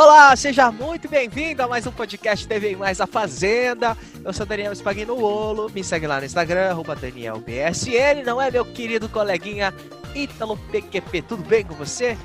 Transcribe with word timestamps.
Olá, 0.00 0.36
seja 0.36 0.70
muito 0.70 1.08
bem-vindo 1.08 1.60
a 1.60 1.66
mais 1.66 1.84
um 1.84 1.90
podcast 1.90 2.46
TV 2.46 2.76
Mais 2.76 3.00
a 3.00 3.06
Fazenda. 3.06 3.98
Eu 4.24 4.32
sou 4.32 4.46
Daniel 4.46 4.72
Spagno 4.72 5.20
Olo, 5.20 5.68
me 5.74 5.82
segue 5.82 6.06
lá 6.06 6.20
no 6.20 6.24
Instagram, 6.24 6.70
arroba 6.70 6.94
DanielBSN, 6.94 8.22
não 8.24 8.40
é 8.40 8.48
meu 8.48 8.64
querido 8.64 9.08
coleguinha 9.08 9.74
Ítalo 10.14 10.56
PQP, 10.70 11.22
tudo 11.22 11.42
bem 11.42 11.64
com 11.64 11.74
você? 11.74 12.16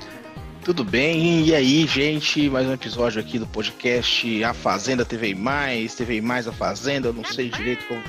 Tudo 0.64 0.84
bem, 0.84 1.46
e 1.46 1.52
aí, 1.52 1.84
gente? 1.84 2.48
Mais 2.48 2.64
um 2.64 2.72
episódio 2.72 3.20
aqui 3.20 3.40
do 3.40 3.46
podcast 3.48 4.44
A 4.44 4.54
Fazenda 4.54 5.04
TV 5.04 5.34
Mais, 5.34 5.96
TV 5.96 6.20
Mais 6.20 6.46
a 6.46 6.52
Fazenda, 6.52 7.08
eu 7.08 7.12
não 7.12 7.24
sei 7.24 7.50
direito 7.50 7.84
como, 7.88 8.02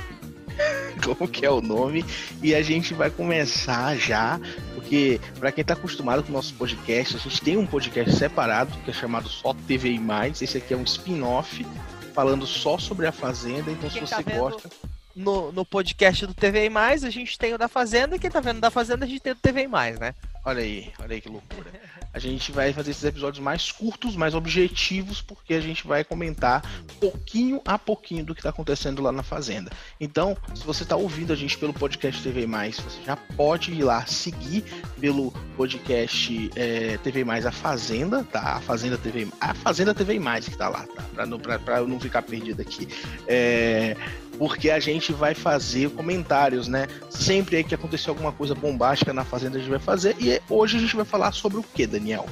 como 1.17 1.27
que 1.27 1.43
é 1.43 1.49
o 1.49 1.59
nome, 1.59 2.05
e 2.43 2.53
a 2.53 2.61
gente 2.61 2.93
vai 2.93 3.09
começar 3.09 3.97
já 3.97 4.39
porque 4.85 5.19
para 5.39 5.51
quem 5.51 5.63
tá 5.63 5.73
acostumado 5.73 6.21
com 6.21 6.29
o 6.29 6.33
nosso 6.33 6.53
podcast, 6.53 7.15
a 7.15 7.19
gente 7.19 7.41
tem 7.41 7.57
um 7.57 7.65
podcast 7.65 8.15
separado 8.15 8.71
que 8.85 8.91
é 8.91 8.93
chamado 8.93 9.27
Só 9.27 9.53
TV 9.67 9.93
e 9.93 9.99
Mais. 9.99 10.41
Esse 10.41 10.59
aqui 10.59 10.75
é 10.75 10.77
um 10.77 10.83
spin-off 10.83 11.65
falando 12.13 12.45
só 12.45 12.77
sobre 12.77 13.07
a 13.07 13.11
Fazenda, 13.11 13.71
então 13.71 13.89
quem 13.89 14.05
se 14.05 14.07
você 14.07 14.23
tá 14.23 14.37
gosta 14.37 14.69
no, 15.15 15.51
no 15.51 15.65
podcast 15.65 16.27
do 16.27 16.33
TV 16.33 16.65
e 16.65 16.69
Mais, 16.69 17.03
a 17.03 17.09
gente 17.09 17.37
tem 17.37 17.53
o 17.53 17.57
da 17.57 17.67
Fazenda, 17.67 18.15
e 18.15 18.19
quem 18.19 18.29
tá 18.29 18.39
vendo 18.39 18.59
da 18.59 18.69
Fazenda, 18.69 19.05
a 19.05 19.07
gente 19.07 19.21
tem 19.21 19.33
o 19.33 19.35
TV 19.35 19.63
e 19.63 19.67
Mais, 19.67 19.99
né? 19.99 20.13
Olha 20.45 20.61
aí, 20.61 20.91
olha 20.99 21.15
aí 21.15 21.21
que 21.21 21.29
loucura. 21.29 21.71
A 22.15 22.19
gente 22.19 22.49
vai 22.49 22.71
fazer 22.71 22.91
esses 22.91 23.03
episódios 23.03 23.43
mais 23.43 23.73
curtos, 23.73 24.15
mais 24.15 24.33
objetivos, 24.33 25.21
porque 25.21 25.53
a 25.53 25.59
gente 25.59 25.85
vai 25.85 26.01
comentar 26.01 26.63
pouquinho 26.97 27.61
a 27.65 27.77
pouquinho 27.77 28.23
do 28.23 28.33
que 28.33 28.39
está 28.39 28.51
acontecendo 28.51 29.01
lá 29.01 29.11
na 29.11 29.21
Fazenda. 29.21 29.69
Então, 29.99 30.37
se 30.55 30.63
você 30.65 30.83
está 30.83 30.95
ouvindo 30.95 31.33
a 31.33 31.35
gente 31.35 31.57
pelo 31.57 31.73
podcast 31.73 32.23
TV 32.23 32.47
Mais, 32.47 32.79
você 32.79 33.03
já 33.03 33.17
pode 33.17 33.73
ir 33.73 33.83
lá 33.83 34.05
seguir 34.05 34.63
pelo 34.97 35.29
podcast 35.57 36.49
é, 36.55 36.97
TV 36.99 37.25
Mais 37.25 37.45
a 37.45 37.51
Fazenda, 37.51 38.23
tá? 38.23 38.53
A 38.53 38.61
Fazenda 38.61 38.97
TV, 38.97 39.27
a 39.41 39.53
Fazenda 39.53 39.93
TV 39.93 40.17
Mais 40.17 40.45
que 40.45 40.51
está 40.51 40.69
lá, 40.69 40.87
tá? 40.87 41.03
Para 41.13 41.25
não, 41.25 41.37
eu 41.79 41.87
não 41.87 41.99
ficar 41.99 42.21
perdido 42.21 42.61
aqui. 42.61 42.87
É, 43.27 43.97
porque 44.37 44.69
a 44.69 44.79
gente 44.79 45.13
vai 45.13 45.33
fazer 45.33 45.89
comentários, 45.91 46.67
né? 46.67 46.87
Sempre 47.09 47.57
aí 47.57 47.63
que 47.63 47.75
acontecer 47.75 48.09
alguma 48.09 48.31
coisa 48.31 48.53
bombástica 48.53 49.13
na 49.13 49.23
Fazenda, 49.23 49.57
a 49.57 49.59
gente 49.59 49.69
vai 49.69 49.79
fazer. 49.79 50.15
E 50.19 50.41
hoje 50.49 50.77
a 50.77 50.79
gente 50.79 50.95
vai 50.95 51.05
falar 51.05 51.31
sobre 51.31 51.59
o 51.59 51.63
que, 51.63 51.87
Daniel? 51.87 52.25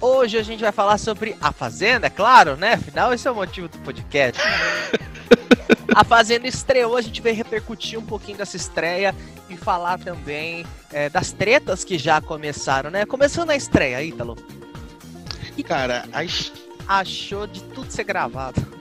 Hoje 0.00 0.36
a 0.36 0.42
gente 0.42 0.60
vai 0.60 0.72
falar 0.72 0.98
sobre 0.98 1.36
a 1.40 1.52
Fazenda, 1.52 2.08
é 2.08 2.10
claro, 2.10 2.56
né? 2.56 2.74
Afinal, 2.74 3.12
esse 3.12 3.26
é 3.26 3.30
o 3.30 3.34
motivo 3.34 3.68
do 3.68 3.78
podcast. 3.78 4.40
a 5.94 6.04
Fazenda 6.04 6.46
estreou, 6.46 6.96
a 6.96 7.02
gente 7.02 7.22
vai 7.22 7.32
repercutir 7.32 7.98
um 7.98 8.04
pouquinho 8.04 8.38
dessa 8.38 8.56
estreia 8.56 9.14
e 9.48 9.56
falar 9.56 9.98
também 9.98 10.66
é, 10.92 11.08
das 11.08 11.32
tretas 11.32 11.84
que 11.84 11.96
já 11.98 12.20
começaram, 12.20 12.90
né? 12.90 13.06
Começando 13.06 13.50
a 13.50 13.56
estreia, 13.56 14.02
Ítalo. 14.02 14.36
E 15.56 15.62
cara, 15.62 16.04
as... 16.12 16.52
achou 16.86 17.46
de 17.46 17.62
tudo 17.62 17.90
ser 17.90 18.04
gravado? 18.04 18.73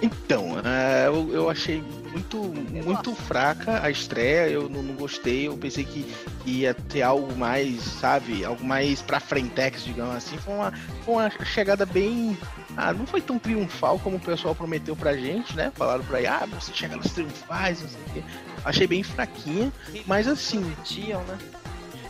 Então, 0.00 0.52
uh, 0.52 1.06
eu, 1.06 1.32
eu, 1.32 1.50
achei 1.50 1.82
muito, 2.12 2.38
muito 2.84 3.14
fraca 3.14 3.82
a 3.82 3.90
estreia, 3.90 4.48
eu 4.48 4.68
não, 4.68 4.80
não, 4.80 4.94
gostei, 4.94 5.48
eu 5.48 5.56
pensei 5.56 5.84
que 5.84 6.06
ia 6.46 6.72
ter 6.72 7.02
algo 7.02 7.34
mais, 7.34 7.82
sabe, 7.82 8.44
algo 8.44 8.64
mais 8.64 9.02
pra 9.02 9.18
frentex, 9.18 9.84
digamos 9.84 10.14
assim. 10.14 10.36
Foi 10.38 10.54
uma, 10.54 10.72
foi 11.04 11.14
uma 11.14 11.30
chegada 11.44 11.84
bem. 11.84 12.38
Ah, 12.76 12.92
não 12.92 13.06
foi 13.06 13.20
tão 13.20 13.40
triunfal 13.40 13.98
como 13.98 14.18
o 14.18 14.20
pessoal 14.20 14.54
prometeu 14.54 14.94
pra 14.94 15.16
gente, 15.16 15.56
né? 15.56 15.72
Falaram 15.74 16.04
pra 16.04 16.18
aí, 16.18 16.26
ah, 16.26 16.46
você 16.46 16.72
chega 16.72 16.96
nas 16.96 17.12
triunfais, 17.12 17.82
não 17.82 17.88
sei 17.88 18.00
o 18.00 18.12
quê. 18.14 18.22
Achei 18.64 18.86
bem 18.86 19.02
fraquinha, 19.02 19.72
mas 20.06 20.28
assim. 20.28 20.76
Tinham, 20.84 21.24
né? 21.24 21.36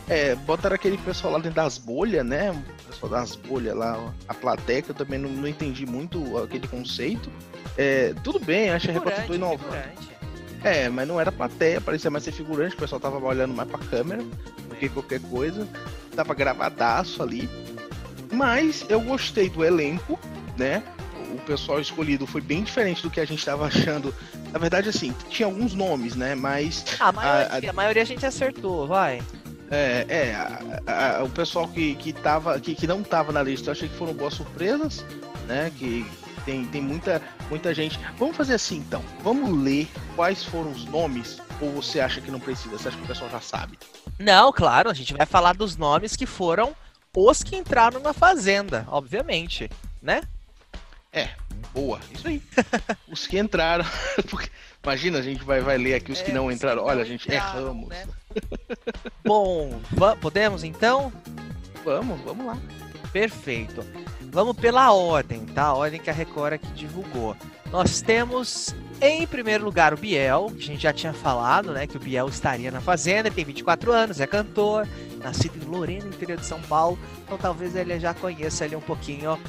É, 0.07 0.35
botaram 0.35 0.75
aquele 0.75 0.97
pessoal 0.97 1.33
lá 1.33 1.39
dentro 1.39 1.55
das 1.55 1.77
bolhas, 1.77 2.25
né? 2.25 2.51
O 2.51 2.87
pessoal 2.87 3.11
das 3.11 3.35
bolhas 3.35 3.75
lá, 3.75 4.11
a 4.27 4.33
plateia, 4.33 4.83
eu 4.87 4.95
também 4.95 5.19
não, 5.19 5.29
não 5.29 5.47
entendi 5.47 5.85
muito 5.85 6.37
aquele 6.37 6.67
conceito. 6.67 7.31
É, 7.81 8.13
tudo 8.25 8.41
bem, 8.41 8.71
acho 8.71 8.87
que 8.87 8.91
reconstitui 8.91 9.37
inovando. 9.37 9.73
É, 10.61 10.89
mas 10.89 11.07
não 11.07 11.17
era 11.17 11.31
plateia, 11.31 11.79
parecia 11.79 12.11
mais 12.11 12.25
ser 12.25 12.33
figurante, 12.33 12.75
o 12.75 12.77
pessoal 12.77 12.99
tava 12.99 13.17
olhando 13.25 13.53
mais 13.53 13.69
pra 13.69 13.79
câmera 13.79 14.21
do 14.21 14.75
que 14.75 14.89
qualquer 14.89 15.21
coisa. 15.21 15.65
Tava 16.13 16.33
gravadaço 16.33 17.23
ali. 17.23 17.49
Mas 18.33 18.85
eu 18.89 18.99
gostei 18.99 19.49
do 19.49 19.63
elenco, 19.63 20.19
né? 20.57 20.83
O 21.33 21.37
pessoal 21.45 21.79
escolhido 21.79 22.27
foi 22.27 22.41
bem 22.41 22.63
diferente 22.63 23.01
do 23.01 23.09
que 23.09 23.21
a 23.21 23.25
gente 23.25 23.39
estava 23.39 23.67
achando. 23.67 24.13
Na 24.51 24.59
verdade, 24.59 24.89
assim, 24.89 25.15
tinha 25.29 25.45
alguns 25.45 25.73
nomes, 25.73 26.17
né? 26.17 26.35
Mas. 26.35 26.83
A 26.99 27.13
maioria 27.13 27.47
a, 27.47 27.67
a... 27.67 27.69
a 27.69 27.73
maioria 27.73 28.01
a 28.01 28.05
gente 28.05 28.25
acertou, 28.25 28.87
vai. 28.87 29.21
É, 29.71 30.05
é 30.09 30.35
a, 30.85 31.23
o 31.23 31.29
pessoal 31.29 31.65
que, 31.65 31.95
que, 31.95 32.11
tava, 32.11 32.59
que, 32.59 32.75
que 32.75 32.85
não 32.85 33.01
tava 33.03 33.31
na 33.31 33.41
lista, 33.41 33.69
eu 33.69 33.71
achei 33.71 33.87
que 33.87 33.95
foram 33.95 34.13
boas 34.13 34.33
surpresas, 34.33 35.05
né? 35.47 35.71
Que 35.77 36.05
tem, 36.49 36.65
tem 36.65 36.81
muita, 36.81 37.21
muita 37.47 37.73
gente. 37.75 37.99
Vamos 38.17 38.35
fazer 38.35 38.55
assim 38.55 38.77
então. 38.77 39.03
Vamos 39.21 39.55
ler 39.63 39.87
quais 40.15 40.43
foram 40.43 40.71
os 40.71 40.83
nomes, 40.85 41.39
ou 41.61 41.71
você 41.73 41.99
acha 41.99 42.19
que 42.19 42.31
não 42.31 42.39
precisa? 42.39 42.75
Você 42.75 42.87
acha 42.87 42.97
que 42.97 43.03
o 43.03 43.07
pessoal 43.07 43.29
já 43.29 43.39
sabe? 43.39 43.77
Não, 44.17 44.51
claro, 44.51 44.89
a 44.89 44.93
gente 44.93 45.13
vai 45.13 45.27
falar 45.27 45.53
dos 45.53 45.77
nomes 45.77 46.15
que 46.15 46.25
foram 46.25 46.75
os 47.15 47.43
que 47.43 47.55
entraram 47.55 47.99
na 47.99 48.13
fazenda, 48.13 48.85
obviamente, 48.87 49.69
né? 50.01 50.21
É, 51.13 51.29
boa, 51.71 51.99
isso 52.11 52.27
aí. 52.27 52.41
os 53.07 53.27
que 53.27 53.37
entraram. 53.37 53.85
Porque 54.29 54.49
Imagina, 54.81 55.19
a 55.19 55.21
gente 55.21 55.43
vai, 55.43 55.59
vai 55.59 55.77
ler 55.77 55.95
aqui 55.95 56.11
os 56.11 56.21
é, 56.21 56.23
que 56.23 56.31
não 56.31 56.51
entraram. 56.51 56.83
Olha, 56.83 57.01
a 57.01 57.05
gente 57.05 57.29
erramos. 57.31 57.89
Né? 57.89 58.07
Bom, 59.23 59.79
podemos 60.21 60.63
então? 60.63 61.11
Vamos, 61.83 62.19
vamos 62.21 62.45
lá. 62.45 62.57
Perfeito. 63.11 63.83
Vamos 64.31 64.55
pela 64.55 64.91
ordem, 64.91 65.45
tá? 65.45 65.63
A 65.63 65.73
ordem 65.73 65.99
que 65.99 66.09
a 66.09 66.13
Record 66.13 66.53
aqui 66.53 66.67
divulgou. 66.73 67.35
Nós 67.71 68.01
temos 68.01 68.75
em 69.01 69.25
primeiro 69.25 69.63
lugar 69.63 69.93
o 69.93 69.97
Biel, 69.97 70.51
que 70.55 70.63
a 70.63 70.65
gente 70.65 70.83
já 70.83 70.93
tinha 70.93 71.13
falado, 71.13 71.71
né? 71.71 71.87
Que 71.87 71.97
o 71.97 71.99
Biel 71.99 72.27
estaria 72.27 72.71
na 72.71 72.81
Fazenda, 72.81 73.31
tem 73.31 73.45
24 73.45 73.91
anos, 73.91 74.19
é 74.19 74.27
cantor, 74.27 74.87
nascido 75.23 75.63
em 75.63 75.67
Lorena, 75.67 76.07
interior 76.07 76.37
de 76.37 76.45
São 76.45 76.61
Paulo. 76.61 76.97
Então 77.23 77.37
talvez 77.37 77.75
ele 77.75 77.99
já 77.99 78.13
conheça 78.13 78.65
ali 78.65 78.75
um 78.75 78.81
pouquinho 78.81 79.39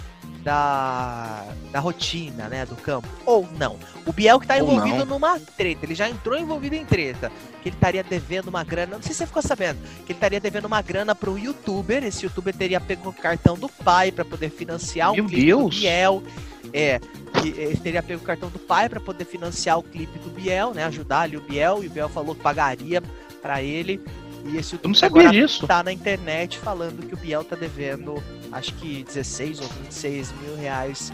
da, 0.43 1.45
da 1.71 1.81
rotina, 1.81 2.49
né, 2.49 2.65
do 2.67 2.77
campo. 2.77 3.09
Ou 3.25 3.49
não. 3.59 3.79
O 4.07 4.13
Biel 4.13 4.41
que 4.41 4.47
tá 4.47 4.59
envolvido 4.59 5.05
numa 5.05 5.39
treta, 5.39 5.85
ele 5.85 5.95
já 5.95 6.09
entrou 6.09 6.39
envolvido 6.39 6.75
em 6.75 6.85
treta. 6.85 7.31
Que 7.63 7.69
ele 7.69 7.77
estaria 7.77 8.03
devendo 8.03 8.49
uma 8.49 8.65
grana, 8.65 8.97
não 8.97 9.03
sei 9.03 9.13
se 9.13 9.19
você 9.19 9.27
ficou 9.27 9.43
sabendo, 9.43 9.79
que 10.07 10.13
ele 10.13 10.17
estaria 10.17 10.41
devendo 10.41 10.65
uma 10.65 10.81
grana 10.81 11.15
para 11.15 11.31
um 11.31 11.39
youtuber, 11.39 12.03
esse 12.05 12.25
youtuber 12.25 12.55
teria 12.55 12.81
pego 12.81 13.11
o 13.11 13.13
cartão 13.13 13.57
do 13.57 13.69
pai 13.69 14.11
para 14.11 14.25
poder 14.25 14.51
financiar 14.51 15.13
Meu 15.13 15.27
clipe 15.27 15.47
Deus. 15.47 15.75
do 15.75 15.81
Biel. 15.81 16.23
É, 16.73 17.01
que 17.41 17.49
ele 17.49 17.77
teria 17.77 18.03
pego 18.03 18.23
o 18.23 18.25
cartão 18.25 18.49
do 18.49 18.59
pai 18.59 18.89
para 18.89 19.01
poder 19.01 19.25
financiar 19.25 19.79
o 19.79 19.83
clipe 19.83 20.19
do 20.21 20.31
Biel, 20.31 20.73
né, 20.73 20.85
ajudar 20.85 21.23
ali 21.23 21.37
o 21.37 21.41
Biel, 21.41 21.83
e 21.83 21.89
o 21.89 21.91
Biel 21.91 22.09
falou 22.09 22.35
que 22.35 22.43
pagaria 22.43 23.03
para 23.43 23.63
ele. 23.63 24.01
E 24.45 24.57
esse 24.57 24.75
youtuber 24.75 24.89
não 24.89 24.95
sabia 24.95 25.23
agora 25.23 25.41
disso. 25.41 25.67
tá 25.67 25.83
na 25.83 25.93
internet 25.93 26.59
falando 26.59 27.07
que 27.07 27.15
o 27.15 27.17
Biel 27.17 27.45
tá 27.45 27.57
devendo 27.57 28.23
acho 28.53 28.75
que 28.75 29.05
16 29.05 29.61
ou 29.61 29.69
26 29.69 30.33
mil 30.41 30.57
reais 30.57 31.13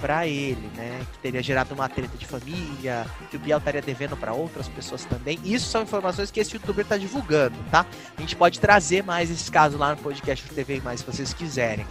para 0.00 0.26
ele, 0.26 0.68
né? 0.74 1.06
Que 1.12 1.18
teria 1.20 1.42
gerado 1.42 1.72
uma 1.74 1.88
treta 1.88 2.18
de 2.18 2.26
família, 2.26 3.06
que 3.30 3.36
o 3.36 3.40
Biel 3.40 3.58
estaria 3.58 3.80
devendo 3.80 4.16
para 4.16 4.32
outras 4.32 4.68
pessoas 4.68 5.04
também. 5.04 5.38
Isso 5.44 5.68
são 5.68 5.82
informações 5.82 6.28
que 6.28 6.40
esse 6.40 6.54
youtuber 6.54 6.82
está 6.84 6.96
divulgando, 6.96 7.56
tá? 7.70 7.86
A 8.16 8.20
gente 8.20 8.34
pode 8.34 8.58
trazer 8.58 9.04
mais 9.04 9.30
esses 9.30 9.48
casos 9.48 9.78
lá 9.78 9.94
no 9.94 9.98
podcast 9.98 10.44
do 10.48 10.54
TV 10.54 10.80
mais 10.80 11.00
se 11.00 11.06
vocês 11.06 11.32
quiserem. 11.32 11.86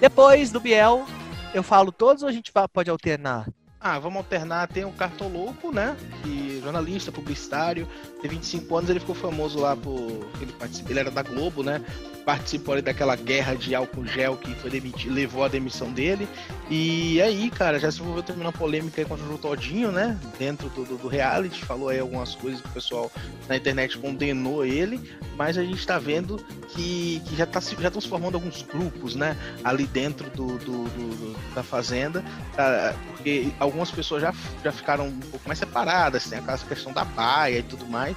Depois 0.00 0.50
do 0.50 0.60
Biel, 0.60 1.04
eu 1.52 1.62
falo 1.62 1.92
todos 1.92 2.22
ou 2.22 2.28
a 2.28 2.32
gente 2.32 2.50
pode 2.72 2.88
alternar? 2.88 3.46
Ah, 3.82 3.98
vamos 3.98 4.18
alternar. 4.18 4.68
Tem 4.68 4.84
o 4.84 4.92
Cartoloco, 4.92 5.72
né? 5.72 5.96
Que 6.22 6.60
jornalista, 6.62 7.10
publicitário, 7.10 7.88
tem 8.20 8.30
25 8.30 8.76
anos, 8.76 8.90
ele 8.90 9.00
ficou 9.00 9.14
famoso 9.14 9.58
lá 9.58 9.74
por. 9.74 10.30
Ele, 10.40 10.54
ele 10.88 11.00
era 11.00 11.10
da 11.10 11.22
Globo, 11.22 11.64
né? 11.64 11.84
participou 12.22 12.72
ali 12.74 12.82
daquela 12.82 13.14
guerra 13.16 13.54
de 13.54 13.74
álcool 13.74 14.06
gel 14.06 14.36
que 14.36 14.54
foi 14.54 14.70
demitido, 14.70 15.12
levou 15.12 15.44
a 15.44 15.48
demissão 15.48 15.92
dele. 15.92 16.28
E 16.70 17.20
aí, 17.20 17.50
cara, 17.50 17.78
já 17.78 17.90
se 17.90 18.00
envolveu 18.00 18.22
também 18.22 18.42
uma 18.42 18.52
polêmica 18.52 19.04
contra 19.04 19.24
o 19.26 19.38
Todinho, 19.38 19.92
né? 19.92 20.18
Dentro 20.38 20.68
do, 20.70 20.84
do, 20.84 20.96
do, 20.96 21.08
reality, 21.08 21.64
falou 21.64 21.88
aí 21.88 21.98
algumas 21.98 22.34
coisas 22.34 22.60
que 22.60 22.68
o 22.68 22.70
pessoal 22.70 23.10
na 23.48 23.56
internet 23.56 23.98
condenou 23.98 24.64
ele, 24.64 25.00
mas 25.36 25.58
a 25.58 25.64
gente 25.64 25.86
tá 25.86 25.98
vendo 25.98 26.38
que, 26.68 27.20
que 27.26 27.36
já, 27.36 27.46
tá, 27.46 27.60
já 27.60 27.88
estão 27.88 28.00
se 28.00 28.08
formando 28.08 28.34
alguns 28.34 28.62
grupos, 28.62 29.14
né? 29.14 29.36
Ali 29.62 29.86
dentro 29.86 30.30
do, 30.30 30.58
do, 30.58 30.84
do 30.84 31.54
da 31.54 31.62
fazenda, 31.62 32.24
tá, 32.54 32.94
porque 33.08 33.52
algumas 33.72 33.90
pessoas 33.90 34.22
já, 34.22 34.34
já 34.62 34.70
ficaram 34.70 35.08
um 35.08 35.20
pouco 35.20 35.48
mais 35.48 35.58
separadas, 35.58 36.28
tem 36.28 36.38
aquela 36.38 36.58
questão 36.58 36.92
da 36.92 37.04
baia 37.04 37.58
e 37.58 37.62
tudo 37.62 37.86
mais, 37.86 38.16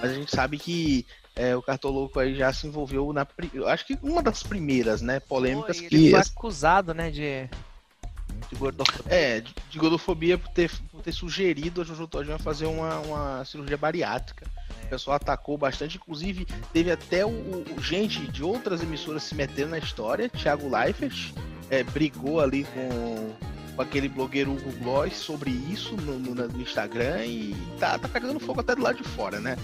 mas 0.00 0.10
a 0.10 0.14
gente 0.14 0.30
sabe 0.30 0.58
que 0.58 1.06
é, 1.34 1.56
o 1.56 1.62
Cartoloco 1.62 2.18
aí 2.18 2.34
já 2.34 2.52
se 2.52 2.66
envolveu 2.66 3.12
na. 3.12 3.26
Acho 3.68 3.86
que 3.86 3.98
uma 4.02 4.22
das 4.22 4.42
primeiras, 4.42 5.00
né? 5.00 5.20
Polêmicas 5.20 5.78
Pô, 5.78 5.86
ele 5.86 5.88
que. 5.88 6.10
foi 6.10 6.20
acusado, 6.20 6.92
né? 6.92 7.10
De. 7.10 7.48
De 8.48 8.56
gordofobia. 8.56 9.12
É, 9.12 9.40
de, 9.40 9.54
de 9.70 9.78
gordofobia 9.78 10.38
por 10.38 10.48
ter, 10.48 10.70
por 10.90 11.02
ter 11.02 11.12
sugerido 11.12 11.82
a 11.82 11.84
Jojo 11.84 12.06
Todinho 12.06 12.38
fazer 12.38 12.66
uma, 12.66 12.98
uma 13.00 13.44
cirurgia 13.44 13.76
bariátrica. 13.76 14.46
É. 14.82 14.86
O 14.86 14.88
pessoal 14.88 15.16
atacou 15.16 15.56
bastante, 15.56 15.96
inclusive 15.96 16.46
teve 16.72 16.90
até 16.90 17.24
o, 17.24 17.28
o, 17.28 17.80
gente 17.80 18.26
de 18.30 18.42
outras 18.42 18.82
emissoras 18.82 19.22
se 19.22 19.34
metendo 19.34 19.70
na 19.70 19.78
história, 19.78 20.28
Thiago 20.28 20.68
Leifert, 20.68 21.32
é, 21.70 21.82
brigou 21.82 22.40
ali 22.40 22.64
com, 22.64 23.34
com 23.80 23.82
aquele 23.82 24.08
blogueiro 24.10 24.52
Hugo 24.52 24.72
Gloss 24.72 25.16
sobre 25.16 25.50
isso 25.50 25.96
no, 25.96 26.18
no, 26.18 26.34
no, 26.34 26.60
Instagram 26.60 27.24
e 27.24 27.56
tá, 27.78 27.98
tá 27.98 28.06
pegando 28.08 28.38
fogo 28.38 28.60
até 28.60 28.74
do 28.74 28.82
lado 28.82 28.98
de 28.98 29.08
fora, 29.08 29.40
né? 29.40 29.56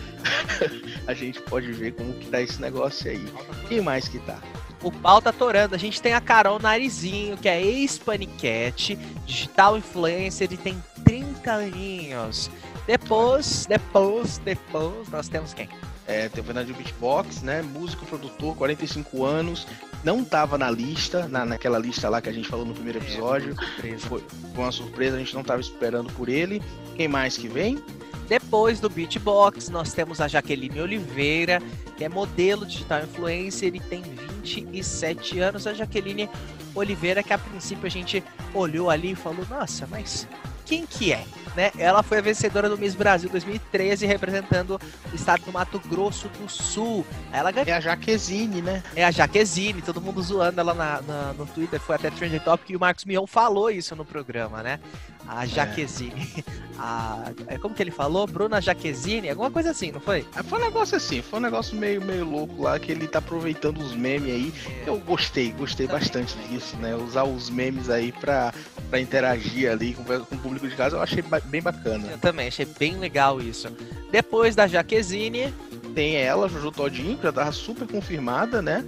a 1.06 1.12
gente 1.12 1.38
pode 1.42 1.70
ver 1.72 1.92
como 1.92 2.14
que 2.14 2.26
tá 2.28 2.40
esse 2.40 2.58
negócio 2.58 3.10
aí. 3.10 3.22
Quem 3.68 3.82
mais 3.82 4.08
que 4.08 4.18
tá? 4.20 4.38
O 4.82 4.90
pau 4.90 5.20
tá 5.20 5.32
torando. 5.32 5.74
A 5.74 5.78
gente 5.78 6.00
tem 6.00 6.14
a 6.14 6.20
Carol 6.20 6.58
Narizinho, 6.58 7.36
que 7.36 7.46
é 7.46 7.60
ex-paniquete, 7.60 8.96
digital 9.26 9.76
influencer 9.76 10.50
e 10.50 10.56
tem 10.56 10.82
30 11.04 11.52
aninhos. 11.52 12.50
Depois, 12.86 13.66
depois, 13.66 14.38
depois, 14.38 15.08
nós 15.10 15.28
temos 15.28 15.52
quem? 15.52 15.68
É, 16.06 16.28
tem 16.28 16.40
o 16.40 16.46
Fernando 16.46 16.72
Beatbox, 16.72 17.42
né? 17.42 17.62
Músico, 17.62 18.06
produtor, 18.06 18.56
45 18.56 19.24
anos. 19.24 19.66
Não 20.06 20.24
tava 20.24 20.56
na 20.56 20.70
lista, 20.70 21.26
na, 21.26 21.44
naquela 21.44 21.80
lista 21.80 22.08
lá 22.08 22.22
que 22.22 22.28
a 22.28 22.32
gente 22.32 22.46
falou 22.46 22.64
no 22.64 22.72
primeiro 22.72 23.00
é, 23.00 23.02
episódio. 23.02 23.56
É, 23.82 23.98
foi, 23.98 24.22
foi 24.54 24.64
uma 24.64 24.70
surpresa, 24.70 25.16
a 25.16 25.18
gente 25.18 25.34
não 25.34 25.42
tava 25.42 25.60
esperando 25.60 26.12
por 26.12 26.28
ele. 26.28 26.62
Quem 26.94 27.08
mais 27.08 27.36
que 27.36 27.48
vem? 27.48 27.82
Depois 28.28 28.78
do 28.78 28.88
Beatbox, 28.88 29.68
nós 29.68 29.92
temos 29.92 30.20
a 30.20 30.28
Jaqueline 30.28 30.80
Oliveira, 30.80 31.60
que 31.96 32.04
é 32.04 32.08
modelo 32.08 32.64
digital 32.64 33.02
influencer 33.02 33.74
e 33.74 33.80
tem 33.80 34.04
27 34.44 35.40
anos. 35.40 35.66
A 35.66 35.74
Jaqueline 35.74 36.30
Oliveira, 36.72 37.20
que 37.20 37.32
a 37.32 37.38
princípio 37.38 37.86
a 37.86 37.90
gente 37.90 38.22
olhou 38.54 38.88
ali 38.88 39.10
e 39.10 39.16
falou: 39.16 39.44
Nossa, 39.50 39.88
mas 39.88 40.28
quem 40.66 40.84
que 40.84 41.12
é? 41.12 41.24
né? 41.56 41.72
Ela 41.78 42.02
foi 42.02 42.18
a 42.18 42.20
vencedora 42.20 42.68
do 42.68 42.76
Miss 42.76 42.94
Brasil 42.94 43.30
2013, 43.30 44.04
representando 44.04 44.78
o 45.10 45.16
estado 45.16 45.42
do 45.44 45.52
Mato 45.52 45.80
Grosso 45.88 46.28
do 46.28 46.48
Sul. 46.48 47.04
Ela 47.32 47.50
ganhou. 47.50 47.68
É 47.68 47.72
a 47.72 47.80
Jaquezine, 47.80 48.60
né? 48.60 48.82
É 48.94 49.04
a 49.04 49.10
Jaquezine, 49.10 49.80
todo 49.80 50.00
mundo 50.00 50.22
zoando 50.22 50.60
ela 50.60 50.74
na, 50.74 51.00
na, 51.00 51.32
no 51.32 51.46
Twitter, 51.46 51.80
foi 51.80 51.96
até 51.96 52.10
Trending 52.10 52.40
Topic 52.40 52.70
e 52.70 52.76
o 52.76 52.80
Marcos 52.80 53.06
Mion 53.06 53.26
falou 53.26 53.70
isso 53.70 53.96
no 53.96 54.04
programa, 54.04 54.62
né? 54.62 54.78
A 55.28 55.44
é. 55.44 55.48
Jaquezine. 55.48 56.28
É. 56.52 56.66
A, 56.78 57.32
como 57.60 57.74
que 57.74 57.82
ele 57.82 57.90
falou? 57.90 58.26
Bruna 58.26 58.60
Jaquezine? 58.60 59.30
Alguma 59.30 59.50
coisa 59.50 59.70
assim, 59.70 59.90
não 59.90 60.00
foi? 60.00 60.26
É, 60.36 60.42
foi 60.42 60.58
um 60.58 60.62
negócio 60.62 60.96
assim, 60.96 61.22
foi 61.22 61.38
um 61.38 61.42
negócio 61.42 61.76
meio, 61.76 62.02
meio 62.02 62.24
louco 62.24 62.62
lá, 62.62 62.78
que 62.78 62.92
ele 62.92 63.08
tá 63.08 63.18
aproveitando 63.18 63.78
os 63.78 63.94
memes 63.94 64.32
aí. 64.32 64.54
É. 64.84 64.88
Eu 64.88 64.98
gostei, 64.98 65.52
gostei 65.52 65.86
Também. 65.86 66.02
bastante 66.02 66.36
disso, 66.48 66.76
né? 66.76 66.94
Usar 66.94 67.24
os 67.24 67.48
memes 67.48 67.88
aí 67.88 68.12
pra, 68.12 68.52
pra 68.90 69.00
interagir 69.00 69.70
ali 69.70 69.94
com, 69.94 70.04
com 70.04 70.34
o 70.34 70.38
público 70.38 70.68
de 70.68 70.76
casa, 70.76 70.96
eu 70.96 71.02
achei 71.02 71.24
bem 71.46 71.62
bacana. 71.62 72.08
Eu 72.10 72.18
também, 72.18 72.48
achei 72.48 72.66
bem 72.66 72.96
legal 72.98 73.40
isso. 73.40 73.68
Depois 74.10 74.54
da 74.54 74.66
Jaquezine. 74.66 75.52
Tem 75.94 76.16
ela, 76.16 76.46
Jojo 76.46 76.70
Todinho, 76.70 77.16
que 77.16 77.22
já 77.22 77.32
tava 77.32 77.50
super 77.52 77.88
confirmada, 77.88 78.60
né? 78.60 78.84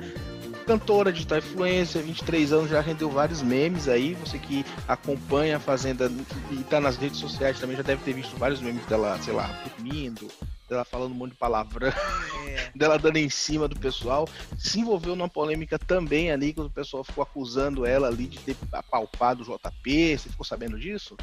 Cantora 0.69 1.11
digital 1.11 1.39
influencer, 1.39 2.03
23 2.03 2.53
anos, 2.53 2.71
já 2.71 2.83
rendeu 2.83 3.09
vários 3.09 3.41
memes 3.41 3.89
aí. 3.89 4.13
Você 4.17 4.39
que 4.39 4.67
acompanha 4.87 5.57
a 5.57 5.61
Fazenda 5.61 6.13
e 6.51 6.63
tá 6.65 6.79
nas 6.79 6.99
redes 6.99 7.19
sociais 7.19 7.59
também 7.59 7.75
já 7.75 7.83
deve 7.83 8.05
ter 8.05 8.13
visto 8.13 8.37
vários 8.37 8.61
memes 8.61 8.85
dela, 8.85 9.19
sei 9.23 9.33
lá, 9.33 9.47
dormindo, 9.65 10.29
dela 10.69 10.85
falando 10.85 11.13
um 11.13 11.15
monte 11.15 11.31
de 11.31 11.39
palavrão, 11.39 11.89
é. 12.47 12.71
dela 12.77 12.99
dando 12.99 13.17
em 13.17 13.31
cima 13.31 13.67
do 13.67 13.79
pessoal. 13.79 14.29
Se 14.59 14.79
envolveu 14.79 15.17
numa 15.17 15.29
polêmica 15.29 15.79
também 15.79 16.31
ali, 16.31 16.53
quando 16.53 16.67
o 16.67 16.71
pessoal 16.73 17.03
ficou 17.03 17.23
acusando 17.23 17.87
ela 17.87 18.09
ali 18.09 18.27
de 18.27 18.39
ter 18.39 18.55
apalpado 18.71 19.43
o 19.43 19.45
JP. 19.47 20.19
Você 20.19 20.29
ficou 20.29 20.45
sabendo 20.45 20.79
disso? 20.79 21.17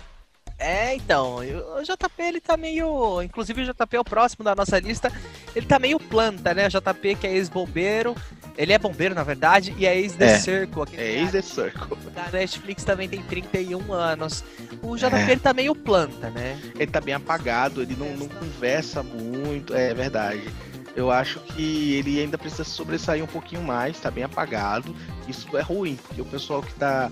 É, 0.58 0.96
então, 0.96 1.38
o 1.38 1.84
JP 1.84 2.22
ele 2.22 2.40
tá 2.40 2.56
meio. 2.56 3.22
Inclusive 3.22 3.62
o 3.62 3.74
JP 3.74 3.96
é 3.96 4.00
o 4.00 4.06
próximo 4.06 4.44
da 4.44 4.56
nossa 4.56 4.80
lista. 4.80 5.12
Ele 5.56 5.66
tá 5.66 5.78
meio 5.78 6.00
planta, 6.00 6.54
né? 6.54 6.68
O 6.68 6.70
JP 6.70 7.16
que 7.16 7.28
é 7.28 7.34
ex-bombeiro. 7.34 8.16
Ele 8.58 8.74
é 8.74 8.80
bombeiro, 8.80 9.14
na 9.14 9.24
verdade, 9.24 9.74
e 9.78 9.86
é 9.86 9.98
ex-The 9.98 10.26
é, 10.26 10.40
Circle. 10.40 10.84
É 10.98 11.20
ex-The 11.20 11.42
Circle. 11.42 11.98
Da 12.14 12.30
Netflix 12.32 12.84
também 12.84 13.10
tem 13.10 13.22
31 13.22 13.92
anos. 13.92 14.44
O 14.82 14.96
JP 14.96 15.16
é. 15.16 15.36
tá 15.36 15.54
meio 15.54 15.76
planta, 15.76 16.30
né? 16.30 16.60
Ele 16.76 16.92
tá 16.92 17.02
bem 17.02 17.14
apagado, 17.14 17.82
ele 17.82 17.96
não, 17.98 18.16
não 18.16 18.28
conversa 18.28 19.04
muito. 19.04 19.74
É 19.76 19.94
verdade. 19.94 20.44
Eu 20.96 21.12
acho 21.12 21.40
que 21.42 21.94
ele 21.96 22.22
ainda 22.22 22.38
precisa 22.38 22.64
sobressair 22.64 23.22
um 23.22 23.28
pouquinho 23.28 23.62
mais, 23.62 24.00
tá 24.00 24.10
bem 24.10 24.24
apagado. 24.24 24.96
Isso 25.28 25.58
é 25.58 25.62
ruim, 25.62 25.98
porque 26.08 26.22
o 26.22 26.26
pessoal 26.26 26.64
que 26.64 26.74
tá 26.76 27.12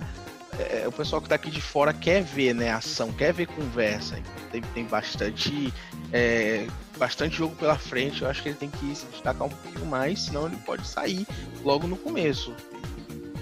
é, 0.59 0.87
o 0.87 0.91
pessoal 0.91 1.21
que 1.21 1.29
tá 1.29 1.35
aqui 1.35 1.49
de 1.49 1.61
fora 1.61 1.93
quer 1.93 2.23
ver, 2.23 2.53
né, 2.53 2.71
ação, 2.71 3.11
quer 3.11 3.33
ver 3.33 3.47
conversa. 3.47 4.19
Tem, 4.51 4.61
tem 4.61 4.85
bastante, 4.85 5.73
é, 6.11 6.67
bastante 6.97 7.37
jogo 7.37 7.55
pela 7.55 7.77
frente. 7.77 8.21
Eu 8.21 8.29
acho 8.29 8.41
que 8.43 8.49
ele 8.49 8.57
tem 8.57 8.69
que 8.69 8.95
se 8.95 9.05
destacar 9.07 9.47
um 9.47 9.49
pouquinho 9.49 9.85
mais, 9.85 10.23
senão 10.23 10.47
ele 10.47 10.57
pode 10.57 10.87
sair 10.87 11.25
logo 11.63 11.87
no 11.87 11.97
começo. 11.97 12.53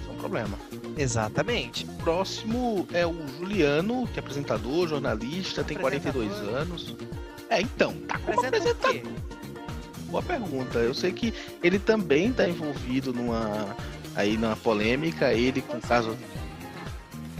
Isso 0.00 0.08
é 0.08 0.12
um 0.12 0.16
problema. 0.16 0.58
Exatamente. 0.96 1.84
O 1.84 1.92
próximo 2.02 2.86
é 2.92 3.06
o 3.06 3.14
Juliano, 3.38 4.06
que 4.08 4.18
é 4.18 4.20
apresentador, 4.20 4.88
jornalista, 4.88 5.62
tem 5.62 5.76
42 5.76 6.32
anos. 6.48 6.96
É, 7.50 7.60
então, 7.60 7.92
tá 8.08 8.18
como 8.18 8.44
apresentador. 8.44 9.02
Boa 10.06 10.22
pergunta. 10.22 10.78
Eu 10.78 10.94
sei 10.94 11.12
que 11.12 11.32
ele 11.62 11.78
também 11.78 12.30
está 12.30 12.48
envolvido 12.48 13.12
numa 13.12 13.74
aí 14.14 14.36
numa 14.36 14.56
polêmica, 14.56 15.32
ele 15.32 15.62
com 15.62 15.78
o 15.78 15.80
caso 15.80 16.16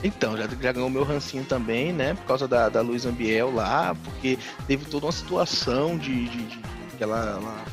então, 0.02 0.36
já, 0.36 0.46
já 0.48 0.72
ganhou 0.72 0.90
meu 0.90 1.04
rancinho 1.04 1.44
também, 1.44 1.92
né? 1.92 2.14
Por 2.14 2.24
causa 2.24 2.48
da, 2.48 2.68
da 2.68 2.80
Luiz 2.80 3.06
Ambiel 3.06 3.54
lá, 3.54 3.94
porque 4.04 4.38
teve 4.66 4.84
toda 4.86 5.06
uma 5.06 5.12
situação 5.12 5.96
de, 5.96 6.28
de, 6.28 6.46
de 6.46 6.62
que 6.96 7.02
ela, 7.02 7.36
ela 7.36 7.64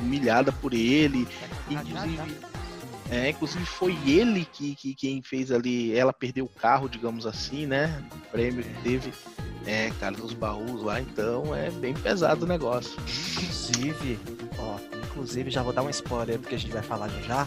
humilhada 0.00 0.52
por 0.52 0.72
ele. 0.72 1.26
Inclusive, 1.68 2.36
é, 3.10 3.30
inclusive 3.30 3.66
foi 3.66 3.96
ele 4.06 4.44
que, 4.44 4.74
que 4.74 4.94
quem 4.94 5.22
fez 5.22 5.50
ali, 5.50 5.96
ela 5.96 6.12
perdeu 6.12 6.44
o 6.44 6.48
carro, 6.48 6.88
digamos 6.88 7.26
assim, 7.26 7.66
né? 7.66 8.02
O 8.12 8.30
prêmio 8.30 8.62
que 8.62 8.82
teve. 8.82 9.12
É, 9.64 9.92
cara, 10.00 10.16
dos 10.16 10.32
baús 10.32 10.82
lá, 10.82 11.00
então 11.00 11.54
é 11.54 11.70
bem 11.70 11.94
pesado 11.94 12.44
o 12.44 12.48
negócio. 12.48 12.98
Inclusive, 13.00 14.18
ó, 14.58 14.76
inclusive 15.06 15.50
já 15.52 15.62
vou 15.62 15.72
dar 15.72 15.82
um 15.82 15.90
spoiler 15.90 16.36
porque 16.40 16.56
a 16.56 16.58
gente 16.58 16.72
vai 16.72 16.82
falar 16.82 17.08
já. 17.22 17.46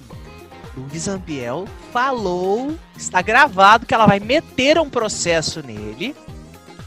Luiz 0.75 1.07
Ambiel 1.07 1.65
falou, 1.91 2.77
está 2.97 3.21
gravado, 3.21 3.85
que 3.85 3.93
ela 3.93 4.05
vai 4.05 4.19
meter 4.19 4.77
um 4.77 4.89
processo 4.89 5.61
nele. 5.65 6.15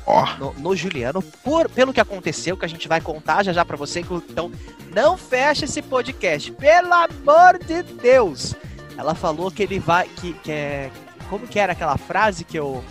Oh. 0.07 0.25
No, 0.39 0.53
no, 0.55 0.77
Juliano, 0.77 1.23
por, 1.45 1.69
pelo 1.69 1.93
que 1.93 2.01
aconteceu, 2.01 2.57
que 2.57 2.65
a 2.65 2.69
gente 2.69 2.89
vai 2.89 3.01
contar 3.01 3.43
já 3.43 3.53
já 3.53 3.65
pra 3.65 3.77
você. 3.77 4.01
Então, 4.01 4.51
não 4.95 5.19
feche 5.19 5.67
esse 5.67 5.83
podcast, 5.83 6.51
pelo 6.53 6.93
amor 6.93 7.59
de 7.59 7.83
Deus. 7.83 8.55
Ela 8.97 9.15
falou 9.15 9.51
que 9.51 9.63
ele 9.63 9.79
vai. 9.79 10.09
Que, 10.09 10.33
que 10.33 10.51
é. 10.51 10.91
Como 11.29 11.47
que 11.47 11.59
era 11.59 11.73
aquela 11.73 11.97
frase 11.97 12.43
que 12.43 12.59
eu. 12.59 12.83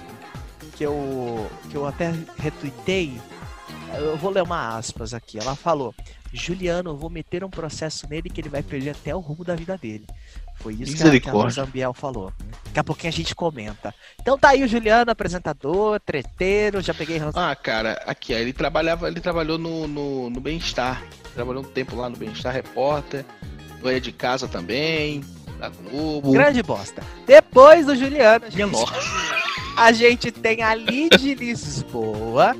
Que 0.75 0.83
eu. 0.85 1.49
Que 1.69 1.75
eu 1.75 1.87
até 1.87 2.13
retuitei? 2.37 3.19
Eu 3.97 4.15
vou 4.17 4.31
ler 4.31 4.43
uma 4.43 4.77
aspas 4.77 5.13
aqui. 5.13 5.39
Ela 5.39 5.55
falou: 5.55 5.93
Juliano, 6.31 6.91
eu 6.91 6.97
vou 6.97 7.09
meter 7.09 7.43
um 7.43 7.49
processo 7.49 8.07
nele 8.07 8.29
que 8.29 8.39
ele 8.39 8.49
vai 8.49 8.63
perder 8.63 8.91
até 8.91 9.15
o 9.15 9.19
rumo 9.19 9.43
da 9.43 9.55
vida 9.55 9.77
dele. 9.77 10.05
Foi 10.59 10.73
isso 10.73 10.95
que 10.95 11.03
a, 11.03 11.19
que 11.19 11.29
a 11.29 11.49
Zambiel 11.49 11.93
falou. 11.93 12.33
Daqui 12.65 12.79
a 12.79 12.83
pouquinho 12.83 13.13
a 13.13 13.15
gente 13.15 13.35
comenta. 13.35 13.93
Então 14.19 14.37
tá 14.37 14.49
aí 14.49 14.63
o 14.63 14.67
Juliano, 14.67 15.11
apresentador, 15.11 15.99
treteiro, 15.99 16.81
já 16.81 16.93
peguei 16.93 17.21
Ah, 17.35 17.55
cara, 17.55 18.01
aqui, 18.05 18.33
ele 18.33 18.53
trabalhava, 18.53 19.07
ele 19.07 19.19
trabalhou 19.19 19.57
no, 19.57 19.87
no, 19.87 20.29
no 20.29 20.39
Bem-Estar. 20.39 21.03
Trabalhou 21.33 21.63
um 21.63 21.67
tempo 21.67 21.95
lá 21.95 22.09
no 22.09 22.17
Bem-Estar, 22.17 22.51
repórter. 22.51 23.23
Ganha 23.81 24.01
de 24.01 24.11
casa 24.11 24.47
também, 24.47 25.23
da 25.59 25.69
Globo. 25.69 26.31
Grande 26.31 26.63
bosta. 26.63 27.03
Depois 27.25 27.85
do 27.85 27.95
Juliano, 27.95 28.45
a 28.45 28.49
gente, 28.49 28.85
a 29.77 29.91
gente 29.91 30.31
tem 30.31 30.63
a 30.63 30.73
Lid 30.73 31.35
Lisboa, 31.35 32.55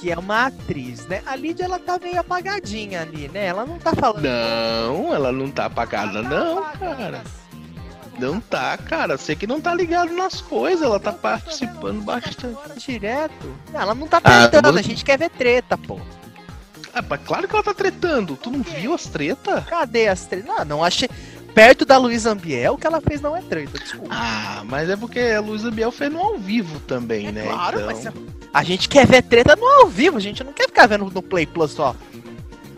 que 0.00 0.10
é 0.10 0.18
uma 0.18 0.46
atriz, 0.46 1.06
né? 1.06 1.22
A 1.26 1.34
Lídia, 1.34 1.64
ela 1.64 1.78
tá 1.78 1.98
meio 1.98 2.20
apagadinha 2.20 3.02
ali, 3.02 3.28
né? 3.28 3.46
Ela 3.46 3.66
não 3.66 3.78
tá 3.78 3.92
falando. 3.94 4.22
Não, 4.22 5.14
ela 5.14 5.32
não 5.32 5.50
tá 5.50 5.66
apagada, 5.66 6.22
tá 6.22 6.28
não, 6.28 6.62
cara. 6.62 7.22
Não 8.18 8.40
tá, 8.40 8.76
cara. 8.76 9.16
Você 9.16 9.34
que 9.34 9.46
não 9.46 9.60
tá 9.60 9.74
ligado 9.74 10.12
nas 10.12 10.40
coisas, 10.40 10.82
ela 10.82 10.98
tá 11.00 11.12
participando 11.12 12.02
bastante. 12.02 12.56
Direto. 12.76 13.54
Ela 13.72 13.94
não 13.94 14.06
tá 14.06 14.20
ah, 14.22 14.48
tretando, 14.48 14.76
ah, 14.76 14.80
a 14.80 14.82
gente 14.82 15.04
quer 15.04 15.18
ver 15.18 15.30
treta, 15.30 15.76
pô. 15.76 16.00
Ah, 16.94 17.02
claro 17.18 17.46
que 17.46 17.54
ela 17.54 17.62
tá 17.62 17.74
tretando. 17.74 18.36
Tu 18.36 18.50
não 18.50 18.62
viu 18.62 18.94
as 18.94 19.06
tretas? 19.06 19.64
Cadê 19.64 20.08
as 20.08 20.26
tretas? 20.26 20.46
Não, 20.46 20.64
não 20.64 20.84
achei. 20.84 21.08
Perto 21.54 21.84
da 21.84 21.96
Luísa 21.96 22.30
Ambiel, 22.30 22.74
o 22.74 22.78
que 22.78 22.86
ela 22.86 23.00
fez 23.00 23.20
não 23.20 23.36
é 23.36 23.42
treta, 23.42 23.78
desculpa. 23.78 24.08
Ah, 24.10 24.62
mas 24.64 24.88
é 24.88 24.96
porque 24.96 25.18
a 25.18 25.40
Luísa 25.40 25.68
Ambiel 25.68 25.90
fez 25.90 26.12
no 26.12 26.20
ao 26.20 26.38
vivo 26.38 26.78
também, 26.80 27.28
é 27.28 27.32
né? 27.32 27.42
Claro, 27.48 27.80
então... 27.80 27.86
mas 27.86 28.37
a 28.52 28.62
gente 28.62 28.88
quer 28.88 29.06
ver 29.06 29.22
treta 29.22 29.56
no 29.56 29.66
ao 29.66 29.86
vivo, 29.86 30.16
a 30.16 30.20
gente 30.20 30.42
não 30.42 30.52
quer 30.52 30.66
ficar 30.66 30.86
vendo 30.86 31.04
no 31.04 31.22
Play 31.22 31.46
Plus 31.46 31.72
só. 31.72 31.94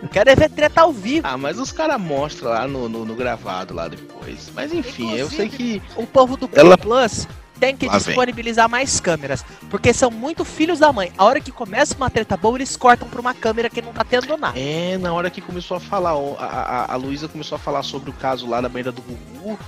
Eu 0.02 0.08
quero 0.08 0.30
é 0.30 0.34
ver 0.34 0.50
treta 0.50 0.80
ao 0.80 0.92
vivo. 0.92 1.26
Ah, 1.26 1.36
mas 1.36 1.58
os 1.58 1.70
caras 1.70 2.00
mostram 2.00 2.50
lá 2.50 2.66
no, 2.66 2.88
no, 2.88 3.04
no, 3.04 3.14
gravado 3.14 3.74
lá 3.74 3.86
depois. 3.86 4.50
Mas 4.54 4.72
enfim, 4.72 5.04
Inclusive, 5.04 5.20
eu 5.20 5.30
sei 5.30 5.48
que. 5.48 5.82
O 5.94 6.06
povo 6.06 6.36
do 6.36 6.48
Play 6.48 6.64
Ela... 6.64 6.78
Plus 6.78 7.28
tem 7.60 7.76
que 7.76 7.86
lá 7.86 7.98
disponibilizar 7.98 8.66
vem. 8.66 8.70
mais 8.70 8.98
câmeras. 8.98 9.44
Porque 9.68 9.92
são 9.92 10.10
muito 10.10 10.44
filhos 10.44 10.78
da 10.78 10.90
mãe. 10.90 11.12
A 11.18 11.24
hora 11.26 11.40
que 11.40 11.52
começa 11.52 11.94
uma 11.94 12.08
treta 12.08 12.36
boa, 12.36 12.56
eles 12.56 12.74
cortam 12.76 13.06
pra 13.06 13.20
uma 13.20 13.34
câmera 13.34 13.68
que 13.68 13.82
não 13.82 13.92
tá 13.92 14.02
tendo 14.02 14.34
nada. 14.38 14.58
É, 14.58 14.96
na 14.96 15.12
hora 15.12 15.28
que 15.28 15.42
começou 15.42 15.76
a 15.76 15.80
falar, 15.80 16.12
a, 16.12 16.44
a, 16.44 16.92
a 16.94 16.96
Luísa 16.96 17.28
começou 17.28 17.56
a 17.56 17.58
falar 17.58 17.82
sobre 17.82 18.08
o 18.08 18.14
caso 18.14 18.48
lá 18.48 18.62
da 18.62 18.68
banda 18.68 18.90
do 18.90 19.02
Gugu. 19.02 19.58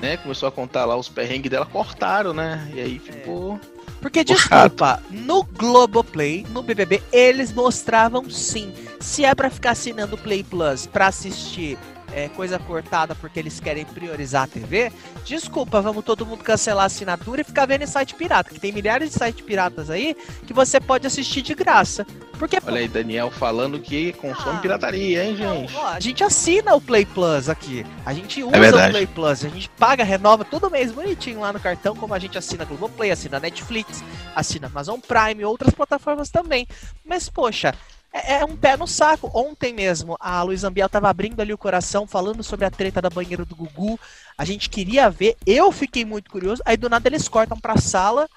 né? 0.00 0.16
Começou 0.16 0.48
a 0.48 0.52
contar 0.52 0.86
lá 0.86 0.96
os 0.96 1.10
perrengues 1.10 1.50
dela, 1.50 1.66
cortaram, 1.66 2.32
né? 2.32 2.70
E 2.74 2.80
aí 2.80 2.98
ficou. 2.98 3.60
É. 3.62 3.71
Porque, 4.02 4.24
desculpa, 4.24 5.00
no 5.10 5.44
Globoplay, 5.44 6.44
no 6.50 6.60
BBB, 6.60 7.00
eles 7.12 7.52
mostravam 7.52 8.28
sim. 8.28 8.74
Se 8.98 9.24
é 9.24 9.32
para 9.32 9.48
ficar 9.48 9.70
assinando 9.70 10.16
o 10.16 10.18
Play 10.18 10.42
Plus 10.42 10.86
para 10.86 11.06
assistir 11.06 11.78
é, 12.14 12.28
coisa 12.28 12.58
cortada 12.58 13.14
porque 13.14 13.38
eles 13.38 13.60
querem 13.60 13.84
priorizar 13.84 14.44
a 14.44 14.46
TV, 14.46 14.92
desculpa, 15.24 15.80
vamos 15.80 16.04
todo 16.04 16.26
mundo 16.26 16.44
cancelar 16.44 16.84
a 16.84 16.86
assinatura 16.86 17.40
e 17.40 17.44
ficar 17.44 17.66
vendo 17.66 17.82
em 17.82 17.86
site 17.86 18.14
pirata, 18.14 18.50
que 18.50 18.60
tem 18.60 18.72
milhares 18.72 19.10
de 19.10 19.18
sites 19.18 19.44
piratas 19.44 19.90
aí 19.90 20.16
que 20.46 20.52
você 20.52 20.80
pode 20.80 21.06
assistir 21.06 21.42
de 21.42 21.54
graça. 21.54 22.06
Porque, 22.38 22.58
Olha 22.66 22.80
aí, 22.80 22.88
Daniel 22.88 23.30
falando 23.30 23.78
que 23.78 24.12
consome 24.14 24.56
ah, 24.56 24.60
pirataria, 24.60 25.24
hein, 25.24 25.36
gente? 25.36 25.76
Ó, 25.76 25.86
a 25.86 26.00
gente 26.00 26.24
assina 26.24 26.74
o 26.74 26.80
Play 26.80 27.06
Plus 27.06 27.48
aqui. 27.48 27.86
A 28.04 28.12
gente 28.12 28.40
é 28.40 28.44
usa 28.44 28.56
é 28.56 28.88
o 28.88 28.90
Play 28.90 29.06
Plus. 29.06 29.44
A 29.44 29.48
gente 29.48 29.68
paga, 29.78 30.02
renova 30.02 30.44
todo 30.44 30.68
mês 30.68 30.90
bonitinho 30.90 31.38
lá 31.38 31.52
no 31.52 31.60
cartão, 31.60 31.94
como 31.94 32.12
a 32.14 32.18
gente 32.18 32.36
assina 32.36 32.64
Globoplay, 32.64 33.12
assina 33.12 33.38
Netflix, 33.38 34.02
assina 34.34 34.66
Amazon 34.66 34.98
Prime 34.98 35.40
e 35.40 35.44
outras 35.44 35.72
plataformas 35.72 36.30
também. 36.30 36.66
Mas, 37.04 37.28
poxa, 37.28 37.74
é, 38.12 38.34
é, 38.34 38.44
um 38.44 38.56
pé 38.56 38.76
no 38.76 38.86
saco. 38.86 39.30
Ontem 39.34 39.72
mesmo, 39.72 40.16
a 40.20 40.42
Luiz 40.42 40.64
Ambiel 40.64 40.88
tava 40.88 41.08
abrindo 41.08 41.40
ali 41.40 41.52
o 41.52 41.58
coração, 41.58 42.06
falando 42.06 42.42
sobre 42.42 42.66
a 42.66 42.70
treta 42.70 43.00
da 43.00 43.08
banheira 43.08 43.44
do 43.44 43.56
Gugu. 43.56 43.98
A 44.36 44.44
gente 44.44 44.68
queria 44.68 45.08
ver, 45.08 45.36
eu 45.46 45.72
fiquei 45.72 46.04
muito 46.04 46.30
curioso. 46.30 46.62
Aí 46.64 46.76
do 46.76 46.90
nada 46.90 47.08
eles 47.08 47.28
cortam 47.28 47.58
pra 47.58 47.76
sala 47.78 48.28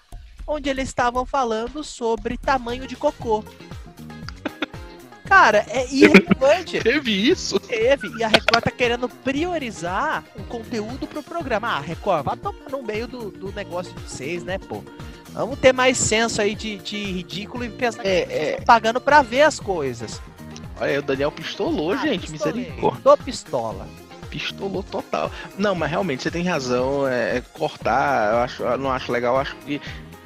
onde 0.48 0.70
eles 0.70 0.88
estavam 0.90 1.26
falando 1.26 1.84
sobre 1.84 2.38
tamanho 2.38 2.88
de 2.88 2.96
cocô. 2.96 3.44
Cara, 5.26 5.66
é 5.70 5.92
irrelevante. 5.92 6.80
Teve 6.84 7.12
isso? 7.12 7.60
Teve. 7.60 8.16
E 8.18 8.24
a 8.24 8.28
Record 8.28 8.64
tá 8.64 8.72
querendo 8.72 9.10
priorizar 9.10 10.24
o 10.38 10.44
conteúdo 10.44 11.08
pro 11.08 11.24
programa. 11.24 11.70
Ah, 11.70 11.80
Record, 11.80 12.24
vai 12.24 12.38
tomar 12.38 12.70
no 12.70 12.84
meio 12.84 13.08
do, 13.08 13.32
do 13.32 13.52
negócio 13.52 13.92
de 13.94 14.04
vocês, 14.04 14.44
né, 14.44 14.60
pô? 14.60 14.84
Vamos 15.36 15.60
ter 15.60 15.74
mais 15.74 15.98
senso 15.98 16.42
aí 16.42 16.56
de, 16.56 16.78
de 16.78 16.98
ridículo 17.12 17.66
e 17.66 17.70
pensar 17.70 18.06
é, 18.06 18.26
que 18.26 18.34
é... 18.34 18.62
pagando 18.62 19.02
pra 19.02 19.22
ver 19.22 19.42
as 19.42 19.60
coisas. 19.60 20.22
Olha, 20.80 21.00
o 21.00 21.02
Daniel 21.02 21.32
pistolou, 21.32 21.92
ah, 21.92 21.98
gente. 21.98 22.32
Misericórdia. 22.32 23.02
Tô 23.04 23.18
pistola. 23.18 23.88
Pistolou 24.30 24.82
total. 24.84 25.30
Não, 25.58 25.76
mas 25.76 25.90
realmente 25.90 26.24
você 26.24 26.32
tem 26.32 26.44
razão. 26.44 27.08
É, 27.08 27.38
é 27.38 27.42
cortar, 27.54 28.34
eu, 28.34 28.40
acho, 28.40 28.64
eu 28.64 28.78
não 28.78 28.92
acho 28.92 29.12
legal. 29.12 29.36
Eu 29.36 29.42
acho 29.42 29.56
que 29.58 29.82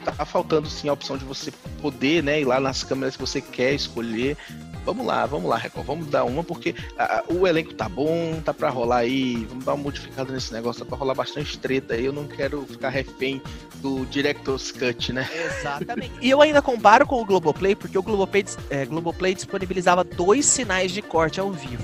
tá 0.05 0.25
faltando 0.25 0.69
sim 0.69 0.89
a 0.89 0.93
opção 0.93 1.17
de 1.17 1.25
você 1.25 1.51
poder, 1.81 2.23
né, 2.23 2.41
ir 2.41 2.45
lá 2.45 2.59
nas 2.59 2.83
câmeras 2.83 3.15
que 3.15 3.21
você 3.21 3.41
quer 3.41 3.73
escolher. 3.73 4.37
Vamos 4.85 5.05
lá, 5.05 5.25
vamos 5.25 5.49
lá, 5.49 5.57
Record, 5.57 5.85
vamos 5.85 6.07
dar 6.07 6.23
uma, 6.23 6.43
porque 6.43 6.73
a, 6.97 7.23
o 7.29 7.45
elenco 7.45 7.73
tá 7.73 7.87
bom, 7.87 8.41
tá 8.43 8.53
pra 8.53 8.69
rolar 8.69 8.99
aí, 8.99 9.45
vamos 9.45 9.65
dar 9.65 9.73
uma 9.73 9.83
modificada 9.83 10.31
nesse 10.31 10.51
negócio, 10.53 10.83
tá 10.83 10.89
pra 10.89 10.97
rolar 10.97 11.13
bastante 11.13 11.59
treta 11.59 11.93
aí, 11.93 12.05
eu 12.05 12.13
não 12.13 12.27
quero 12.27 12.65
ficar 12.65 12.89
refém 12.89 13.41
do 13.75 14.05
Director's 14.05 14.71
Cut, 14.71 15.13
né? 15.13 15.29
Exatamente. 15.33 16.11
e 16.21 16.29
eu 16.29 16.41
ainda 16.41 16.61
comparo 16.61 17.05
com 17.05 17.21
o 17.21 17.25
Globoplay, 17.25 17.75
porque 17.75 17.97
o 17.97 18.03
Globoplay, 18.03 18.45
é, 18.69 18.85
Globoplay 18.85 19.35
disponibilizava 19.35 20.03
dois 20.03 20.45
sinais 20.45 20.91
de 20.91 21.01
corte 21.01 21.39
ao 21.39 21.51
vivo. 21.51 21.83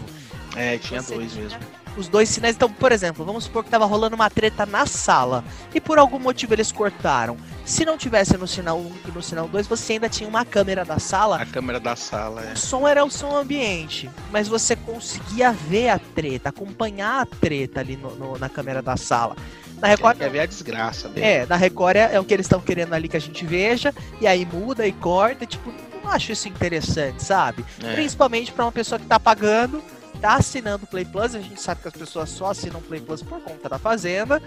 É, 0.55 0.77
tinha 0.77 1.01
Você 1.01 1.15
dois 1.15 1.31
tinha... 1.31 1.43
mesmo 1.43 1.74
os 1.97 2.07
dois 2.07 2.29
sinais. 2.29 2.55
Então, 2.55 2.69
por 2.69 2.91
exemplo, 2.91 3.25
vamos 3.25 3.45
supor 3.45 3.63
que 3.63 3.69
tava 3.69 3.85
rolando 3.85 4.15
uma 4.15 4.29
treta 4.29 4.65
na 4.65 4.85
sala 4.85 5.43
e 5.73 5.81
por 5.81 5.97
algum 5.97 6.19
motivo 6.19 6.53
eles 6.53 6.71
cortaram. 6.71 7.37
Se 7.65 7.83
não 7.83 7.97
tivesse 7.97 8.37
no 8.37 8.47
sinal 8.47 8.77
1 8.77 8.91
e 9.07 9.11
no 9.11 9.23
sinal 9.23 9.47
2, 9.47 9.65
você 9.65 9.93
ainda 9.93 10.07
tinha 10.07 10.29
uma 10.29 10.45
câmera 10.45 10.85
da 10.85 10.99
sala. 10.99 11.41
A 11.41 11.45
câmera 11.45 11.79
da 11.79 11.95
sala, 11.95 12.43
é. 12.45 12.53
O 12.53 12.57
som 12.57 12.87
era 12.87 13.03
o 13.03 13.09
som 13.09 13.35
ambiente, 13.35 14.09
mas 14.31 14.47
você 14.47 14.75
conseguia 14.75 15.51
ver 15.51 15.89
a 15.89 15.99
treta, 15.99 16.49
acompanhar 16.49 17.21
a 17.21 17.25
treta 17.25 17.79
ali 17.79 17.97
no, 17.97 18.15
no, 18.15 18.37
na 18.37 18.49
câmera 18.49 18.81
da 18.81 18.95
sala. 18.95 19.35
Na 19.81 19.87
Record. 19.87 20.17
Quer 20.17 20.29
ver 20.29 20.39
a 20.41 20.45
desgraça 20.45 21.09
mesmo. 21.09 21.25
É, 21.25 21.45
na 21.45 21.55
Record 21.55 21.97
é, 21.97 22.13
é 22.13 22.19
o 22.19 22.23
que 22.23 22.33
eles 22.33 22.45
estão 22.45 22.61
querendo 22.61 22.93
ali 22.93 23.07
que 23.07 23.17
a 23.17 23.21
gente 23.21 23.45
veja, 23.45 23.93
e 24.21 24.27
aí 24.27 24.45
muda 24.45 24.85
e 24.87 24.91
corta, 24.91 25.45
tipo, 25.45 25.73
não 26.03 26.11
acho 26.11 26.31
isso 26.31 26.47
interessante, 26.47 27.23
sabe? 27.23 27.65
É. 27.83 27.93
Principalmente 27.93 28.51
para 28.51 28.63
uma 28.63 28.71
pessoa 28.71 28.99
que 28.99 29.07
tá 29.07 29.19
pagando 29.19 29.81
tá 30.15 30.35
assinando 30.35 30.87
Play 30.87 31.05
Plus, 31.05 31.35
a 31.35 31.41
gente 31.41 31.61
sabe 31.61 31.81
que 31.81 31.87
as 31.87 31.93
pessoas 31.93 32.29
só 32.29 32.51
assinam 32.51 32.81
Play 32.81 33.01
Plus 33.01 33.21
por 33.21 33.39
conta 33.41 33.69
da 33.69 33.77
Fazenda. 33.77 34.41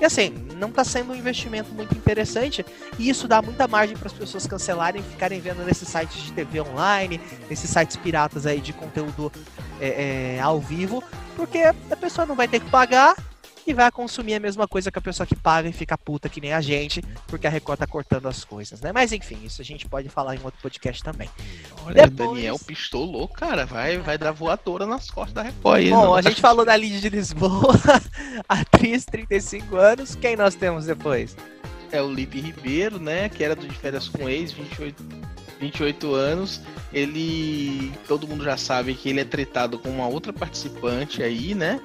E 0.00 0.04
assim, 0.04 0.30
não 0.56 0.70
tá 0.70 0.84
sendo 0.84 1.12
um 1.12 1.16
investimento 1.16 1.72
muito 1.72 1.94
interessante. 1.96 2.64
E 2.98 3.08
isso 3.08 3.26
dá 3.26 3.42
muita 3.42 3.66
margem 3.66 3.96
para 3.96 4.08
as 4.08 4.12
pessoas 4.12 4.46
cancelarem 4.46 5.00
e 5.00 5.04
ficarem 5.04 5.40
vendo 5.40 5.64
nesses 5.64 5.88
sites 5.88 6.22
de 6.22 6.32
TV 6.32 6.60
online, 6.60 7.20
nesses 7.48 7.70
sites 7.70 7.96
piratas 7.96 8.46
aí 8.46 8.60
de 8.60 8.72
conteúdo 8.72 9.32
é, 9.80 10.36
é, 10.36 10.40
ao 10.40 10.60
vivo, 10.60 11.02
porque 11.36 11.58
a 11.58 11.96
pessoa 11.96 12.26
não 12.26 12.34
vai 12.34 12.48
ter 12.48 12.60
que 12.60 12.70
pagar 12.70 13.16
e 13.66 13.72
vai 13.72 13.90
consumir 13.90 14.34
a 14.34 14.40
mesma 14.40 14.68
coisa 14.68 14.90
que 14.90 14.98
a 14.98 15.02
pessoa 15.02 15.26
que 15.26 15.34
paga 15.34 15.68
e 15.68 15.72
fica 15.72 15.96
puta 15.96 16.28
que 16.28 16.40
nem 16.40 16.52
a 16.52 16.60
gente, 16.60 17.02
porque 17.26 17.46
a 17.46 17.50
Record 17.50 17.78
tá 17.78 17.86
cortando 17.86 18.26
as 18.26 18.44
coisas, 18.44 18.80
né? 18.80 18.92
Mas 18.92 19.12
enfim, 19.12 19.38
isso 19.44 19.62
a 19.62 19.64
gente 19.64 19.88
pode 19.88 20.08
falar 20.08 20.36
em 20.36 20.40
outro 20.44 20.60
podcast 20.60 21.02
também. 21.02 21.28
Olha, 21.84 22.06
Depois... 22.06 22.30
Daniel 22.30 22.58
pistolou, 22.58 23.26
cara, 23.28 23.64
vai, 23.64 23.98
vai 23.98 24.18
dar 24.18 24.32
voadora 24.32 24.86
nas 24.86 25.10
costas 25.10 25.34
da 25.34 25.42
Record. 25.42 25.76
Aí, 25.76 25.90
Bom, 25.90 26.14
a 26.14 26.22
gente 26.22 26.40
falou 26.40 26.64
da 26.64 26.76
Lídia 26.76 27.00
de 27.00 27.08
Lisboa, 27.08 27.74
atriz, 28.48 29.04
35 29.04 29.76
anos, 29.76 30.14
quem 30.14 30.36
nós 30.36 30.54
temos 30.54 30.86
depois? 30.86 31.36
É 31.90 32.02
o 32.02 32.12
Lipe 32.12 32.40
Ribeiro, 32.40 32.98
né, 32.98 33.28
que 33.28 33.44
era 33.44 33.54
do 33.54 33.66
De 33.66 33.74
Férias 33.74 34.08
com 34.08 34.28
Ex, 34.28 34.52
28, 34.52 35.04
28 35.60 36.14
anos. 36.14 36.60
Ele, 36.92 37.92
todo 38.06 38.26
mundo 38.26 38.44
já 38.44 38.56
sabe 38.56 38.94
que 38.94 39.08
ele 39.08 39.20
é 39.20 39.24
tretado 39.24 39.78
com 39.78 39.88
uma 39.88 40.06
outra 40.06 40.32
participante 40.32 41.22
aí, 41.22 41.54
né? 41.54 41.80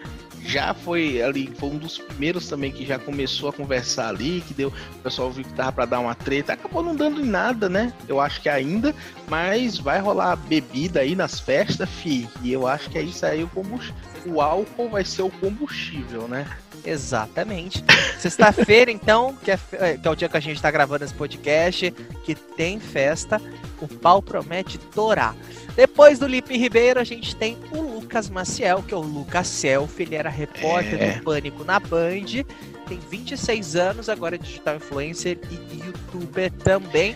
Já 0.46 0.74
foi 0.74 1.22
ali, 1.22 1.51
foi 1.58 1.69
um 1.69 1.77
dos 1.77 1.98
primeiros 1.98 2.48
também 2.48 2.72
que 2.72 2.86
já 2.86 2.98
começou 2.98 3.50
a 3.50 3.53
conversar 3.53 4.10
ali, 4.10 4.43
que 4.48 4.53
deu, 4.53 4.69
o 4.69 5.00
pessoal 5.00 5.31
viu 5.31 5.43
que 5.43 5.53
tava 5.53 5.72
para 5.72 5.86
dar 5.86 6.00
uma 6.00 6.15
treta, 6.15 6.53
acabou 6.53 6.84
não 6.84 6.96
dando 6.96 7.22
em 7.22 7.25
nada, 7.25 7.69
né? 7.69 7.93
Eu 8.08 8.19
acho 8.19 8.41
que 8.41 8.50
ainda, 8.50 8.93
mas 9.27 9.77
vai 9.77 10.00
rolar 10.00 10.36
bebida 10.36 11.01
aí 11.01 11.15
nas 11.15 11.39
festas, 11.39 11.89
fi, 11.89 12.27
e 12.41 12.51
eu 12.51 12.67
acho 12.67 12.89
que 12.89 12.98
é 12.98 13.05
aí 13.27 13.43
o 13.43 13.48
combustível, 13.50 13.96
o 14.25 14.41
álcool 14.41 14.89
vai 14.89 15.05
ser 15.05 15.22
o 15.22 15.29
combustível, 15.29 16.27
né? 16.27 16.46
Exatamente. 16.86 17.84
Sexta-feira, 18.19 18.91
então, 18.91 19.36
que 19.43 19.51
é, 19.51 19.60
é, 19.74 19.98
que 19.98 20.08
é, 20.08 20.12
o 20.12 20.15
dia 20.15 20.29
que 20.29 20.38
a 20.38 20.39
gente 20.39 20.55
está 20.55 20.72
gravando 20.72 21.03
esse 21.03 21.13
podcast, 21.13 21.91
que 22.24 22.36
tem 22.36 22.79
festa, 22.79 23.41
o 23.81 23.88
pau 23.88 24.21
promete 24.21 24.77
torar. 24.77 25.36
Depois 25.75 26.19
do 26.19 26.27
Lipe 26.27 26.57
Ribeiro, 26.57 27.00
a 27.00 27.03
gente 27.03 27.36
tem 27.36 27.57
o 27.71 27.81
Lucas 27.81 28.29
Maciel, 28.29 28.83
que 28.83 28.93
é 28.93 28.98
o 28.98 29.01
Lucas 29.01 29.48
Selfie. 29.48 30.03
Ele 30.03 30.15
era 30.15 30.29
repórter 30.29 31.01
é. 31.01 31.12
do 31.13 31.24
Pânico 31.24 31.63
na 31.63 31.79
Band. 31.79 32.43
Tem 32.88 33.00
26 33.09 33.75
anos, 33.75 34.09
agora 34.09 34.36
é 34.36 34.38
digital 34.38 34.75
influencer 34.75 35.38
e 35.50 35.86
youtuber 35.86 36.51
também. 36.51 37.15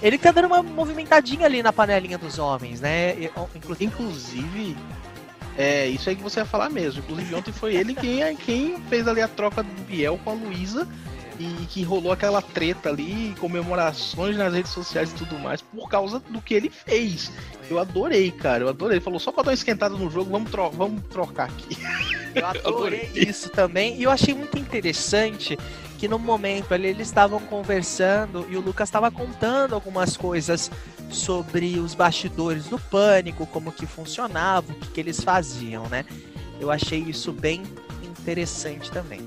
Ele 0.00 0.16
tá 0.16 0.30
dando 0.30 0.46
uma 0.46 0.62
movimentadinha 0.62 1.44
ali 1.44 1.62
na 1.62 1.72
panelinha 1.72 2.16
dos 2.16 2.38
homens, 2.38 2.80
né? 2.80 3.14
Inclusive, 3.54 3.84
Inclusive 3.84 4.76
é 5.58 5.88
isso 5.88 6.08
aí 6.08 6.14
que 6.14 6.22
você 6.22 6.38
ia 6.38 6.46
falar 6.46 6.70
mesmo. 6.70 7.00
Inclusive, 7.00 7.34
ontem 7.34 7.52
foi 7.52 7.74
ele 7.74 7.92
quem, 7.92 8.36
quem 8.36 8.80
fez 8.82 9.08
ali 9.08 9.20
a 9.20 9.26
troca 9.26 9.60
do 9.60 9.82
Biel 9.82 10.18
com 10.22 10.30
a 10.30 10.34
Luísa 10.34 10.86
e 11.38 11.66
que 11.66 11.82
rolou 11.82 12.12
aquela 12.12 12.42
treta 12.42 12.88
ali, 12.88 13.34
comemorações 13.38 14.36
nas 14.36 14.52
redes 14.52 14.72
sociais 14.72 15.12
e 15.12 15.14
tudo 15.14 15.38
mais, 15.38 15.62
por 15.62 15.88
causa 15.88 16.18
do 16.18 16.40
que 16.42 16.54
ele 16.54 16.68
fez. 16.68 17.30
Eu 17.70 17.78
adorei, 17.78 18.30
cara, 18.30 18.64
eu 18.64 18.68
adorei. 18.68 18.96
Ele 18.96 19.04
falou, 19.04 19.20
só 19.20 19.30
pra 19.30 19.42
dar 19.42 19.50
uma 19.50 19.54
esquentada 19.54 19.96
no 19.96 20.10
jogo, 20.10 20.30
vamos, 20.30 20.50
tro 20.50 20.70
vamos 20.70 21.02
trocar 21.08 21.48
aqui. 21.48 21.76
Eu 22.34 22.46
adorei, 22.46 23.10
isso 23.14 23.48
também, 23.48 23.96
e 23.98 24.02
eu 24.04 24.10
achei 24.10 24.34
muito 24.34 24.56
interessante 24.58 25.58
que 25.98 26.06
no 26.06 26.18
momento 26.18 26.72
ali 26.72 26.88
eles 26.88 27.08
estavam 27.08 27.40
conversando 27.40 28.46
e 28.48 28.56
o 28.56 28.60
Lucas 28.60 28.88
estava 28.88 29.10
contando 29.10 29.74
algumas 29.74 30.16
coisas 30.16 30.70
sobre 31.10 31.80
os 31.80 31.94
bastidores 31.94 32.66
do 32.66 32.78
pânico, 32.78 33.46
como 33.46 33.72
que 33.72 33.86
funcionava, 33.86 34.70
o 34.70 34.74
que, 34.74 34.88
que 34.88 35.00
eles 35.00 35.20
faziam, 35.20 35.88
né? 35.88 36.04
Eu 36.60 36.70
achei 36.70 37.00
isso 37.00 37.32
bem 37.32 37.62
interessante 38.04 38.90
também. 38.90 39.26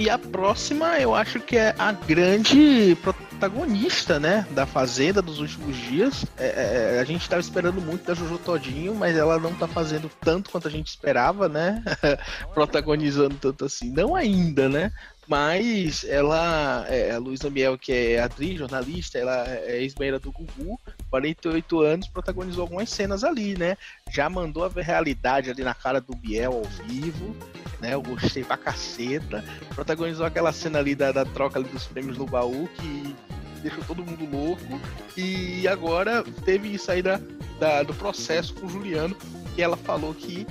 E 0.00 0.08
a 0.08 0.16
próxima, 0.16 0.98
eu 0.98 1.14
acho 1.14 1.38
que 1.40 1.58
é 1.58 1.74
a 1.78 1.92
grande 1.92 2.96
protagonista, 3.02 4.18
né, 4.18 4.46
da 4.52 4.64
Fazenda 4.64 5.20
dos 5.20 5.40
últimos 5.40 5.76
dias. 5.76 6.24
É, 6.38 6.94
é, 6.96 7.00
a 7.00 7.04
gente 7.04 7.20
estava 7.20 7.38
esperando 7.38 7.82
muito 7.82 8.06
da 8.06 8.14
Jojo 8.14 8.38
Todinho, 8.38 8.94
mas 8.94 9.14
ela 9.14 9.38
não 9.38 9.50
está 9.50 9.68
fazendo 9.68 10.10
tanto 10.18 10.48
quanto 10.48 10.66
a 10.66 10.70
gente 10.70 10.86
esperava, 10.86 11.50
né? 11.50 11.84
Protagonizando 12.54 13.34
tanto 13.34 13.66
assim. 13.66 13.90
Não 13.90 14.16
ainda, 14.16 14.70
né? 14.70 14.90
Mas 15.30 16.02
ela, 16.08 16.84
é, 16.88 17.12
a 17.12 17.18
Luísa 17.18 17.48
Miel, 17.48 17.78
que 17.78 17.92
é 17.92 18.20
atriz, 18.20 18.58
jornalista, 18.58 19.16
ela 19.16 19.44
é 19.46 19.80
ex-banheira 19.80 20.18
do 20.18 20.32
Gugu, 20.32 20.76
48 21.08 21.80
anos, 21.82 22.08
protagonizou 22.08 22.62
algumas 22.62 22.90
cenas 22.90 23.22
ali, 23.22 23.56
né? 23.56 23.76
Já 24.10 24.28
mandou 24.28 24.64
a 24.64 24.82
realidade 24.82 25.48
ali 25.48 25.62
na 25.62 25.72
cara 25.72 26.00
do 26.00 26.16
Biel 26.16 26.54
ao 26.54 26.64
vivo, 26.84 27.36
né? 27.80 27.94
Eu 27.94 28.02
gostei 28.02 28.42
pra 28.42 28.56
caceta. 28.56 29.44
Protagonizou 29.72 30.26
aquela 30.26 30.52
cena 30.52 30.80
ali 30.80 30.96
da, 30.96 31.12
da 31.12 31.24
troca 31.24 31.60
ali 31.60 31.68
dos 31.68 31.86
prêmios 31.86 32.18
no 32.18 32.26
baú 32.26 32.68
que 32.74 33.14
deixou 33.62 33.84
todo 33.84 34.04
mundo 34.04 34.28
louco. 34.28 34.80
E 35.16 35.68
agora 35.68 36.24
teve 36.44 36.74
isso 36.74 36.90
aí 36.90 37.02
da, 37.02 37.20
da 37.60 37.84
do 37.84 37.94
processo 37.94 38.52
com 38.54 38.66
o 38.66 38.68
Juliano, 38.68 39.16
que 39.54 39.62
ela 39.62 39.76
falou 39.76 40.12
que 40.12 40.44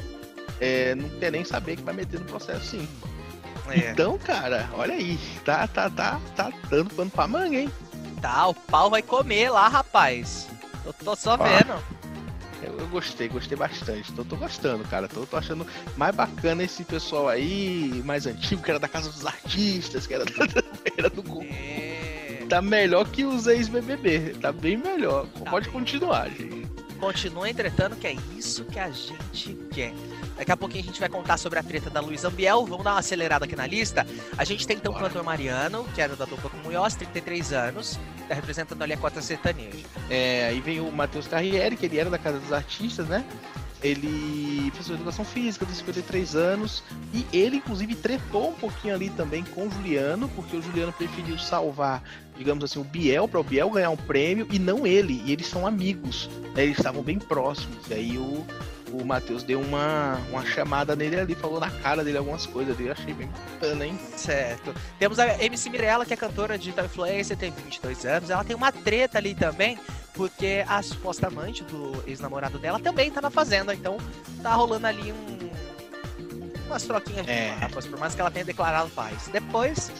é, 0.61 0.95
não 0.95 1.09
quer 1.19 1.33
nem 1.33 1.43
saber 1.43 1.75
que 1.75 1.83
vai 1.83 1.93
meter 1.93 2.17
no 2.17 2.25
processo 2.27 2.65
sim. 2.65 2.87
É. 3.71 3.91
Então, 3.91 4.17
cara, 4.17 4.69
olha 4.73 4.93
aí, 4.93 5.19
tá, 5.45 5.67
tá, 5.67 5.89
tá, 5.89 6.19
tá 6.35 6.51
dando 6.69 6.93
pano 6.93 7.11
pra 7.11 7.27
manga, 7.27 7.57
hein? 7.57 7.71
Tá, 8.21 8.47
o 8.47 8.53
pau 8.53 8.89
vai 8.89 9.01
comer 9.01 9.49
lá, 9.49 9.67
rapaz. 9.67 10.47
Eu 10.85 10.93
tô 10.93 11.15
só 11.15 11.37
vendo. 11.37 11.81
Eu, 12.61 12.77
eu, 12.77 12.87
gostei, 12.87 13.29
gostei 13.29 13.57
bastante. 13.57 14.11
Tô, 14.11 14.25
tô 14.25 14.35
gostando, 14.35 14.83
cara. 14.85 15.07
Tô, 15.07 15.25
tô, 15.25 15.37
achando 15.37 15.65
mais 15.95 16.13
bacana 16.13 16.63
esse 16.63 16.83
pessoal 16.83 17.29
aí, 17.29 18.01
mais 18.05 18.25
antigo, 18.25 18.61
que 18.61 18.69
era 18.69 18.79
da 18.79 18.87
Casa 18.87 19.09
dos 19.09 19.25
Artistas, 19.25 20.05
que 20.05 20.13
era, 20.13 20.25
da, 20.25 20.31
era 20.97 21.09
do 21.09 21.23
é... 21.41 22.45
Tá 22.49 22.61
melhor 22.61 23.07
que 23.07 23.23
os 23.23 23.47
ex-BBB. 23.47 24.35
Tá 24.41 24.51
bem 24.51 24.75
melhor. 24.75 25.27
Tá 25.27 25.51
Pode 25.51 25.69
bem. 25.69 25.73
continuar, 25.73 26.29
gente. 26.29 26.67
Continua 26.99 27.49
entretando, 27.49 27.95
que 27.95 28.07
é 28.07 28.15
isso 28.37 28.65
que 28.65 28.79
a 28.79 28.89
gente 28.89 29.55
quer. 29.71 29.93
Daqui 30.39 30.53
a 30.53 30.57
pouquinho 30.57 30.85
a 30.85 30.87
gente 30.87 31.01
vai 31.01 31.09
contar 31.09 31.35
sobre 31.35 31.59
a 31.59 31.63
treta 31.63 31.89
da 31.89 31.99
Luiz 31.99 32.23
Ambiel. 32.23 32.65
Vamos 32.65 32.85
dar 32.85 32.91
uma 32.93 32.99
acelerada 32.99 33.43
aqui 33.43 33.57
na 33.57 33.67
lista. 33.67 34.07
A 34.37 34.45
gente 34.45 34.65
tem 34.65 34.77
então 34.77 34.93
o 34.93 34.95
cantor 34.95 35.21
Mariano, 35.21 35.83
que 35.93 36.01
era 36.01 36.15
da 36.15 36.23
dupla 36.23 36.49
com 36.49 36.57
Munhoz, 36.59 36.95
33 36.95 37.51
anos, 37.51 37.99
tá 38.25 38.35
representando 38.35 38.81
ali 38.81 38.93
a 38.93 38.97
cota 38.97 39.21
sertaneja. 39.21 39.85
É, 40.09 40.47
aí 40.47 40.61
vem 40.61 40.79
o 40.79 40.89
Matheus 40.93 41.27
Carriere, 41.27 41.75
que 41.75 41.85
ele 41.85 41.99
era 41.99 42.09
da 42.09 42.17
Casa 42.17 42.39
dos 42.39 42.53
Artistas, 42.53 43.05
né? 43.09 43.25
Ele 43.83 44.71
fez 44.71 44.89
educação 44.89 45.25
física, 45.25 45.65
tem 45.65 45.75
53 45.75 46.35
anos, 46.37 46.83
e 47.13 47.25
ele, 47.33 47.57
inclusive, 47.57 47.93
tretou 47.95 48.51
um 48.51 48.53
pouquinho 48.53 48.95
ali 48.95 49.09
também 49.09 49.43
com 49.43 49.67
o 49.67 49.71
Juliano, 49.71 50.29
porque 50.29 50.55
o 50.55 50.61
Juliano 50.61 50.93
preferiu 50.93 51.37
salvar, 51.37 52.01
digamos 52.37 52.63
assim, 52.63 52.79
o 52.79 52.83
Biel, 52.85 53.27
para 53.27 53.41
o 53.41 53.43
Biel 53.43 53.69
ganhar 53.69 53.89
um 53.89 53.97
prêmio, 53.97 54.47
e 54.51 54.57
não 54.57 54.87
ele, 54.87 55.21
e 55.25 55.33
eles 55.33 55.47
são 55.47 55.67
amigos, 55.67 56.29
né? 56.55 56.63
eles 56.63 56.77
estavam 56.77 57.01
bem 57.01 57.19
próximos, 57.19 57.77
e 57.89 57.93
aí 57.93 58.17
o, 58.17 58.45
o 58.91 59.05
Matheus 59.05 59.43
deu 59.43 59.59
uma, 59.59 60.19
uma 60.29 60.45
chamada 60.45 60.95
nele 60.95 61.19
ali, 61.19 61.35
falou 61.35 61.59
na 61.59 61.69
cara 61.69 62.03
dele 62.03 62.17
algumas 62.17 62.45
coisas 62.45 62.75
dele, 62.75 62.91
achei 62.91 63.13
bem 63.13 63.27
bacana, 63.27 63.85
hein? 63.85 63.99
Certo. 64.15 64.73
Temos 64.97 65.19
a 65.19 65.43
MC 65.43 65.69
Mirella, 65.69 66.05
que 66.05 66.13
é 66.13 66.17
cantora 66.17 66.57
de 66.57 66.65
digital 66.65 66.85
influencer, 66.85 67.37
tem 67.37 67.51
22 67.51 68.05
anos, 68.05 68.29
ela 68.29 68.43
tem 68.43 68.55
uma 68.55 68.71
treta 68.71 69.17
ali 69.17 69.33
também, 69.33 69.77
porque 70.13 70.63
a 70.67 70.81
suposta 70.81 71.27
amante 71.27 71.63
do 71.63 72.03
ex-namorado 72.07 72.59
dela 72.59 72.79
também 72.79 73.09
tá 73.09 73.21
na 73.21 73.29
fazenda, 73.29 73.73
então 73.73 73.97
tá 74.41 74.53
rolando 74.53 74.87
ali 74.87 75.11
um 75.11 75.49
umas 76.69 76.83
troquinhas 76.83 77.25
de 77.25 77.31
é. 77.31 77.57
por 77.89 77.99
mais 77.99 78.13
que 78.13 78.21
ela 78.21 78.31
tenha 78.31 78.45
declarado 78.45 78.89
paz. 78.91 79.27
Depois... 79.31 79.91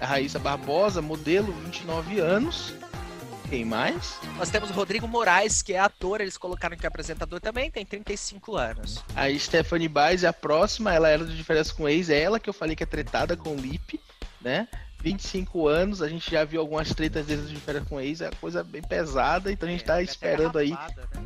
A 0.00 0.06
Raíssa 0.06 0.38
Barbosa, 0.38 1.02
modelo, 1.02 1.52
29 1.64 2.20
anos, 2.20 2.72
quem 3.48 3.64
mais? 3.64 4.18
Nós 4.36 4.50
temos 4.50 4.70
o 4.70 4.72
Rodrigo 4.72 5.08
Moraes, 5.08 5.62
que 5.62 5.72
é 5.72 5.78
ator, 5.78 6.20
eles 6.20 6.36
colocaram 6.36 6.76
que 6.76 6.84
é 6.84 6.88
apresentador 6.88 7.40
também, 7.40 7.70
tem 7.70 7.84
35 7.84 8.56
anos. 8.56 9.02
A 9.16 9.30
Stephanie 9.38 9.88
Baez 9.88 10.22
é 10.22 10.28
a 10.28 10.32
próxima, 10.32 10.92
ela 10.92 11.08
era 11.08 11.24
de 11.24 11.36
diferença 11.36 11.72
com 11.74 11.88
ex, 11.88 12.10
é 12.10 12.20
ela 12.20 12.38
que 12.38 12.48
eu 12.48 12.54
falei 12.54 12.76
que 12.76 12.82
é 12.82 12.86
tretada 12.86 13.36
com 13.36 13.50
o 13.50 13.56
Lip, 13.56 14.00
né? 14.40 14.68
25 15.00 15.68
anos, 15.68 16.02
a 16.02 16.08
gente 16.08 16.30
já 16.30 16.44
viu 16.44 16.60
algumas 16.60 16.92
tretas 16.92 17.26
deles 17.26 17.48
de 17.48 17.54
diferença 17.54 17.86
com 17.88 18.00
ex, 18.00 18.20
é 18.20 18.30
coisa 18.40 18.64
bem 18.64 18.82
pesada, 18.82 19.50
então 19.52 19.68
a 19.68 19.72
gente 19.72 19.84
é, 19.84 19.86
tá 19.86 20.02
esperando 20.02 20.58
aí. 20.58 20.70
Rapada, 20.70 21.08
né? 21.14 21.22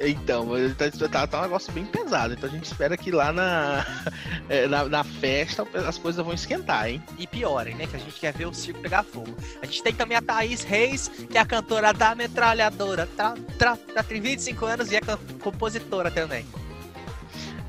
Então, 0.00 0.48
tá, 0.76 1.08
tá, 1.08 1.26
tá, 1.26 1.38
um 1.38 1.42
negócio 1.42 1.72
bem 1.72 1.84
pesado. 1.84 2.34
Então 2.34 2.48
a 2.48 2.52
gente 2.52 2.64
espera 2.64 2.96
que 2.96 3.12
lá 3.12 3.32
na, 3.32 3.86
é, 4.48 4.66
na, 4.66 4.84
na, 4.86 5.04
festa 5.04 5.64
as 5.86 5.96
coisas 5.96 6.24
vão 6.24 6.34
esquentar, 6.34 6.88
hein? 6.88 7.00
E 7.18 7.26
piorem, 7.26 7.74
né? 7.76 7.86
Que 7.86 7.96
a 7.96 7.98
gente 7.98 8.18
quer 8.18 8.32
ver 8.32 8.46
o 8.46 8.54
circo 8.54 8.80
pegar 8.80 9.04
fogo. 9.04 9.36
A 9.62 9.66
gente 9.66 9.82
tem 9.82 9.94
também 9.94 10.16
a 10.16 10.22
Thaís 10.22 10.64
Reis, 10.64 11.08
que 11.08 11.38
é 11.38 11.40
a 11.40 11.46
cantora 11.46 11.92
da 11.92 12.14
metralhadora. 12.14 13.06
Tá, 13.16 13.34
tá, 13.58 13.76
tá 13.76 14.02
tem 14.02 14.20
25 14.20 14.66
anos 14.66 14.90
e 14.90 14.96
é 14.96 15.00
compositora 15.40 16.10
também. 16.10 16.44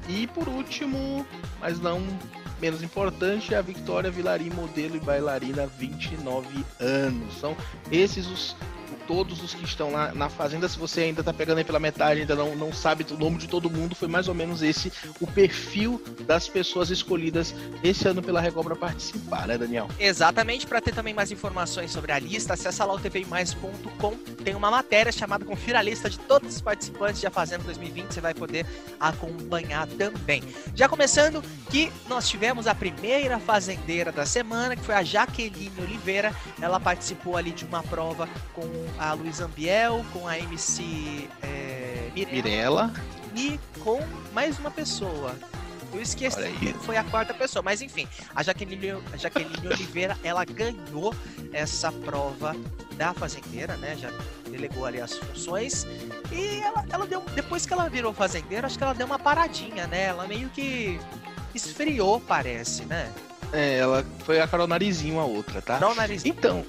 E 0.10 0.26
por 0.28 0.48
último, 0.48 1.26
mas 1.60 1.80
não 1.80 2.02
menos 2.64 2.82
importante, 2.82 3.54
é 3.54 3.58
a 3.58 3.62
Victoria 3.62 4.10
Vilarim, 4.10 4.50
modelo 4.50 4.96
e 4.96 5.00
bailarina, 5.02 5.68
29 5.68 6.64
anos. 6.80 7.38
São 7.38 7.58
esses 7.92 8.26
os 8.26 8.56
todos 9.08 9.42
os 9.44 9.54
que 9.54 9.64
estão 9.64 9.92
lá 9.92 10.14
na 10.14 10.30
Fazenda. 10.30 10.68
Se 10.68 10.78
você 10.78 11.02
ainda 11.02 11.24
tá 11.24 11.34
pegando 11.34 11.58
aí 11.58 11.64
pela 11.64 11.80
metade, 11.80 12.22
ainda 12.22 12.36
não, 12.36 12.56
não 12.56 12.74
sabe 12.74 13.06
o 13.12 13.18
nome 13.18 13.38
de 13.38 13.48
todo 13.48 13.70
mundo, 13.70 13.96
foi 13.96 14.08
mais 14.08 14.28
ou 14.28 14.34
menos 14.34 14.62
esse 14.62 14.92
o 15.20 15.28
perfil 15.28 16.02
das 16.26 16.48
pessoas 16.48 16.90
escolhidas 16.90 17.54
esse 17.84 18.08
ano 18.08 18.22
pela 18.22 18.42
Record 18.42 18.68
para 18.68 18.76
participar, 18.76 19.48
né, 19.48 19.58
Daniel? 19.58 19.88
Exatamente. 20.00 20.66
Para 20.66 20.82
ter 20.82 20.94
também 20.94 21.14
mais 21.14 21.32
informações 21.32 21.92
sobre 21.92 22.12
a 22.12 22.20
lista, 22.20 22.54
acessa 22.54 22.86
lá 22.86 22.94
o 22.94 23.00
tvmais.com. 23.00 24.12
Tem 24.44 24.56
uma 24.56 24.72
matéria 24.72 25.12
chamada 25.12 25.46
Confira 25.46 25.80
a 25.80 25.82
lista 25.82 26.10
de 26.10 26.20
todos 26.20 26.56
os 26.56 26.62
participantes 26.62 27.22
da 27.22 27.30
Fazenda 27.30 27.64
2020. 27.64 28.14
Você 28.14 28.22
vai 28.22 28.34
poder 28.34 28.66
acompanhar 29.00 29.88
também. 29.88 30.44
Já 30.76 30.88
começando 30.88 31.44
que 31.70 31.92
nós 32.08 32.28
tivemos 32.28 32.68
a 32.68 32.76
primeira 32.76 33.40
fazendeira 33.40 34.12
da 34.12 34.26
semana, 34.26 34.76
que 34.76 34.84
foi 34.84 34.96
a 34.96 35.04
Jaqueline 35.04 35.72
Oliveira. 35.80 36.34
Ela 36.62 36.80
participou 36.80 37.38
ali 37.38 37.52
de 37.52 37.66
uma 37.66 37.84
prova 37.84 38.28
com 38.54 38.64
a 38.98 39.14
Luísa 39.14 39.46
Ambiel, 39.46 40.06
com 40.12 40.28
a 40.28 40.38
MC 40.38 41.30
é, 41.42 42.12
Mirella, 42.14 42.92
e 43.36 43.60
com 43.84 44.00
mais 44.34 44.60
uma 44.60 44.72
pessoa. 44.72 45.36
Eu 45.94 46.02
esqueci 46.02 46.42
que 46.60 46.74
foi 46.74 46.98
a 46.98 47.04
quarta 47.04 47.34
pessoa, 47.34 47.62
mas 47.62 47.82
enfim, 47.82 48.08
a 48.34 48.42
Jaqueline, 48.42 49.00
a 49.14 49.18
Jaqueline 49.18 49.68
Oliveira, 49.68 50.18
ela 50.24 50.44
ganhou 50.44 51.14
essa 51.52 51.92
prova 51.92 52.56
da 52.98 53.14
fazendeira, 53.14 53.78
né? 53.78 53.96
Já 53.96 54.10
delegou 54.50 54.86
ali 54.86 55.00
as 55.00 55.16
funções. 55.16 55.86
E 56.32 56.62
ela, 56.62 56.84
ela 56.90 57.06
deu, 57.06 57.22
depois 57.36 57.68
que 57.68 57.74
ela 57.74 57.88
virou 57.90 58.12
fazendeira, 58.12 58.66
acho 58.66 58.78
que 58.78 58.84
ela 58.84 58.94
deu 58.94 59.06
uma 59.06 59.20
paradinha, 59.20 59.86
né? 59.86 60.06
Ela 60.06 60.28
meio 60.28 60.50
que 60.50 61.00
esfriou, 61.54 62.20
parece, 62.20 62.86
né? 62.86 63.12
É, 63.52 63.78
ela 63.78 64.04
foi 64.26 64.42
a 64.42 64.48
Carol 64.48 64.66
Narizinho 64.66 65.20
a 65.20 65.26
outra, 65.26 65.62
tá? 65.62 65.78
Carol 65.78 65.94
Narizinho. 65.94 66.34
Então, 66.36 66.66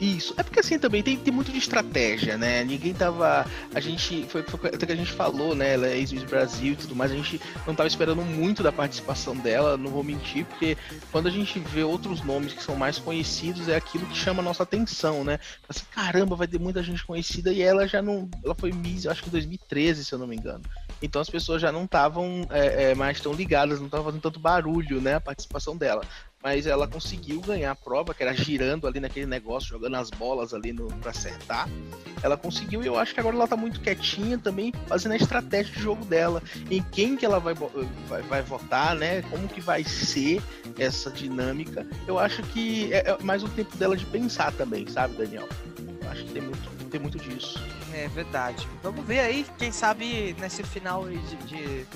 isso. 0.00 0.34
É 0.36 0.42
porque 0.42 0.60
assim 0.60 0.78
também 0.78 1.02
tem, 1.02 1.16
tem 1.16 1.32
muito 1.32 1.50
de 1.50 1.58
estratégia, 1.58 2.36
né? 2.36 2.64
Ninguém 2.64 2.94
tava. 2.94 3.46
A 3.74 3.80
gente. 3.80 4.26
Foi, 4.28 4.42
foi 4.42 4.70
até 4.70 4.86
que 4.86 4.92
a 4.92 4.96
gente 4.96 5.12
falou, 5.12 5.54
né? 5.54 5.74
Ela 5.74 5.88
é 5.88 5.98
ex-Brasil 5.98 6.72
e 6.72 6.76
tudo 6.76 6.94
mais. 6.94 7.10
A 7.10 7.14
gente 7.14 7.40
não 7.66 7.74
tava 7.74 7.88
esperando 7.88 8.22
muito 8.22 8.62
da 8.62 8.70
participação 8.70 9.36
dela, 9.36 9.76
não 9.76 9.90
vou 9.90 10.04
mentir, 10.04 10.44
porque 10.44 10.76
quando 11.10 11.26
a 11.26 11.30
gente 11.30 11.58
vê 11.58 11.82
outros 11.82 12.22
nomes 12.22 12.52
que 12.52 12.62
são 12.62 12.76
mais 12.76 12.98
conhecidos, 12.98 13.68
é 13.68 13.76
aquilo 13.76 14.06
que 14.06 14.16
chama 14.16 14.40
a 14.40 14.44
nossa 14.44 14.62
atenção, 14.62 15.24
né? 15.24 15.38
Assim, 15.68 15.84
caramba, 15.90 16.36
vai 16.36 16.46
ter 16.46 16.60
muita 16.60 16.82
gente 16.82 17.04
conhecida 17.04 17.52
e 17.52 17.62
ela 17.62 17.86
já 17.86 18.00
não. 18.00 18.28
Ela 18.44 18.54
foi 18.54 18.72
Miss, 18.72 19.06
acho 19.06 19.22
que 19.22 19.28
em 19.28 19.32
2013, 19.32 20.04
se 20.04 20.12
eu 20.12 20.18
não 20.18 20.26
me 20.26 20.36
engano. 20.36 20.62
Então 21.02 21.20
as 21.20 21.30
pessoas 21.30 21.60
já 21.60 21.70
não 21.72 21.84
estavam 21.84 22.46
é, 22.50 22.90
é, 22.90 22.94
mais 22.94 23.20
tão 23.20 23.32
ligadas, 23.32 23.78
não 23.78 23.86
estavam 23.86 24.06
fazendo 24.06 24.22
tanto 24.22 24.40
barulho, 24.40 25.00
né? 25.00 25.14
A 25.14 25.20
participação 25.20 25.76
dela 25.76 26.02
mas 26.42 26.66
ela 26.66 26.86
conseguiu 26.86 27.40
ganhar 27.40 27.72
a 27.72 27.74
prova, 27.74 28.14
que 28.14 28.22
era 28.22 28.32
girando 28.32 28.86
ali 28.86 29.00
naquele 29.00 29.26
negócio, 29.26 29.68
jogando 29.68 29.96
as 29.96 30.10
bolas 30.10 30.54
ali 30.54 30.72
no, 30.72 30.86
pra 30.98 31.10
acertar. 31.10 31.68
Ela 32.22 32.36
conseguiu 32.36 32.82
e 32.82 32.86
eu 32.86 32.98
acho 32.98 33.12
que 33.12 33.20
agora 33.20 33.34
ela 33.34 33.48
tá 33.48 33.56
muito 33.56 33.80
quietinha 33.80 34.38
também, 34.38 34.72
fazendo 34.86 35.12
a 35.12 35.16
estratégia 35.16 35.72
de 35.74 35.80
jogo 35.80 36.04
dela, 36.04 36.42
em 36.70 36.82
quem 36.82 37.16
que 37.16 37.26
ela 37.26 37.40
vai, 37.40 37.54
vai, 38.08 38.22
vai 38.22 38.42
votar, 38.42 38.94
né? 38.94 39.22
Como 39.22 39.48
que 39.48 39.60
vai 39.60 39.82
ser 39.84 40.42
essa 40.78 41.10
dinâmica. 41.10 41.86
Eu 42.06 42.18
acho 42.18 42.42
que 42.44 42.92
é, 42.92 43.10
é 43.10 43.22
mais 43.22 43.42
um 43.42 43.48
tempo 43.48 43.76
dela 43.76 43.96
de 43.96 44.06
pensar 44.06 44.52
também, 44.52 44.86
sabe, 44.86 45.16
Daniel? 45.16 45.48
Eu 46.02 46.10
acho 46.10 46.24
que 46.24 46.32
tem 46.32 46.42
muito, 46.42 46.90
tem 46.90 47.00
muito 47.00 47.18
disso. 47.18 47.62
É 47.92 48.06
verdade. 48.08 48.66
Vamos 48.82 49.04
ver 49.04 49.20
aí, 49.20 49.44
quem 49.58 49.72
sabe 49.72 50.36
nesse 50.38 50.62
final 50.62 51.08
de, 51.08 51.36
de 51.46 51.86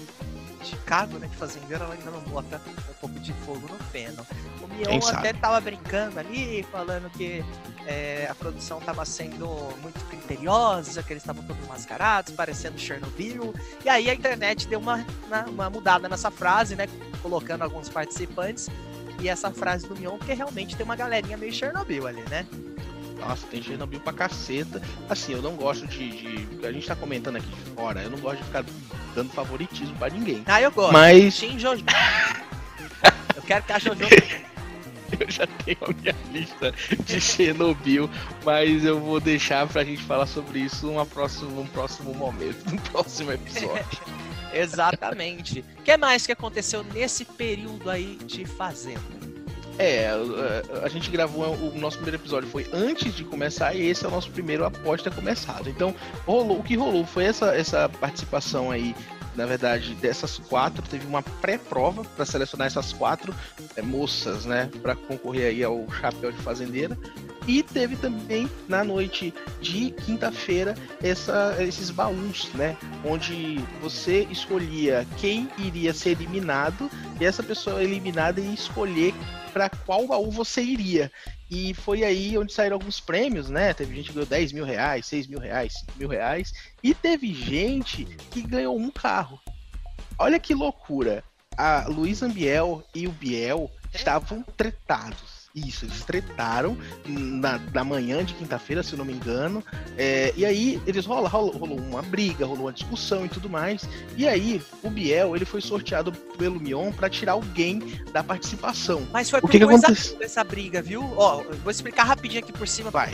Chicago, 0.64 1.18
né, 1.18 1.27
de 1.27 1.37
fazendeiro, 1.37 1.85
ela 1.85 1.94
ainda 1.94 2.11
não 2.11 2.20
bota 2.22 2.61
um 2.66 2.94
pouco 3.01 3.20
de 3.20 3.33
fogo 3.33 3.66
no 3.68 3.79
feno. 3.85 4.27
O 4.61 4.66
Mion 4.68 5.07
até 5.09 5.33
tava 5.33 5.61
brincando 5.61 6.18
ali, 6.18 6.62
falando 6.70 7.11
que 7.11 7.44
é, 7.87 8.27
a 8.31 8.35
produção 8.35 8.81
tava 8.81 9.05
sendo 9.05 9.46
muito 9.81 9.98
criteriosa, 10.09 11.03
que 11.03 11.12
eles 11.12 11.22
estavam 11.22 11.42
todos 11.44 11.66
mascarados, 11.66 12.35
parecendo 12.35 12.79
Chernobyl. 12.79 13.55
E 13.85 13.88
aí 13.88 14.09
a 14.09 14.14
internet 14.14 14.66
deu 14.68 14.79
uma, 14.79 15.05
uma 15.48 15.70
mudada 15.70 16.09
nessa 16.09 16.31
frase, 16.31 16.75
né, 16.75 16.87
colocando 17.20 17.62
alguns 17.62 17.88
participantes. 17.88 18.68
E 19.20 19.29
essa 19.29 19.51
frase 19.53 19.87
do 19.87 19.94
Mion, 19.94 20.18
porque 20.18 20.33
realmente 20.33 20.75
tem 20.77 20.85
uma 20.85 20.96
galerinha 20.96 21.37
meio 21.37 21.53
Chernobyl 21.53 22.07
ali, 22.07 22.22
né? 22.29 22.46
Nossa, 23.27 23.47
tem 23.47 23.63
Chernobyl 23.63 24.01
pra 24.01 24.13
caceta. 24.13 24.83
Assim, 25.09 25.33
eu 25.33 25.43
não 25.43 25.55
gosto 25.55 25.87
de, 25.87 26.11
de. 26.11 26.67
A 26.67 26.73
gente 26.73 26.87
tá 26.87 26.97
comentando 26.97 27.37
aqui 27.37 27.47
de 27.47 27.71
fora, 27.71 28.03
eu 28.03 28.11
não 28.11 28.19
gosto 28.19 28.39
de 28.39 28.45
ficar 28.45 28.65
dando 29.15 29.31
favoritismo 29.31 29.97
pra 29.97 30.11
ninguém. 30.11 30.43
Ah, 30.47 30.61
eu 30.61 30.73
gosto. 30.73 30.93
Mas. 30.93 31.39
Team 31.39 31.59
Jojo. 31.59 31.85
eu 33.37 33.43
quero 33.43 33.65
que 33.65 33.73
a 33.73 33.79
Jojo. 33.79 34.05
eu 35.21 35.31
já 35.31 35.47
tenho 35.47 35.79
a 35.83 35.93
minha 35.93 36.17
lista 36.33 36.75
de 37.05 37.21
Chernobyl, 37.21 38.11
mas 38.45 38.85
eu 38.85 38.99
vou 39.01 39.21
deixar 39.21 39.67
pra 39.69 39.85
gente 39.85 40.03
falar 40.03 40.27
sobre 40.27 40.61
isso 40.61 40.87
numa 40.87 41.07
próxima, 41.07 41.51
num 41.51 41.67
próximo 41.67 42.13
momento, 42.15 42.71
num 42.71 42.79
próximo 42.79 43.33
episódio. 43.33 44.01
Exatamente. 44.53 45.65
O 45.79 45.83
que 45.83 45.97
mais 45.97 46.27
que 46.27 46.33
aconteceu 46.33 46.85
nesse 46.85 47.25
período 47.25 47.89
aí 47.89 48.19
de 48.27 48.45
Fazenda? 48.45 49.22
É, 49.79 50.11
a, 50.83 50.89
gente 50.89 51.11
gravou 51.11 51.45
o 51.55 51.79
nosso 51.79 51.97
primeiro 51.97 52.23
episódio 52.23 52.49
foi 52.49 52.69
antes 52.73 53.15
de 53.15 53.25
começar 53.25 53.75
e 53.75 53.89
esse 53.89 54.05
é 54.05 54.09
o 54.09 54.11
nosso 54.11 54.31
primeiro 54.31 54.65
após 54.65 55.03
ter 55.03 55.13
começado. 55.13 55.69
Então, 55.69 55.95
rolou, 56.27 56.59
o 56.59 56.63
que 56.63 56.77
rolou 56.77 57.07
foi 57.07 57.25
essa, 57.25 57.55
essa 57.55 57.89
participação 57.89 58.71
aí 58.71 58.95
na 59.35 59.47
verdade, 59.47 59.95
dessas 59.95 60.39
quatro, 60.39 60.83
teve 60.83 61.07
uma 61.07 61.23
pré-prova 61.23 62.05
para 62.05 62.25
selecionar 62.25 62.67
essas 62.67 62.93
quatro 62.93 63.35
é, 63.77 63.83
moças, 63.83 64.45
né, 64.45 64.71
para 64.83 64.95
concorrer 64.95 65.47
aí 65.47 65.65
ao 65.65 65.87
chapéu 65.91 66.31
de 66.31 66.39
fazendeira. 66.39 66.99
E 67.47 67.63
teve 67.63 67.97
também 67.97 68.49
na 68.69 68.85
noite 68.85 69.35
de 69.61 69.91
quinta-feira 69.91 70.77
esses 71.03 71.91
baús, 71.91 72.51
né? 72.55 72.77
Onde 73.05 73.59
você 73.81 74.29
escolhia 74.31 75.05
quem 75.17 75.49
iria 75.59 75.93
ser 75.93 76.11
eliminado 76.11 76.89
e 77.21 77.25
essa 77.25 77.43
pessoa 77.43 77.83
eliminada 77.83 78.41
ia 78.41 78.55
escolher 78.55 79.13
para 79.53 79.69
qual 79.69 80.07
baú 80.07 80.31
você 80.31 80.62
iria. 80.62 81.11
E 81.51 81.75
foi 81.75 82.03
aí 82.03 82.37
onde 82.38 82.53
saíram 82.53 82.77
alguns 82.77 82.99
prêmios, 82.99 83.51
né? 83.51 83.75
Teve 83.75 83.95
gente 83.95 84.09
que 84.09 84.15
ganhou 84.15 84.27
10 84.27 84.53
mil 84.53 84.65
reais, 84.65 85.07
6 85.07 85.27
mil 85.27 85.38
reais, 85.38 85.75
5 85.81 85.93
mil 85.99 86.09
reais. 86.09 86.53
E 86.83 86.95
teve 86.95 87.33
gente 87.35 88.05
que 88.31 88.43
ganhou 88.43 88.77
um 88.77 88.91
carro. 88.91 89.38
Olha 90.19 90.38
que 90.38 90.55
loucura. 90.55 91.23
A 91.57 91.87
Luiz 91.88 92.23
Ambiel 92.23 92.83
e 92.95 93.07
o 93.07 93.12
Biel 93.12 93.71
estavam 93.93 94.43
tretados 94.57 95.32
isso, 95.55 95.85
eles 95.85 96.03
tretaram 96.05 96.77
na, 97.07 97.59
na 97.73 97.85
manhã 97.85 98.25
de 98.25 98.35
quinta-feira, 98.35 98.83
se 98.83 98.93
eu 98.93 98.99
não 98.99 99.05
me 99.05 99.12
engano. 99.12 99.62
É, 99.97 100.33
e 100.37 100.47
aí 100.47 100.81
eles 100.87 101.05
rola, 101.05 101.29
rolou, 101.29 101.57
rolou 101.57 101.79
uma 101.79 102.03
briga, 102.03 102.47
rolou 102.47 102.65
uma 102.65 102.73
discussão 102.73 103.27
e 103.27 103.29
tudo 103.29 103.51
mais. 103.51 103.88
E 104.17 104.27
aí 104.27 104.62
o 104.83 104.88
Biel 104.88 105.37
ele 105.37 105.45
foi 105.45 105.61
sorteado 105.61 106.12
pelo 106.12 106.59
Mion 106.59 106.91
para 106.93 107.11
tirar 107.11 107.33
alguém 107.33 107.81
da 108.12 108.23
participação. 108.23 109.07
Mas 109.12 109.29
foi 109.29 109.41
por 109.41 109.51
que 109.51 109.61
coisa 109.61 109.87
que 109.95 110.25
essa 110.25 110.43
briga, 110.43 110.81
viu? 110.81 111.03
Ó, 111.17 111.43
vou 111.62 111.71
explicar 111.71 112.05
rapidinho 112.05 112.43
aqui 112.43 112.53
por 112.53 112.67
cima. 112.67 112.91
Vai. 112.91 113.12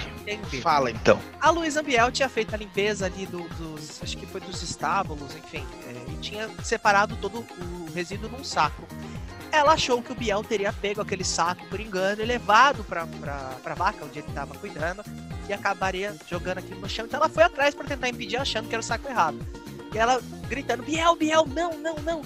Fala 0.62 0.90
então. 0.90 1.18
A 1.40 1.50
Luísa 1.50 1.82
Biel 1.82 2.12
tinha 2.12 2.28
feito 2.28 2.54
a 2.54 2.58
limpeza 2.58 3.06
ali 3.06 3.26
do, 3.26 3.48
dos, 3.48 4.00
acho 4.02 4.16
que 4.16 4.26
foi 4.26 4.40
dos 4.40 4.62
estábulos, 4.62 5.34
enfim, 5.34 5.64
é, 5.86 6.12
e 6.12 6.16
tinha 6.20 6.48
separado 6.62 7.16
todo 7.16 7.38
o 7.38 7.92
resíduo 7.92 8.30
num 8.30 8.44
saco. 8.44 8.86
Ela 9.50 9.72
achou 9.72 10.02
que 10.02 10.12
o 10.12 10.14
Biel 10.14 10.44
teria 10.44 10.72
pego 10.72 11.00
aquele 11.00 11.24
saco 11.24 11.64
por 11.66 11.80
engano 11.80 12.22
e 12.22 12.24
levado 12.24 12.84
pra, 12.84 13.06
pra, 13.06 13.34
pra 13.62 13.74
vaca, 13.74 14.04
onde 14.04 14.18
ele 14.18 14.28
estava 14.28 14.54
cuidando, 14.54 15.02
e 15.48 15.52
acabaria 15.52 16.14
jogando 16.28 16.58
aquilo 16.58 16.80
no 16.80 16.88
chão. 16.88 17.06
Então 17.06 17.18
ela 17.18 17.28
foi 17.28 17.42
atrás 17.44 17.74
para 17.74 17.86
tentar 17.86 18.08
impedir, 18.08 18.36
achando 18.36 18.68
que 18.68 18.74
era 18.74 18.80
o 18.80 18.84
saco 18.84 19.08
errado. 19.08 19.38
E 19.92 19.98
ela 19.98 20.20
gritando: 20.48 20.82
Biel, 20.82 21.16
Biel, 21.16 21.46
não, 21.46 21.78
não, 21.78 21.96
não. 21.96 22.22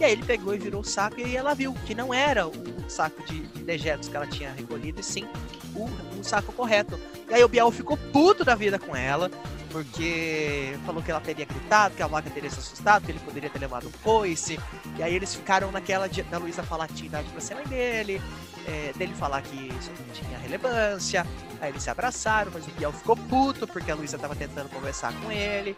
E 0.00 0.04
aí 0.04 0.12
ele 0.12 0.24
pegou 0.24 0.54
e 0.54 0.58
virou 0.58 0.80
o 0.80 0.84
saco 0.84 1.20
e 1.20 1.36
ela 1.36 1.54
viu 1.54 1.74
que 1.84 1.94
não 1.94 2.12
era 2.14 2.48
o 2.48 2.52
saco 2.88 3.22
de, 3.26 3.40
de 3.48 3.62
dejetos 3.62 4.08
que 4.08 4.16
ela 4.16 4.26
tinha 4.26 4.50
recolhido, 4.50 4.98
e 4.98 5.04
sim 5.04 5.28
o, 5.74 5.84
o 6.18 6.24
saco 6.24 6.54
correto. 6.54 6.98
E 7.28 7.34
aí 7.34 7.44
o 7.44 7.48
Biel 7.48 7.70
ficou 7.70 7.98
puto 8.10 8.42
da 8.42 8.54
vida 8.54 8.78
com 8.78 8.96
ela, 8.96 9.30
porque 9.70 10.74
falou 10.86 11.02
que 11.02 11.10
ela 11.10 11.20
teria 11.20 11.44
gritado, 11.44 11.94
que 11.94 12.02
a 12.02 12.06
vaca 12.06 12.30
teria 12.30 12.48
se 12.48 12.58
assustado, 12.58 13.04
que 13.04 13.12
ele 13.12 13.18
poderia 13.18 13.50
ter 13.50 13.58
levado 13.58 13.88
um 13.88 13.92
coice. 14.02 14.58
E 14.96 15.02
aí 15.02 15.14
eles 15.14 15.34
ficaram 15.34 15.70
naquela 15.70 16.08
de, 16.08 16.22
da 16.22 16.38
Luísa 16.38 16.62
falar 16.62 16.88
que 16.88 16.94
tinha 16.94 17.08
idade 17.08 17.28
pra 17.28 17.56
mãe 17.56 17.66
dele, 17.66 18.22
é, 18.66 18.94
dele 18.96 19.14
falar 19.14 19.42
que 19.42 19.54
isso 19.54 19.90
não 19.98 20.14
tinha 20.14 20.38
relevância. 20.38 21.26
Aí 21.60 21.70
eles 21.70 21.82
se 21.82 21.90
abraçaram, 21.90 22.50
mas 22.54 22.66
o 22.66 22.70
Biel 22.70 22.92
ficou 22.92 23.16
puto 23.16 23.66
porque 23.66 23.90
a 23.90 23.94
Luísa 23.94 24.18
tava 24.18 24.34
tentando 24.34 24.70
conversar 24.70 25.12
com 25.20 25.30
ele. 25.30 25.76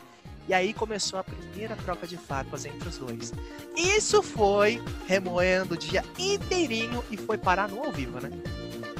E 0.48 0.55
aí 0.55 0.72
começou 0.72 1.18
a 1.18 1.24
primeira 1.24 1.76
troca 1.76 2.07
de 2.07 2.16
farpas 2.16 2.64
entre 2.64 2.88
os 2.88 2.98
dois. 2.98 3.33
Isso 3.76 4.22
foi 4.22 4.83
remoendo 5.07 5.74
o 5.74 5.76
dia 5.76 6.05
inteirinho 6.18 7.02
e 7.11 7.16
foi 7.16 7.38
parar 7.38 7.68
no 7.68 7.85
ao 7.85 7.92
vivo, 7.92 8.20
né? 8.20 8.31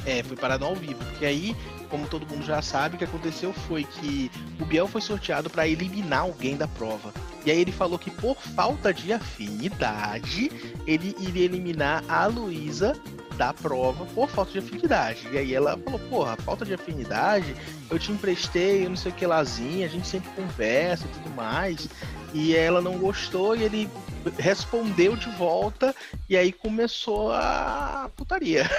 É, 0.05 0.23
foi 0.23 0.35
parado 0.35 0.65
ao 0.65 0.75
vivo. 0.75 1.03
Porque 1.05 1.25
aí, 1.25 1.55
como 1.89 2.07
todo 2.07 2.27
mundo 2.27 2.43
já 2.43 2.61
sabe, 2.61 2.95
o 2.95 2.97
que 2.97 3.05
aconteceu 3.05 3.53
foi 3.53 3.83
que 3.83 4.31
o 4.59 4.65
Biel 4.65 4.87
foi 4.87 5.01
sorteado 5.01 5.49
para 5.49 5.67
eliminar 5.67 6.21
alguém 6.21 6.55
da 6.55 6.67
prova. 6.67 7.13
E 7.45 7.51
aí 7.51 7.59
ele 7.59 7.71
falou 7.71 7.99
que 7.99 8.09
por 8.09 8.35
falta 8.37 8.93
de 8.93 9.11
afinidade, 9.11 10.49
ele 10.87 11.15
iria 11.19 11.45
eliminar 11.45 12.03
a 12.07 12.25
Luísa 12.25 12.93
da 13.33 13.53
prova 13.53 14.05
por 14.07 14.29
falta 14.29 14.51
de 14.51 14.59
afinidade. 14.59 15.27
E 15.31 15.37
aí 15.37 15.53
ela 15.53 15.77
falou, 15.77 15.99
porra, 15.99 16.35
falta 16.37 16.65
de 16.65 16.73
afinidade, 16.73 17.55
eu 17.89 17.99
te 17.99 18.11
emprestei, 18.11 18.85
eu 18.85 18.89
não 18.89 18.95
sei 18.95 19.11
o 19.11 19.15
que 19.15 19.25
lazinha, 19.25 19.85
a 19.85 19.89
gente 19.89 20.07
sempre 20.07 20.29
conversa 20.31 21.05
e 21.05 21.09
tudo 21.09 21.29
mais. 21.35 21.87
E 22.33 22.55
ela 22.55 22.81
não 22.81 22.97
gostou 22.97 23.55
e 23.55 23.63
ele 23.63 23.89
respondeu 24.37 25.15
de 25.15 25.29
volta 25.31 25.93
e 26.29 26.37
aí 26.37 26.51
começou 26.51 27.31
a 27.31 28.09
putaria. 28.15 28.69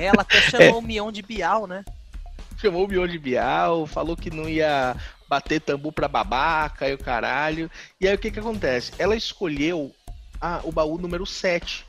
Ela 0.00 0.22
até 0.22 0.40
chamou 0.42 0.66
é. 0.76 0.78
o 0.78 0.82
Mion 0.82 1.10
de 1.10 1.22
Bial, 1.22 1.66
né? 1.66 1.84
Chamou 2.56 2.84
o 2.84 2.88
Mion 2.88 3.06
de 3.06 3.18
Bial, 3.18 3.86
falou 3.86 4.16
que 4.16 4.30
não 4.30 4.48
ia 4.48 4.96
bater 5.28 5.60
tambu 5.60 5.90
pra 5.90 6.06
babaca 6.06 6.88
e 6.88 6.94
o 6.94 6.98
caralho. 6.98 7.70
E 8.00 8.06
aí 8.06 8.14
o 8.14 8.18
que 8.18 8.30
que 8.30 8.38
acontece? 8.38 8.92
Ela 8.98 9.16
escolheu 9.16 9.92
a, 10.40 10.60
o 10.62 10.70
baú 10.70 10.98
número 10.98 11.26
7 11.26 11.84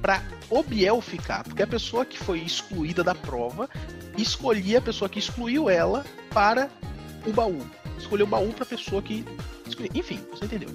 para 0.00 0.22
o 0.48 0.62
Biel 0.62 1.00
ficar, 1.00 1.42
porque 1.44 1.62
a 1.62 1.66
pessoa 1.66 2.04
que 2.04 2.18
foi 2.18 2.40
excluída 2.40 3.02
da 3.02 3.14
prova 3.14 3.68
escolhia 4.16 4.78
a 4.78 4.82
pessoa 4.82 5.08
que 5.08 5.18
excluiu 5.18 5.68
ela 5.68 6.04
para 6.30 6.70
o 7.26 7.32
baú. 7.32 7.60
Escolheu 7.98 8.26
o 8.26 8.28
baú 8.28 8.52
para 8.52 8.64
a 8.64 8.66
pessoa 8.66 9.02
que 9.02 9.24
enfim, 9.94 10.20
você 10.30 10.44
entendeu. 10.44 10.68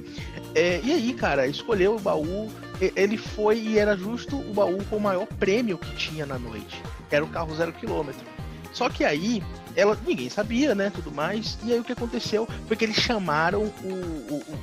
É, 0.53 0.81
e 0.83 0.91
aí, 0.91 1.13
cara, 1.13 1.47
escolheu 1.47 1.95
o 1.95 1.99
baú. 1.99 2.51
Ele 2.95 3.17
foi 3.17 3.59
e 3.59 3.77
era 3.77 3.95
justo 3.95 4.37
o 4.37 4.53
baú 4.53 4.83
com 4.85 4.97
o 4.97 5.01
maior 5.01 5.25
prêmio 5.25 5.77
que 5.77 5.95
tinha 5.95 6.25
na 6.25 6.37
noite. 6.37 6.81
Era 7.09 7.23
o 7.23 7.27
carro 7.27 7.55
zero 7.55 7.71
quilômetro. 7.73 8.25
Só 8.73 8.89
que 8.89 9.03
aí, 9.03 9.43
ela, 9.75 9.97
ninguém 10.05 10.29
sabia, 10.29 10.73
né? 10.75 10.91
Tudo 10.93 11.11
mais. 11.11 11.57
E 11.63 11.71
aí 11.71 11.79
o 11.79 11.83
que 11.83 11.93
aconteceu 11.93 12.47
foi 12.67 12.75
que 12.75 12.85
eles 12.85 12.97
chamaram 12.97 13.63
o, 13.83 13.87
o, 13.87 14.35
o, 14.35 14.59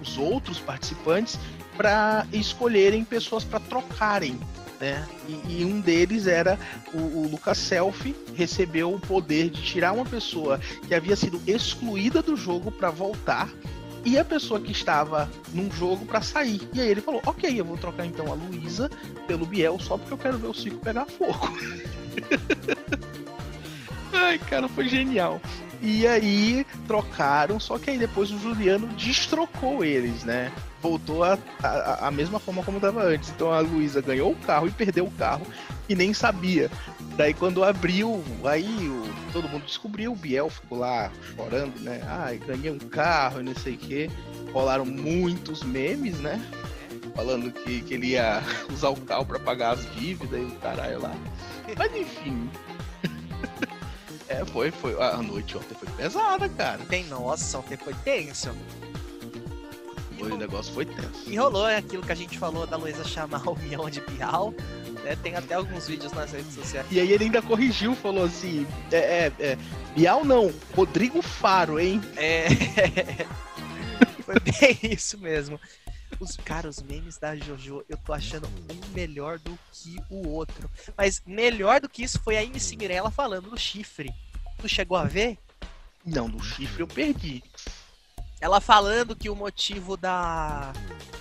os 0.00 0.18
outros 0.18 0.58
participantes 0.58 1.38
para 1.76 2.26
escolherem 2.32 3.04
pessoas 3.04 3.44
para 3.44 3.60
trocarem 3.60 4.38
né? 4.80 5.06
E, 5.26 5.60
e, 5.60 5.64
um 5.64 5.80
deles 5.80 6.26
era 6.26 6.58
o, 6.92 6.98
o 6.98 7.28
Lucas 7.30 7.58
Selfie, 7.58 8.14
recebeu 8.34 8.92
o 8.92 9.00
poder 9.00 9.50
de 9.50 9.62
tirar 9.62 9.92
uma 9.92 10.04
pessoa 10.04 10.60
que 10.86 10.94
havia 10.94 11.16
sido 11.16 11.40
excluída 11.46 12.22
do 12.22 12.36
jogo 12.36 12.70
para 12.70 12.90
voltar 12.90 13.48
e 14.04 14.18
a 14.18 14.24
pessoa 14.24 14.60
que 14.60 14.72
estava 14.72 15.28
num 15.52 15.70
jogo 15.70 16.06
para 16.06 16.20
sair. 16.20 16.60
E 16.72 16.80
aí 16.80 16.88
ele 16.88 17.00
falou: 17.00 17.20
Ok, 17.26 17.58
eu 17.58 17.64
vou 17.64 17.76
trocar 17.76 18.06
então 18.06 18.30
a 18.30 18.34
Luísa 18.34 18.90
pelo 19.26 19.46
Biel 19.46 19.78
só 19.80 19.96
porque 19.96 20.12
eu 20.12 20.18
quero 20.18 20.38
ver 20.38 20.46
o 20.46 20.54
circo 20.54 20.78
pegar 20.78 21.06
fogo. 21.06 21.48
Ai, 24.12 24.38
cara, 24.38 24.68
foi 24.68 24.88
genial. 24.88 25.40
E 25.82 26.06
aí 26.06 26.66
trocaram, 26.86 27.60
só 27.60 27.78
que 27.78 27.90
aí 27.90 27.98
depois 27.98 28.30
o 28.30 28.38
Juliano 28.38 28.86
destrocou 28.88 29.84
eles, 29.84 30.24
né? 30.24 30.50
Voltou 30.86 31.24
a, 31.24 31.36
a, 31.64 32.06
a 32.06 32.10
mesma 32.12 32.38
forma 32.38 32.62
como 32.62 32.78
estava 32.78 33.02
antes. 33.02 33.30
Então 33.30 33.52
a 33.52 33.58
Luísa 33.58 34.00
ganhou 34.00 34.30
o 34.30 34.36
carro 34.36 34.68
e 34.68 34.70
perdeu 34.70 35.04
o 35.04 35.10
carro 35.10 35.44
e 35.88 35.96
nem 35.96 36.14
sabia. 36.14 36.70
Daí 37.16 37.34
quando 37.34 37.64
abriu, 37.64 38.22
aí 38.44 38.88
o, 38.88 39.02
todo 39.32 39.48
mundo 39.48 39.64
descobriu, 39.64 40.12
o 40.12 40.16
Biel 40.16 40.48
ficou 40.48 40.78
lá 40.78 41.10
chorando, 41.34 41.80
né? 41.80 42.02
Ai, 42.06 42.38
ganhei 42.38 42.70
um 42.70 42.78
carro 42.78 43.40
e 43.40 43.42
não 43.42 43.54
sei 43.56 43.74
o 43.74 43.78
quê. 43.78 44.10
Rolaram 44.52 44.84
muitos 44.84 45.64
memes, 45.64 46.20
né? 46.20 46.40
Falando 47.16 47.50
que, 47.50 47.80
que 47.80 47.94
ele 47.94 48.08
ia 48.08 48.40
usar 48.72 48.90
o 48.90 48.96
carro 48.96 49.26
para 49.26 49.40
pagar 49.40 49.72
as 49.72 49.92
dívidas 49.94 50.40
e 50.40 50.44
o 50.44 50.56
caralho 50.56 51.02
lá. 51.02 51.14
Mas 51.76 51.96
enfim. 51.96 52.48
É, 54.28 54.44
foi, 54.44 54.72
foi. 54.72 55.00
A 55.00 55.18
noite 55.18 55.56
ontem 55.56 55.76
foi 55.76 55.88
pesada, 55.96 56.48
cara. 56.48 56.80
Tem, 56.88 57.04
nossa, 57.04 57.58
ontem 57.58 57.76
foi 57.76 57.94
tenso. 58.04 58.50
Foi, 60.18 60.32
o 60.32 60.36
negócio 60.36 60.72
foi 60.72 60.86
tenso. 60.86 61.24
E 61.26 61.36
rolou 61.36 61.66
aquilo 61.66 62.02
que 62.02 62.12
a 62.12 62.16
gente 62.16 62.38
falou 62.38 62.66
da 62.66 62.76
Luísa 62.76 63.04
chamar 63.04 63.46
o 63.48 63.56
Mion 63.56 63.90
de 63.90 64.00
Bial. 64.00 64.54
Né? 65.04 65.16
Tem 65.22 65.34
até 65.34 65.54
alguns 65.54 65.86
vídeos 65.86 66.12
nas 66.12 66.32
redes 66.32 66.54
sociais. 66.54 66.86
E 66.90 67.00
aí 67.00 67.12
ele 67.12 67.24
ainda 67.24 67.42
corrigiu, 67.42 67.94
falou 67.94 68.24
assim: 68.24 68.66
é, 68.90 68.96
é, 68.96 69.32
é 69.38 69.58
Bial 69.94 70.24
não, 70.24 70.52
Rodrigo 70.74 71.22
Faro, 71.22 71.78
hein? 71.78 72.00
É. 72.16 72.46
foi 74.24 74.34
bem 74.40 74.92
isso 74.92 75.18
mesmo. 75.18 75.60
Os, 76.18 76.36
cara, 76.36 76.68
os 76.68 76.82
memes 76.82 77.18
da 77.18 77.34
JoJo, 77.36 77.84
eu 77.88 77.96
tô 77.98 78.12
achando 78.12 78.46
um 78.46 78.94
melhor 78.94 79.38
do 79.38 79.58
que 79.72 79.96
o 80.10 80.28
outro. 80.28 80.70
Mas 80.96 81.22
melhor 81.26 81.80
do 81.80 81.88
que 81.88 82.02
isso 82.02 82.20
foi 82.22 82.36
a 82.36 82.44
MC 82.44 82.76
Mirella 82.76 83.10
falando 83.10 83.50
do 83.50 83.58
chifre. 83.58 84.10
Tu 84.58 84.68
chegou 84.68 84.96
a 84.96 85.04
ver? 85.04 85.38
Não, 86.04 86.28
do 86.28 86.42
chifre 86.42 86.82
eu 86.82 86.86
perdi. 86.86 87.42
Ela 88.46 88.60
falando 88.60 89.16
que 89.16 89.28
o 89.28 89.34
motivo 89.34 89.96
da, 89.96 90.72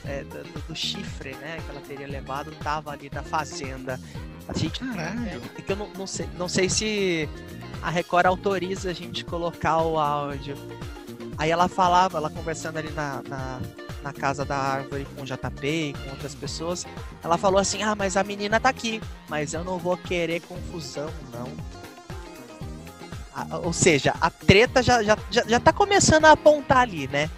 é, 0.05 0.23
do, 0.23 0.67
do, 0.67 0.75
chifre, 0.75 1.33
né, 1.37 1.57
que 1.57 1.71
ela 1.71 1.81
teria 1.81 2.07
levado, 2.07 2.51
tava 2.63 2.91
ali 2.91 3.09
da 3.09 3.23
fazenda. 3.23 3.99
A 4.47 4.55
gente, 4.55 4.79
Caralho. 4.79 5.41
É, 5.57 5.61
que 5.63 5.71
eu 5.71 5.75
não, 5.75 5.89
não, 5.97 6.05
sei, 6.05 6.29
não 6.37 6.47
sei 6.47 6.69
se 6.69 7.27
a 7.81 7.89
Record 7.89 8.27
autoriza 8.27 8.91
a 8.91 8.93
gente 8.93 9.25
colocar 9.25 9.81
o 9.81 9.97
áudio. 9.97 10.55
Aí 11.35 11.49
ela 11.49 11.67
falava, 11.67 12.19
ela 12.19 12.29
conversando 12.29 12.77
ali 12.77 12.91
na, 12.91 13.23
na 13.27 13.59
na 14.03 14.13
casa 14.13 14.45
da 14.45 14.55
árvore 14.55 15.07
com 15.15 15.23
o 15.23 15.25
JP 15.25 15.67
e 15.67 15.93
com 15.93 16.11
outras 16.11 16.35
pessoas, 16.35 16.85
ela 17.23 17.39
falou 17.39 17.59
assim: 17.59 17.81
Ah, 17.81 17.95
mas 17.95 18.15
a 18.15 18.23
menina 18.23 18.59
tá 18.59 18.69
aqui, 18.69 19.01
mas 19.27 19.55
eu 19.55 19.63
não 19.63 19.79
vou 19.79 19.97
querer 19.97 20.41
confusão, 20.41 21.09
não. 21.33 21.51
Ou 23.63 23.73
seja, 23.73 24.13
a 24.21 24.29
treta 24.29 24.81
já, 24.81 25.03
já, 25.03 25.17
já, 25.29 25.43
já 25.45 25.59
tá 25.59 25.73
começando 25.73 26.25
a 26.25 26.31
apontar 26.31 26.79
ali, 26.79 27.07
né? 27.07 27.29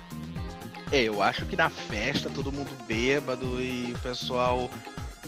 É, 0.91 1.03
eu 1.03 1.21
acho 1.21 1.45
que 1.45 1.55
na 1.55 1.69
festa 1.69 2.29
todo 2.29 2.51
mundo 2.51 2.69
bêbado 2.87 3.61
e 3.61 3.93
o 3.93 3.99
pessoal 3.99 4.69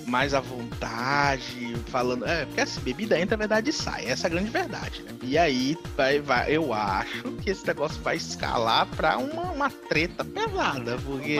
mais 0.05 0.33
à 0.33 0.39
vontade, 0.39 1.75
falando. 1.87 2.25
É, 2.25 2.45
porque 2.45 2.61
assim, 2.61 2.79
bebida 2.81 3.19
entra, 3.19 3.35
a 3.35 3.37
verdade 3.37 3.71
sai. 3.71 4.05
Essa 4.05 4.25
é 4.25 4.27
a 4.27 4.29
grande 4.29 4.49
verdade, 4.49 5.01
né? 5.03 5.11
E 5.21 5.37
aí 5.37 5.77
vai, 5.95 6.19
vai, 6.19 6.49
eu 6.51 6.73
acho 6.73 7.23
que 7.43 7.49
esse 7.49 7.65
negócio 7.65 8.01
vai 8.01 8.15
escalar 8.15 8.85
pra 8.87 9.17
uma, 9.17 9.51
uma 9.51 9.69
treta 9.69 10.23
pesada, 10.23 10.97
porque. 11.05 11.37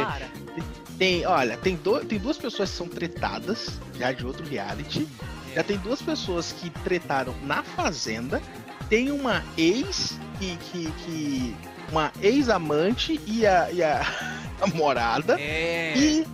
Tem, 0.97 1.25
olha, 1.25 1.55
tem, 1.55 1.77
do, 1.77 2.03
tem 2.03 2.19
duas 2.19 2.37
pessoas 2.37 2.71
que 2.71 2.75
são 2.75 2.87
tretadas, 2.87 3.79
já 3.97 4.11
de 4.11 4.25
outro 4.25 4.45
reality. 4.45 5.07
Já 5.55 5.63
tem 5.63 5.77
duas 5.77 6.01
pessoas 6.01 6.51
que 6.51 6.69
tretaram 6.69 7.33
na 7.43 7.63
Fazenda. 7.63 8.41
Tem 8.89 9.12
uma 9.12 9.43
ex 9.58 10.19
que. 10.38 10.58
que, 10.58 10.91
que 10.91 11.56
uma 11.91 12.12
ex-amante 12.21 13.19
e 13.25 13.47
a, 13.47 13.71
e 13.71 13.82
a, 13.82 14.02
a 14.62 14.67
morada. 14.67 15.39
É. 15.39 15.93
E 15.97 16.28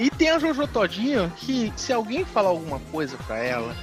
e 0.00 0.08
tem 0.08 0.30
a 0.30 0.38
Jojo 0.38 0.66
Todinho 0.66 1.30
que, 1.36 1.70
se 1.76 1.92
alguém 1.92 2.24
falar 2.24 2.48
alguma 2.48 2.80
coisa 2.90 3.18
para 3.18 3.36
ela 3.44 3.76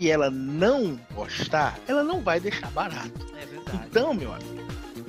e 0.00 0.10
ela 0.10 0.30
não 0.30 0.98
gostar, 1.14 1.78
ela 1.86 2.02
não 2.02 2.22
vai 2.22 2.40
deixar 2.40 2.70
barato. 2.70 3.26
É 3.38 3.44
verdade. 3.44 3.78
Então, 3.86 4.14
meu 4.14 4.32
amigo, 4.32 4.66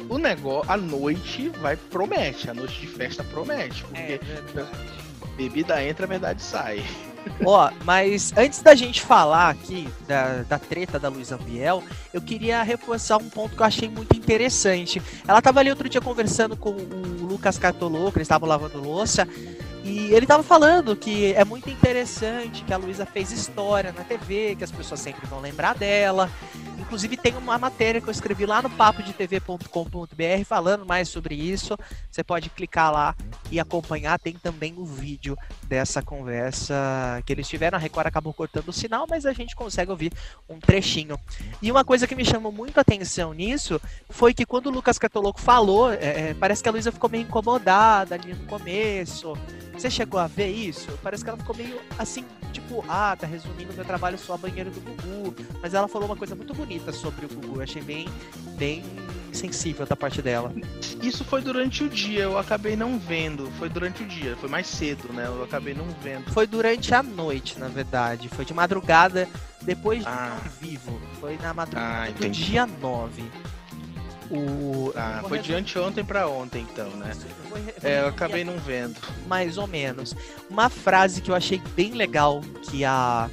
o 0.10 0.18
negócio, 0.18 0.70
a 0.70 0.76
noite 0.76 1.48
vai 1.62 1.78
promete, 1.78 2.50
a 2.50 2.54
noite 2.54 2.78
de 2.82 2.88
festa 2.88 3.24
promete, 3.24 3.86
porque 3.86 4.20
É 4.20 5.30
bebida 5.38 5.82
entra, 5.82 6.06
a 6.06 6.10
verdade 6.10 6.42
sai. 6.42 6.84
Ó, 7.46 7.72
mas 7.86 8.34
antes 8.36 8.62
da 8.62 8.76
gente 8.76 9.02
falar 9.02 9.50
aqui 9.50 9.88
da, 10.08 10.44
da 10.44 10.60
treta 10.60 11.00
da 11.00 11.10
Luísa 11.10 11.38
Biel, 11.38 11.84
eu 12.14 12.22
queria 12.22 12.62
reforçar 12.64 13.18
um 13.18 13.30
ponto 13.30 13.56
que 13.56 13.62
eu 13.62 13.66
achei 13.66 13.90
muito 13.90 14.16
interessante. 14.16 15.02
Ela 15.28 15.42
tava 15.42 15.60
ali 15.60 15.70
outro 15.70 15.88
dia 15.88 16.02
conversando 16.02 16.58
com 16.58 16.72
o 16.72 17.28
Lucas 17.28 17.58
Cartoloco, 17.58 18.18
eles 18.18 18.26
estavam 18.26 18.48
lavando 18.48 18.82
louça, 18.82 19.28
e 19.84 20.14
ele 20.14 20.26
tava 20.26 20.44
falando 20.44 20.96
que 20.96 21.34
é 21.34 21.46
muito 21.46 21.70
interessante 21.70 22.64
que 22.64 22.74
a 22.74 22.78
Luísa 22.78 23.06
fez 23.06 23.32
história 23.32 23.92
na 23.92 24.04
TV, 24.04 24.56
que 24.56 24.64
as 24.64 24.72
pessoas 24.72 25.00
sempre 25.00 25.26
vão 25.28 25.40
lembrar 25.40 25.76
dela. 25.76 26.30
Inclusive 26.78 27.18
tem 27.18 27.36
uma 27.38 27.58
matéria 27.58 28.02
que 28.02 28.08
eu 28.08 28.12
escrevi 28.12 28.46
lá 28.46 28.62
no 28.62 28.70
papodetv.com.br 28.70 30.46
falando 30.46 30.86
mais 30.86 31.08
sobre 31.10 31.36
isso. 31.36 31.78
Você 32.10 32.24
pode 32.24 32.50
clicar 32.50 32.92
lá 32.92 33.16
e 33.52 33.60
acompanhar. 33.60 34.18
Tem 34.18 34.34
também 34.34 34.74
o 34.78 34.86
vídeo 34.86 35.38
dessa 35.68 36.02
conversa 36.02 37.22
que 37.26 37.34
eles 37.34 37.48
tiveram. 37.48 37.78
A 37.78 37.80
Record 37.80 38.08
acabou 38.08 38.34
cortando 38.34 38.70
o 38.70 38.74
sinal, 38.74 39.06
mas 39.10 39.26
a 39.26 39.34
gente 39.34 39.56
consegue 39.56 39.92
ouvir 39.92 40.12
um 40.50 40.60
trechinho. 40.60 41.20
E 41.62 41.70
uma 41.70 41.86
coisa 41.86 42.08
que 42.08 42.16
me 42.16 42.26
chamou 42.26 42.52
muito 42.52 42.78
a 42.78 42.82
atenção 42.82 43.34
nisso 43.34 43.80
foi 44.10 44.34
que 44.34 44.46
quando 44.46 44.68
o 44.68 44.72
Lucas 44.72 44.98
Catoloco 44.98 45.40
falou, 45.40 45.92
é, 45.92 46.30
é, 46.30 46.34
parece 46.34 46.64
que 46.64 46.70
a 46.70 46.72
Luísa 46.72 46.92
ficou 46.92 47.10
meio 47.10 47.24
incomodada 47.24 48.16
ali 48.16 48.34
no 48.34 48.46
começo. 48.48 49.34
Você 49.80 49.90
chegou 49.90 50.20
a 50.20 50.28
ver 50.28 50.48
isso? 50.50 50.88
Parece 51.02 51.24
que 51.24 51.30
ela 51.30 51.38
ficou 51.40 51.56
meio 51.56 51.80
assim, 51.98 52.26
tipo, 52.52 52.84
ah, 52.90 53.16
tá 53.18 53.26
resumindo 53.26 53.72
meu 53.74 53.86
trabalho 53.86 54.18
só 54.18 54.34
a 54.34 54.38
banheira 54.38 54.70
do 54.70 54.82
Gugu. 54.82 55.34
Mas 55.62 55.74
ela 55.74 55.88
falou 55.88 56.08
uma 56.10 56.18
coisa 56.18 56.36
muito 56.36 56.54
bonita 56.54 56.92
sobre 56.92 57.26
o 57.26 57.30
Gugu. 57.30 57.56
Eu 57.56 57.62
achei 57.62 57.82
bem, 57.82 58.06
bem 58.58 58.84
sensível 59.32 59.86
da 59.86 59.96
parte 59.96 60.22
dela. 60.22 60.52
Isso 61.02 61.24
foi 61.24 61.42
durante 61.42 61.84
o 61.84 61.90
dia, 61.90 62.24
eu 62.24 62.38
acabei 62.38 62.76
não 62.76 63.00
vendo. 63.00 63.50
Foi 63.58 63.70
durante 63.70 64.04
o 64.04 64.06
dia, 64.06 64.36
foi 64.36 64.50
mais 64.50 64.68
cedo, 64.68 65.14
né? 65.14 65.28
Eu 65.28 65.44
acabei 65.44 65.74
não 65.74 65.86
vendo. 66.04 66.30
Foi 66.34 66.46
durante 66.46 66.94
a 66.94 67.02
noite, 67.02 67.58
na 67.58 67.70
verdade. 67.70 68.28
Foi 68.28 68.44
de 68.44 68.54
madrugada, 68.54 69.30
depois 69.62 70.02
de 70.02 70.08
Ah. 70.10 70.38
ao 70.44 70.50
vivo. 70.60 71.00
Foi 71.22 71.38
na 71.38 71.54
madrugada 71.54 72.10
Ah, 72.10 72.12
do 72.12 72.30
dia 72.30 72.66
9. 72.66 73.24
O... 74.32 74.92
Ah, 74.96 75.24
foi 75.28 75.40
de 75.40 75.54
anteontem 75.56 76.04
pra 76.04 76.28
ontem, 76.28 76.66
então, 76.72 76.88
né? 76.92 77.12
isso, 77.12 77.26
É, 77.84 78.02
eu 78.02 78.08
acabei 78.08 78.44
não 78.44 78.58
vendo. 78.58 78.96
mais 79.28 79.58
ou 79.58 79.68
menos. 79.68 80.16
Uma 80.50 80.70
frase 80.70 81.22
que 81.22 81.32
eu 81.32 81.36
achei 81.36 81.62
bem 81.76 81.92
legal 81.92 82.42
que 82.64 82.84
a, 82.86 83.30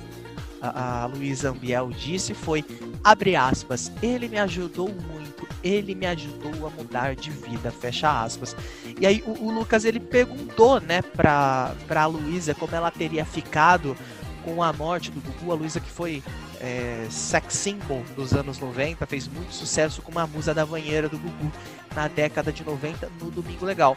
a, 0.61 1.03
a 1.03 1.07
Luísa 1.07 1.51
Ambiel 1.51 1.91
disse 1.91 2.35
foi, 2.35 2.65
abre 3.03 3.37
aspas, 3.37 3.91
ele 4.03 4.29
me 4.29 4.39
ajudou 4.39 4.89
muito, 4.89 5.47
ele 5.63 5.95
me 5.95 6.07
ajudou 6.07 6.67
a 6.67 6.71
mudar 6.71 7.15
de 7.15 7.31
vida, 7.31 7.71
fecha 7.71 8.23
aspas. 8.23 8.57
E 9.01 9.07
aí 9.07 9.23
o, 9.27 9.45
o 9.45 9.51
Lucas, 9.51 9.85
ele 9.85 10.01
perguntou, 10.01 10.81
né, 10.81 11.03
pra, 11.03 11.75
pra 11.87 12.07
Luísa 12.07 12.55
como 12.55 12.75
ela 12.75 12.91
teria 12.91 13.25
ficado 13.25 13.97
com 14.45 14.63
a 14.63 14.73
morte 14.73 15.11
do 15.11 15.21
Gugu, 15.21 15.53
a 15.53 15.55
Luísa 15.55 15.81
que 15.81 15.91
foi 15.91 16.23
é, 16.61 17.07
sex 17.11 17.55
symbol 17.55 18.03
dos 18.15 18.33
anos 18.33 18.59
90, 18.59 19.07
fez 19.07 19.29
muito 19.29 19.53
sucesso 19.53 20.03
com 20.03 20.11
uma 20.11 20.27
musa 20.27 20.55
da 20.55 20.65
banheira 20.65 21.09
do 21.09 21.19
Gugu 21.19 21.53
na 21.95 22.09
década 22.09 22.53
de 22.53 22.65
90 22.65 23.11
no 23.21 23.31
Domingo 23.31 23.65
Legal. 23.65 23.97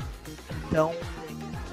Então, 0.68 0.94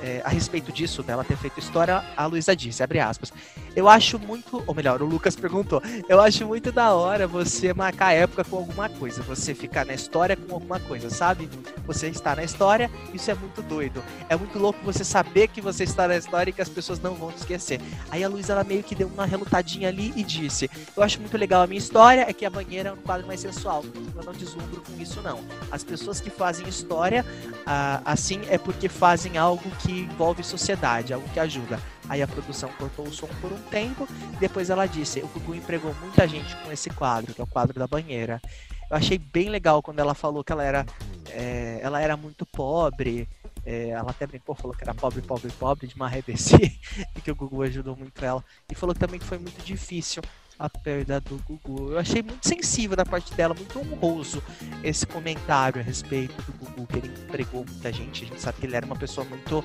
é, 0.03 0.23
a 0.25 0.29
respeito 0.29 0.73
disso, 0.73 1.03
dela 1.03 1.25
ter 1.25 1.37
feito 1.37 1.59
história, 1.59 2.05
a 2.17 2.27
Luísa 2.27 2.55
disse, 2.55 2.83
abre 2.83 3.01
aspas, 3.01 3.33
eu 3.77 3.91
acho 3.91 4.19
muito, 4.19 4.65
ou 4.67 4.75
melhor, 4.75 5.03
o 5.03 5.05
Lucas 5.05 5.37
perguntou, 5.37 5.83
eu 6.09 6.19
acho 6.19 6.47
muito 6.47 6.73
da 6.73 6.95
hora 6.95 7.27
você 7.27 7.75
marcar 7.75 8.07
a 8.07 8.13
época 8.15 8.43
com 8.43 8.57
alguma 8.57 8.89
coisa, 8.89 9.23
você 9.23 9.55
ficar 9.55 9.85
na 9.85 9.93
história 9.93 10.35
com 10.35 10.55
alguma 10.55 10.81
coisa, 10.81 11.11
sabe? 11.11 11.49
Você 11.87 12.09
está 12.09 12.35
na 12.35 12.43
história, 12.43 12.91
isso 13.13 13.31
é 13.31 13.35
muito 13.35 13.61
doido. 13.61 14.03
É 14.31 14.35
muito 14.35 14.59
louco 14.59 14.79
você 14.83 15.05
saber 15.05 15.49
que 15.49 15.61
você 15.61 15.85
está 15.85 16.09
na 16.09 16.17
história 16.17 16.51
e 16.51 16.55
que 16.55 16.63
as 16.63 16.71
pessoas 16.71 16.99
não 17.01 17.15
vão 17.15 17.31
te 17.31 17.37
esquecer. 17.37 17.79
Aí 18.11 18.25
a 18.25 18.29
Luísa, 18.29 18.55
ela 18.55 18.65
meio 18.65 18.83
que 18.83 18.95
deu 18.95 19.09
uma 19.09 19.27
relutadinha 19.27 19.89
ali 19.89 20.11
e 20.17 20.23
disse, 20.23 20.71
eu 20.97 21.03
acho 21.03 21.21
muito 21.21 21.37
legal 21.37 21.63
a 21.63 21.67
minha 21.67 21.79
história, 21.79 22.25
é 22.27 22.33
que 22.33 22.47
a 22.47 22.51
banheira 22.51 22.89
é 22.89 22.93
um 22.93 22.97
quadro 22.97 23.27
mais 23.27 23.41
sensual, 23.41 23.85
eu 24.17 24.25
não 24.25 24.33
deslumbro 24.33 24.81
com 24.81 24.99
isso 24.99 25.21
não. 25.21 25.41
As 25.71 25.85
pessoas 25.85 26.19
que 26.19 26.31
fazem 26.31 26.67
história, 26.67 27.27
ah, 27.67 28.01
assim, 28.07 28.41
é 28.49 28.57
porque 28.57 28.89
fazem 28.89 29.37
algo 29.37 29.71
que 29.81 29.93
envolve 30.01 30.43
sociedade, 30.43 31.13
algo 31.13 31.29
que 31.29 31.39
ajuda. 31.39 31.79
Aí 32.09 32.23
a 32.23 32.29
produção 32.29 32.71
cortou 32.79 33.07
o 33.07 33.13
som 33.13 33.29
por 33.41 33.53
um 33.53 33.61
tempo, 33.63 34.07
depois 34.39 34.71
ela 34.71 34.87
disse: 34.87 35.21
o 35.21 35.29
Gugu 35.29 35.55
empregou 35.55 35.95
muita 36.01 36.27
gente 36.27 36.55
com 36.57 36.71
esse 36.71 36.91
quadro, 36.91 37.35
que 37.35 37.41
é 37.41 37.45
o 37.45 37.49
quadro 37.49 37.79
da 37.79 37.87
banheira. 37.87 38.41
Eu 38.89 38.97
achei 38.97 39.19
bem 39.19 39.49
legal 39.49 39.83
quando 39.83 39.99
ela 39.99 40.15
falou 40.15 40.45
que 40.45 40.53
ela 40.53 40.63
era, 40.63 40.87
é, 41.31 41.81
ela 41.83 42.01
era 42.01 42.17
muito 42.17 42.47
pobre. 42.47 43.29
é, 43.65 43.89
ela 43.89 44.11
até 44.11 44.27
brincou, 44.27 44.55
falou 44.55 44.77
que 44.77 44.85
era 44.85 44.95
pobre, 44.95 45.21
pobre, 45.21 45.51
pobre, 45.53 45.87
de 45.89 45.97
uma 45.97 46.07
rebeci, 46.09 46.79
e 47.17 47.21
que 47.21 47.31
o 47.31 47.35
Gugu 47.35 47.63
ajudou 47.63 47.97
muito 47.97 48.25
ela. 48.25 48.45
E 48.71 48.75
falou 48.75 48.95
também 48.95 49.19
que 49.19 49.27
foi 49.27 49.39
muito 49.39 49.61
difícil 49.65 50.23
a 50.59 50.69
perda 50.69 51.21
do 51.21 51.37
Gugu. 51.47 51.93
Eu 51.93 51.99
achei 51.99 52.23
muito 52.23 52.47
sensível 52.47 52.97
da 52.97 53.05
parte 53.05 53.35
dela, 53.35 53.55
muito 53.55 53.79
honroso 53.79 54.43
esse 54.83 55.07
comentário 55.07 55.81
a 55.81 55.85
respeito 55.85 56.35
do 56.43 56.53
Gugu, 56.53 56.87
que 56.87 56.99
ele 56.99 57.09
empregou 57.09 57.65
muita 57.65 57.93
gente. 57.93 58.25
A 58.25 58.27
gente 58.29 58.41
sabe 58.41 58.59
que 58.59 58.67
ele 58.67 58.77
era 58.77 58.87
uma 58.87 58.97
pessoa 58.97 59.27
muito, 59.27 59.65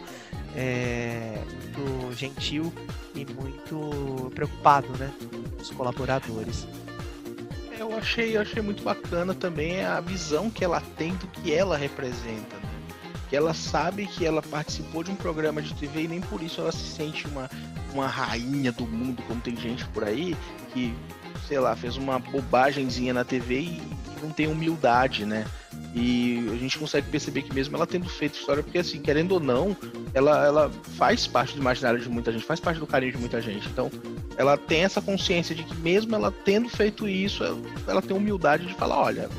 é, 0.55 1.41
muito 1.77 2.13
gentil 2.17 2.73
e 3.15 3.25
muito 3.25 4.31
preocupado, 4.35 4.87
né? 4.97 5.11
Com 5.19 5.61
os 5.61 5.69
colaboradores. 5.71 6.67
Eu 7.77 7.97
achei, 7.97 8.37
eu 8.37 8.41
achei 8.41 8.61
muito 8.61 8.83
bacana 8.83 9.33
também 9.33 9.83
a 9.83 9.99
visão 9.99 10.49
que 10.49 10.63
ela 10.63 10.81
tem 10.97 11.15
do 11.15 11.27
que 11.27 11.53
ela 11.53 11.77
representa, 11.77 12.55
né? 12.57 12.70
Que 13.31 13.37
ela 13.37 13.53
sabe 13.53 14.07
que 14.07 14.25
ela 14.25 14.41
participou 14.41 15.05
de 15.05 15.09
um 15.09 15.15
programa 15.15 15.61
de 15.61 15.73
TV 15.73 16.01
e 16.01 16.07
nem 16.09 16.19
por 16.19 16.43
isso 16.43 16.59
ela 16.59 16.69
se 16.73 16.83
sente 16.83 17.25
uma, 17.27 17.49
uma 17.93 18.05
rainha 18.05 18.73
do 18.73 18.85
mundo, 18.85 19.23
como 19.25 19.39
tem 19.39 19.55
gente 19.55 19.85
por 19.87 20.03
aí 20.03 20.35
que, 20.73 20.93
sei 21.47 21.57
lá, 21.57 21.73
fez 21.73 21.95
uma 21.95 22.19
bobagemzinha 22.19 23.13
na 23.13 23.23
TV 23.23 23.61
e 23.61 23.81
não 24.21 24.31
tem 24.31 24.47
humildade, 24.47 25.25
né? 25.25 25.45
E 25.95 26.45
a 26.51 26.57
gente 26.57 26.77
consegue 26.77 27.09
perceber 27.09 27.43
que 27.43 27.55
mesmo 27.55 27.73
ela 27.77 27.87
tendo 27.87 28.09
feito 28.09 28.37
história, 28.37 28.61
porque 28.61 28.79
assim, 28.79 28.99
querendo 28.99 29.31
ou 29.31 29.39
não, 29.39 29.77
ela, 30.13 30.45
ela 30.45 30.71
faz 30.97 31.25
parte 31.25 31.53
do 31.53 31.61
imaginário 31.61 32.01
de 32.01 32.09
muita 32.09 32.33
gente, 32.33 32.43
faz 32.43 32.59
parte 32.59 32.81
do 32.81 32.85
carinho 32.85 33.13
de 33.13 33.17
muita 33.17 33.41
gente. 33.41 33.65
Então, 33.69 33.89
ela 34.35 34.57
tem 34.57 34.83
essa 34.83 35.01
consciência 35.01 35.55
de 35.55 35.63
que 35.63 35.75
mesmo 35.75 36.13
ela 36.13 36.33
tendo 36.43 36.67
feito 36.67 37.07
isso, 37.07 37.45
ela, 37.45 37.57
ela 37.87 38.01
tem 38.01 38.17
humildade 38.17 38.65
de 38.65 38.73
falar, 38.73 38.99
olha, 38.99 39.29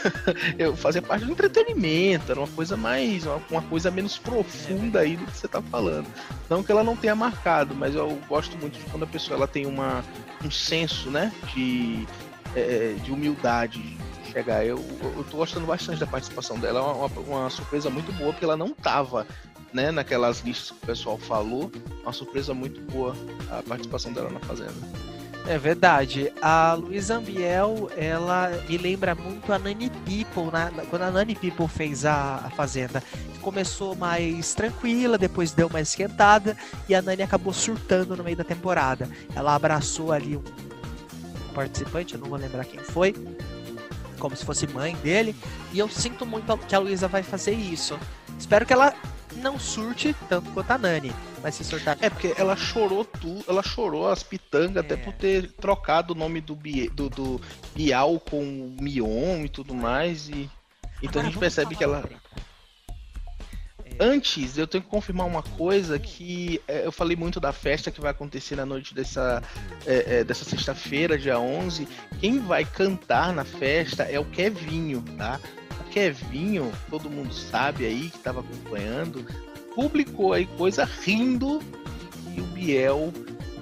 eu 0.58 0.76
fazia 0.76 1.02
parte 1.02 1.24
do 1.24 1.32
entretenimento, 1.32 2.30
era 2.30 2.40
uma 2.40 2.48
coisa 2.48 2.76
mais, 2.76 3.26
uma, 3.26 3.40
uma 3.50 3.62
coisa 3.62 3.90
menos 3.90 4.18
profunda 4.18 5.00
aí 5.00 5.16
do 5.16 5.24
que 5.26 5.36
você 5.36 5.48
tá 5.48 5.62
falando. 5.62 6.06
Não 6.48 6.62
que 6.62 6.72
ela 6.72 6.84
não 6.84 6.96
tenha 6.96 7.14
marcado, 7.14 7.74
mas 7.74 7.94
eu 7.94 8.18
gosto 8.28 8.56
muito 8.58 8.78
de 8.78 8.84
quando 8.86 9.04
a 9.04 9.06
pessoa 9.06 9.36
ela 9.36 9.48
tem 9.48 9.66
uma, 9.66 10.04
um 10.44 10.50
senso, 10.50 11.10
né, 11.10 11.32
de, 11.54 12.06
é, 12.54 12.96
de 13.02 13.12
humildade 13.12 13.80
de 13.80 14.32
chegar. 14.32 14.64
Eu, 14.64 14.78
eu 15.16 15.24
tô 15.30 15.38
gostando 15.38 15.66
bastante 15.66 16.00
da 16.00 16.06
participação 16.06 16.58
dela, 16.58 16.80
é 16.80 16.82
uma, 16.82 17.06
uma 17.06 17.50
surpresa 17.50 17.90
muito 17.90 18.12
boa, 18.12 18.32
porque 18.32 18.44
ela 18.44 18.56
não 18.56 18.70
tava 18.70 19.26
né, 19.72 19.90
naquelas 19.90 20.40
listas 20.40 20.70
que 20.70 20.84
o 20.84 20.86
pessoal 20.86 21.18
falou. 21.18 21.70
Uma 22.02 22.12
surpresa 22.12 22.52
muito 22.52 22.80
boa 22.92 23.16
a 23.50 23.62
participação 23.62 24.12
dela 24.12 24.30
na 24.30 24.40
Fazenda. 24.40 25.11
É 25.46 25.58
verdade. 25.58 26.32
A 26.40 26.74
Luísa 26.74 27.16
Ambiel, 27.16 27.90
ela 27.96 28.50
me 28.68 28.78
lembra 28.78 29.14
muito 29.14 29.52
a 29.52 29.58
Nani 29.58 29.90
People, 29.90 30.52
né? 30.52 30.70
quando 30.88 31.02
a 31.02 31.10
Nani 31.10 31.34
People 31.34 31.68
fez 31.68 32.04
a, 32.04 32.36
a 32.46 32.50
Fazenda. 32.50 33.02
Começou 33.40 33.96
mais 33.96 34.54
tranquila, 34.54 35.18
depois 35.18 35.52
deu 35.52 35.66
uma 35.66 35.80
esquentada 35.80 36.56
e 36.88 36.94
a 36.94 37.02
Nani 37.02 37.22
acabou 37.22 37.52
surtando 37.52 38.16
no 38.16 38.22
meio 38.22 38.36
da 38.36 38.44
temporada. 38.44 39.08
Ela 39.34 39.54
abraçou 39.54 40.12
ali 40.12 40.36
um 40.36 40.42
participante, 41.52 42.14
eu 42.14 42.20
não 42.20 42.28
vou 42.28 42.38
lembrar 42.38 42.64
quem 42.64 42.80
foi, 42.80 43.14
como 44.18 44.36
se 44.36 44.44
fosse 44.44 44.66
mãe 44.68 44.94
dele, 44.96 45.34
e 45.72 45.78
eu 45.78 45.88
sinto 45.88 46.24
muito 46.24 46.56
que 46.66 46.74
a 46.74 46.78
Luísa 46.78 47.08
vai 47.08 47.22
fazer 47.22 47.52
isso. 47.52 47.98
Espero 48.38 48.64
que 48.64 48.72
ela 48.72 48.94
não 49.36 49.58
surte 49.58 50.14
tanto 50.28 50.50
quanto 50.52 50.70
a 50.70 50.78
Nani. 50.78 51.12
Mas 51.42 51.56
se 51.56 51.64
surtar. 51.64 51.98
É, 52.00 52.08
porque 52.08 52.34
ela 52.36 52.56
chorou 52.56 53.04
tudo, 53.04 53.44
ela 53.48 53.62
chorou 53.62 54.08
as 54.08 54.22
pitangas, 54.22 54.76
é. 54.76 54.80
até 54.80 54.96
por 54.96 55.12
ter 55.12 55.50
trocado 55.52 56.14
o 56.14 56.16
nome 56.16 56.40
do, 56.40 56.54
Bie, 56.54 56.88
do, 56.88 57.10
do 57.10 57.40
Bial 57.74 58.20
com 58.20 58.76
Mion 58.80 59.44
e 59.44 59.48
tudo 59.48 59.74
mais. 59.74 60.28
E... 60.28 60.48
Então 61.02 61.20
Agora, 61.20 61.20
a 61.20 61.24
gente 61.24 61.38
percebe 61.38 61.74
que 61.74 61.82
ela. 61.82 62.08
Antes, 64.00 64.56
eu 64.56 64.66
tenho 64.66 64.82
que 64.82 64.88
confirmar 64.88 65.26
uma 65.26 65.42
coisa 65.42 65.98
que 65.98 66.60
é, 66.66 66.86
eu 66.86 66.92
falei 66.92 67.16
muito 67.16 67.38
da 67.38 67.52
festa 67.52 67.90
que 67.90 68.00
vai 68.00 68.10
acontecer 68.10 68.56
na 68.56 68.64
noite 68.64 68.94
dessa, 68.94 69.42
é, 69.86 70.18
é, 70.18 70.24
dessa 70.24 70.44
sexta-feira, 70.44 71.18
dia 71.18 71.38
11. 71.38 71.86
Quem 72.18 72.38
vai 72.38 72.64
cantar 72.64 73.32
na 73.32 73.44
festa 73.44 74.04
é 74.04 74.18
o 74.18 74.24
Kevinho, 74.24 75.02
tá? 75.18 75.38
O 75.80 75.90
Kevinho, 75.90 76.72
todo 76.88 77.10
mundo 77.10 77.34
sabe 77.34 77.84
aí 77.84 78.08
que 78.08 78.16
estava 78.16 78.40
acompanhando, 78.40 79.26
publicou 79.74 80.32
aí 80.32 80.46
coisa 80.46 80.84
rindo 80.84 81.60
e 82.34 82.40
o 82.40 82.44
Biel 82.44 83.12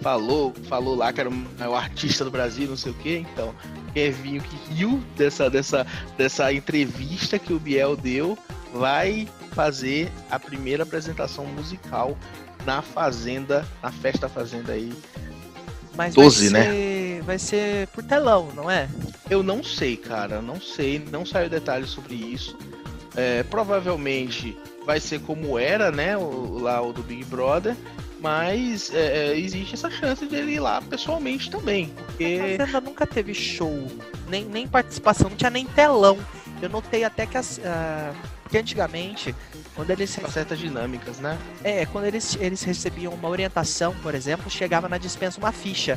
falou, 0.00 0.54
falou 0.68 0.94
lá 0.94 1.12
que 1.12 1.20
era 1.20 1.30
o 1.30 1.74
artista 1.74 2.24
do 2.24 2.30
Brasil, 2.30 2.68
não 2.68 2.76
sei 2.76 2.92
o 2.92 2.94
que, 2.94 3.16
então 3.18 3.54
Kevinho 3.92 4.40
que 4.40 4.74
riu 4.74 5.02
dessa, 5.16 5.50
dessa, 5.50 5.86
dessa 6.16 6.52
entrevista 6.52 7.38
que 7.38 7.52
o 7.52 7.58
Biel 7.58 7.96
deu, 7.96 8.38
vai 8.72 9.28
fazer 9.52 10.10
a 10.30 10.38
primeira 10.38 10.84
apresentação 10.84 11.44
musical 11.46 12.16
na 12.64 12.82
Fazenda, 12.82 13.66
na 13.82 13.90
Festa 13.90 14.28
Fazenda 14.28 14.72
aí. 14.72 14.92
Mas 15.96 16.14
12, 16.14 16.50
vai 16.50 16.60
né? 16.60 16.66
ser, 16.66 16.72
né? 16.72 17.22
Vai 17.22 17.38
ser 17.38 17.86
por 17.88 18.04
telão, 18.04 18.50
não 18.54 18.70
é? 18.70 18.88
Eu 19.28 19.42
não 19.42 19.62
sei, 19.62 19.96
cara, 19.96 20.40
não 20.40 20.60
sei, 20.60 21.04
não 21.10 21.26
saiu 21.26 21.50
detalhes 21.50 21.90
sobre 21.90 22.14
isso. 22.14 22.56
É, 23.16 23.42
provavelmente 23.42 24.56
vai 24.90 24.98
ser 24.98 25.20
como 25.20 25.56
era, 25.56 25.92
né, 25.92 26.16
o, 26.16 26.58
lá 26.58 26.82
o 26.82 26.92
do 26.92 27.00
Big 27.00 27.24
Brother, 27.26 27.76
mas 28.18 28.92
é, 28.92 29.28
é 29.28 29.38
existe 29.38 29.74
essa 29.74 29.88
chance 29.88 30.26
de 30.26 30.34
ele 30.34 30.54
ir 30.54 30.58
lá 30.58 30.82
pessoalmente 30.82 31.48
também. 31.48 31.94
Porque... 32.06 32.40
A 32.58 32.58
Fazenda 32.58 32.80
nunca 32.80 33.06
teve 33.06 33.32
show, 33.32 33.86
nem, 34.28 34.44
nem 34.44 34.66
participação, 34.66 35.30
não 35.30 35.36
tinha 35.36 35.48
nem 35.48 35.64
telão. 35.64 36.18
Eu 36.60 36.68
notei 36.68 37.04
até 37.04 37.24
que 37.24 37.38
as. 37.38 37.58
Uh, 37.58 38.14
porque 38.42 38.58
antigamente, 38.58 39.32
quando 39.76 39.90
eles. 39.90 40.10
Certas 40.10 40.58
dinâmicas, 40.58 41.20
né? 41.20 41.38
É, 41.62 41.86
quando 41.86 42.06
eles, 42.06 42.36
eles 42.40 42.64
recebiam 42.64 43.14
uma 43.14 43.28
orientação, 43.28 43.94
por 44.02 44.14
exemplo, 44.16 44.50
chegava 44.50 44.88
na 44.88 44.98
dispensa 44.98 45.38
uma 45.38 45.52
ficha. 45.52 45.96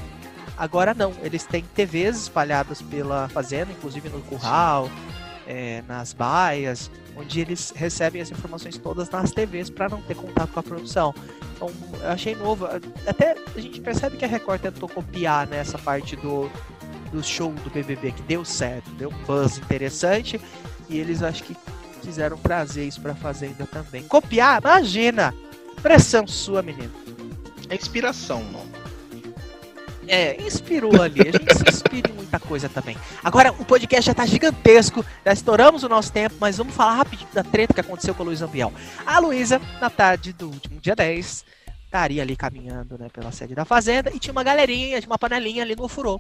Agora 0.56 0.94
não, 0.94 1.14
eles 1.24 1.46
têm 1.46 1.64
TVs 1.64 2.16
espalhadas 2.22 2.80
pela 2.80 3.28
fazenda, 3.28 3.72
inclusive 3.72 4.08
no 4.10 4.22
curral, 4.22 4.88
é, 5.48 5.84
nas 5.88 6.14
baias, 6.14 6.90
onde 7.16 7.40
eles 7.42 7.74
recebem 7.76 8.22
as 8.22 8.32
informações 8.32 8.78
todas 8.78 9.10
nas 9.10 9.32
TVs 9.32 9.70
para 9.70 9.90
não 9.90 10.02
ter 10.02 10.16
contato 10.16 10.52
com 10.52 10.60
a 10.60 10.64
produção. 10.64 11.14
Então, 11.56 11.72
eu 12.02 12.10
achei 12.10 12.36
novo. 12.36 12.66
Até 13.08 13.36
a 13.56 13.60
gente 13.60 13.80
percebe 13.82 14.18
que 14.18 14.26
a 14.26 14.28
Record 14.28 14.62
tentou 14.62 14.90
copiar 14.90 15.48
nessa 15.48 15.78
né, 15.78 15.84
parte 15.84 16.16
do, 16.16 16.50
do 17.12 17.24
show 17.24 17.52
do 17.52 17.70
BBB, 17.70 18.12
que 18.12 18.22
deu 18.24 18.44
certo, 18.44 18.90
deu 18.92 19.10
um 19.10 19.24
buzz 19.26 19.58
interessante, 19.58 20.40
e 20.90 20.98
eles 20.98 21.22
acho 21.22 21.44
que 21.44 21.56
quiseram 22.02 22.38
trazer 22.38 22.86
isso 22.86 23.02
pra 23.02 23.16
Fazenda 23.16 23.66
também. 23.66 24.04
Copiar? 24.04 24.62
Imagina! 24.62 25.34
Pressão 25.82 26.26
sua, 26.28 26.62
menino. 26.62 26.92
É 27.70 27.76
inspiração, 27.76 28.44
não. 28.52 28.73
É, 30.08 30.42
inspirou 30.42 31.02
ali. 31.02 31.22
A 31.22 31.32
gente 31.32 31.56
se 31.56 31.70
inspira 31.70 32.10
em 32.10 32.14
muita 32.14 32.40
coisa 32.40 32.70
também. 32.70 32.98
Agora, 33.24 33.52
o 33.54 33.66
podcast 33.66 34.06
já 34.06 34.14
tá 34.14 34.26
gigantesco. 34.26 35.06
Já 35.26 35.34
estouramos 35.34 35.84
o 35.84 35.90
nosso 35.90 36.12
tempo, 36.12 36.36
mas 36.40 36.58
vamos 36.58 36.76
falar 36.76 36.96
rapidinho 36.96 37.30
da 37.34 37.44
treta 37.44 37.74
que 37.74 37.82
aconteceu 37.82 38.14
com 38.14 38.24
a 38.24 38.26
Luísa 38.26 38.46
Ambiel. 38.46 38.74
A 39.06 39.20
Luísa, 39.20 39.62
na 39.80 39.90
tarde 39.90 40.34
do 40.34 40.48
último 40.48 40.80
dia 40.80 40.96
10, 40.96 41.46
estaria 41.86 42.22
ali 42.22 42.36
caminhando 42.36 42.98
né, 42.98 43.08
pela 43.10 43.32
sede 43.32 43.54
da 43.54 43.66
fazenda 43.66 44.12
e 44.14 44.20
tinha 44.20 44.32
uma 44.32 44.44
galerinha, 44.44 45.00
uma 45.06 45.18
panelinha 45.18 45.64
ali 45.64 45.76
no 45.76 45.88
furô. 45.88 46.20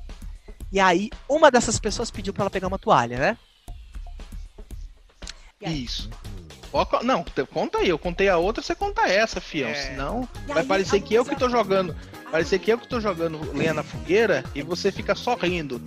E 0.71 0.79
aí, 0.79 1.09
uma 1.29 1.51
dessas 1.51 1.79
pessoas 1.79 2.09
pediu 2.09 2.33
para 2.33 2.43
ela 2.43 2.49
pegar 2.49 2.67
uma 2.67 2.79
toalha, 2.79 3.17
né? 3.17 3.37
Isso. 5.61 6.09
Não, 7.03 7.23
conta 7.51 7.77
aí. 7.77 7.89
Eu 7.89 7.99
contei 7.99 8.27
a 8.27 8.37
outra, 8.37 8.63
você 8.63 8.73
conta 8.73 9.07
essa, 9.07 9.39
fião. 9.39 9.69
É. 9.69 9.75
Senão 9.75 10.27
vai 10.47 10.63
parecer 10.63 10.99
que 11.01 11.13
eu 11.13 11.23
que 11.23 11.35
tô 11.35 11.47
jogando. 11.47 11.95
Parecer 12.33 12.57
que 12.57 12.73
eu 12.73 12.79
que 12.79 12.87
tô 12.87 12.99
jogando 12.99 13.39
lenha 13.53 13.75
na 13.75 13.83
fogueira 13.83 14.43
e 14.55 14.63
você 14.63 14.91
fica 14.91 15.13
só 15.13 15.35
rindo. 15.35 15.79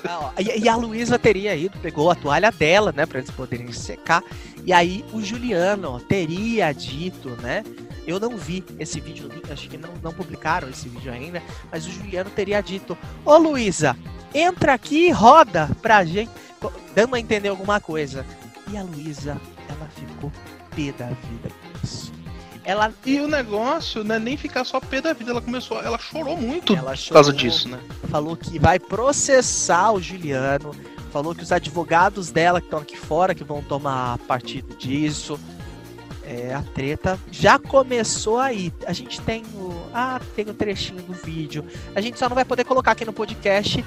e, 0.38 0.68
a 0.68 0.76
Luísa 0.76 1.18
teria 1.18 1.56
ido, 1.56 1.78
pegou 1.78 2.10
a 2.10 2.14
toalha 2.14 2.52
dela, 2.52 2.92
né, 2.94 3.06
para 3.06 3.20
eles 3.20 3.30
poderem 3.30 3.72
secar. 3.72 4.22
E 4.66 4.70
aí 4.70 5.02
o 5.14 5.22
Juliano 5.22 5.98
teria 6.00 6.70
dito, 6.72 7.30
né? 7.40 7.64
Eu 8.06 8.20
não 8.20 8.36
vi 8.36 8.62
esse 8.78 9.00
vídeo, 9.00 9.30
acho 9.50 9.66
que 9.66 9.78
não, 9.78 9.88
não 10.02 10.12
publicaram 10.12 10.68
esse 10.68 10.90
vídeo 10.90 11.10
ainda, 11.10 11.42
mas 11.72 11.86
o 11.86 11.90
Juliano 11.90 12.28
teria 12.28 12.60
dito: 12.60 12.98
Ô 13.24 13.38
Luísa, 13.38 13.96
entra 14.34 14.74
aqui 14.74 15.06
e 15.06 15.10
roda 15.10 15.70
pra 15.80 16.04
gente, 16.04 16.30
dando 16.94 17.14
a 17.14 17.18
entender 17.18 17.48
alguma 17.48 17.80
coisa. 17.80 18.26
E 18.70 18.76
a 18.76 18.82
Luísa, 18.82 19.40
ela 19.70 19.88
ficou 19.88 20.30
pé 20.76 20.92
da 20.92 21.06
vida 21.06 21.48
com 21.48 21.82
isso. 21.82 22.13
Ela... 22.64 22.92
E 23.04 23.20
o 23.20 23.28
negócio 23.28 24.02
não 24.02 24.14
é 24.14 24.18
nem 24.18 24.36
ficar 24.36 24.64
só 24.64 24.80
pé 24.80 25.00
da 25.00 25.12
vida, 25.12 25.30
ela 25.30 25.42
começou, 25.42 25.80
ela 25.82 25.98
chorou 25.98 26.36
muito 26.36 26.74
ela 26.74 26.96
chorou, 26.96 27.22
por 27.22 27.28
causa 27.28 27.32
disso, 27.32 27.68
né? 27.68 27.78
Falou 28.10 28.36
que 28.36 28.58
vai 28.58 28.78
processar 28.78 29.92
o 29.92 30.00
Juliano, 30.00 30.74
falou 31.12 31.34
que 31.34 31.42
os 31.42 31.52
advogados 31.52 32.30
dela 32.30 32.60
que 32.60 32.66
estão 32.66 32.80
aqui 32.80 32.96
fora 32.96 33.34
que 33.34 33.44
vão 33.44 33.62
tomar 33.62 34.18
partido 34.18 34.74
disso. 34.76 35.38
É, 36.26 36.54
a 36.54 36.62
treta 36.62 37.20
já 37.30 37.58
começou 37.58 38.38
aí. 38.38 38.72
A 38.86 38.94
gente 38.94 39.20
tem 39.20 39.42
o. 39.54 39.88
Ah, 39.92 40.18
tem 40.34 40.48
o 40.48 40.54
trechinho 40.54 41.02
do 41.02 41.12
vídeo. 41.12 41.62
A 41.94 42.00
gente 42.00 42.18
só 42.18 42.30
não 42.30 42.34
vai 42.34 42.46
poder 42.46 42.64
colocar 42.64 42.92
aqui 42.92 43.04
no 43.04 43.12
podcast 43.12 43.84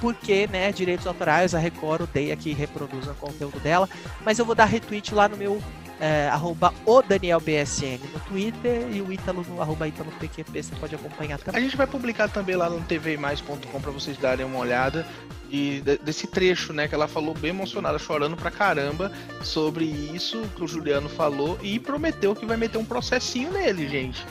porque, 0.00 0.46
né, 0.46 0.70
direitos 0.70 1.06
autorais, 1.06 1.54
a 1.54 1.58
Record 1.58 2.02
odeia 2.02 2.36
que 2.36 2.52
reproduzam 2.52 3.12
o 3.12 3.16
conteúdo 3.16 3.58
dela, 3.60 3.88
mas 4.24 4.38
eu 4.38 4.44
vou 4.44 4.54
dar 4.54 4.64
retweet 4.64 5.14
lá 5.14 5.28
no 5.28 5.36
meu 5.36 5.60
é, 6.00 6.28
arroba 6.28 6.72
o 6.86 7.02
Daniel 7.02 7.40
BSN 7.40 7.98
no 8.12 8.20
Twitter 8.20 8.88
e 8.90 9.00
o 9.00 9.12
Ítalo 9.12 9.44
no 9.48 9.60
arroba 9.60 9.88
Ítalo 9.88 10.10
PQP, 10.12 10.62
você 10.62 10.76
pode 10.76 10.94
acompanhar 10.94 11.38
também. 11.38 11.60
A 11.60 11.64
gente 11.64 11.76
vai 11.76 11.86
publicar 11.86 12.28
também 12.28 12.56
lá 12.56 12.68
no 12.70 12.80
tvmais.com 12.80 13.80
para 13.80 13.90
vocês 13.90 14.16
darem 14.16 14.46
uma 14.46 14.58
olhada 14.58 15.06
de, 15.48 15.80
desse 16.02 16.26
trecho, 16.26 16.72
né, 16.72 16.86
que 16.86 16.94
ela 16.94 17.08
falou 17.08 17.34
bem 17.34 17.50
emocionada, 17.50 17.98
chorando 17.98 18.36
pra 18.36 18.50
caramba 18.50 19.10
sobre 19.42 19.84
isso 19.84 20.42
que 20.54 20.62
o 20.62 20.68
Juliano 20.68 21.08
falou 21.08 21.58
e 21.62 21.78
prometeu 21.78 22.34
que 22.34 22.46
vai 22.46 22.56
meter 22.56 22.78
um 22.78 22.84
processinho 22.84 23.50
nele, 23.50 23.88
gente. 23.88 24.24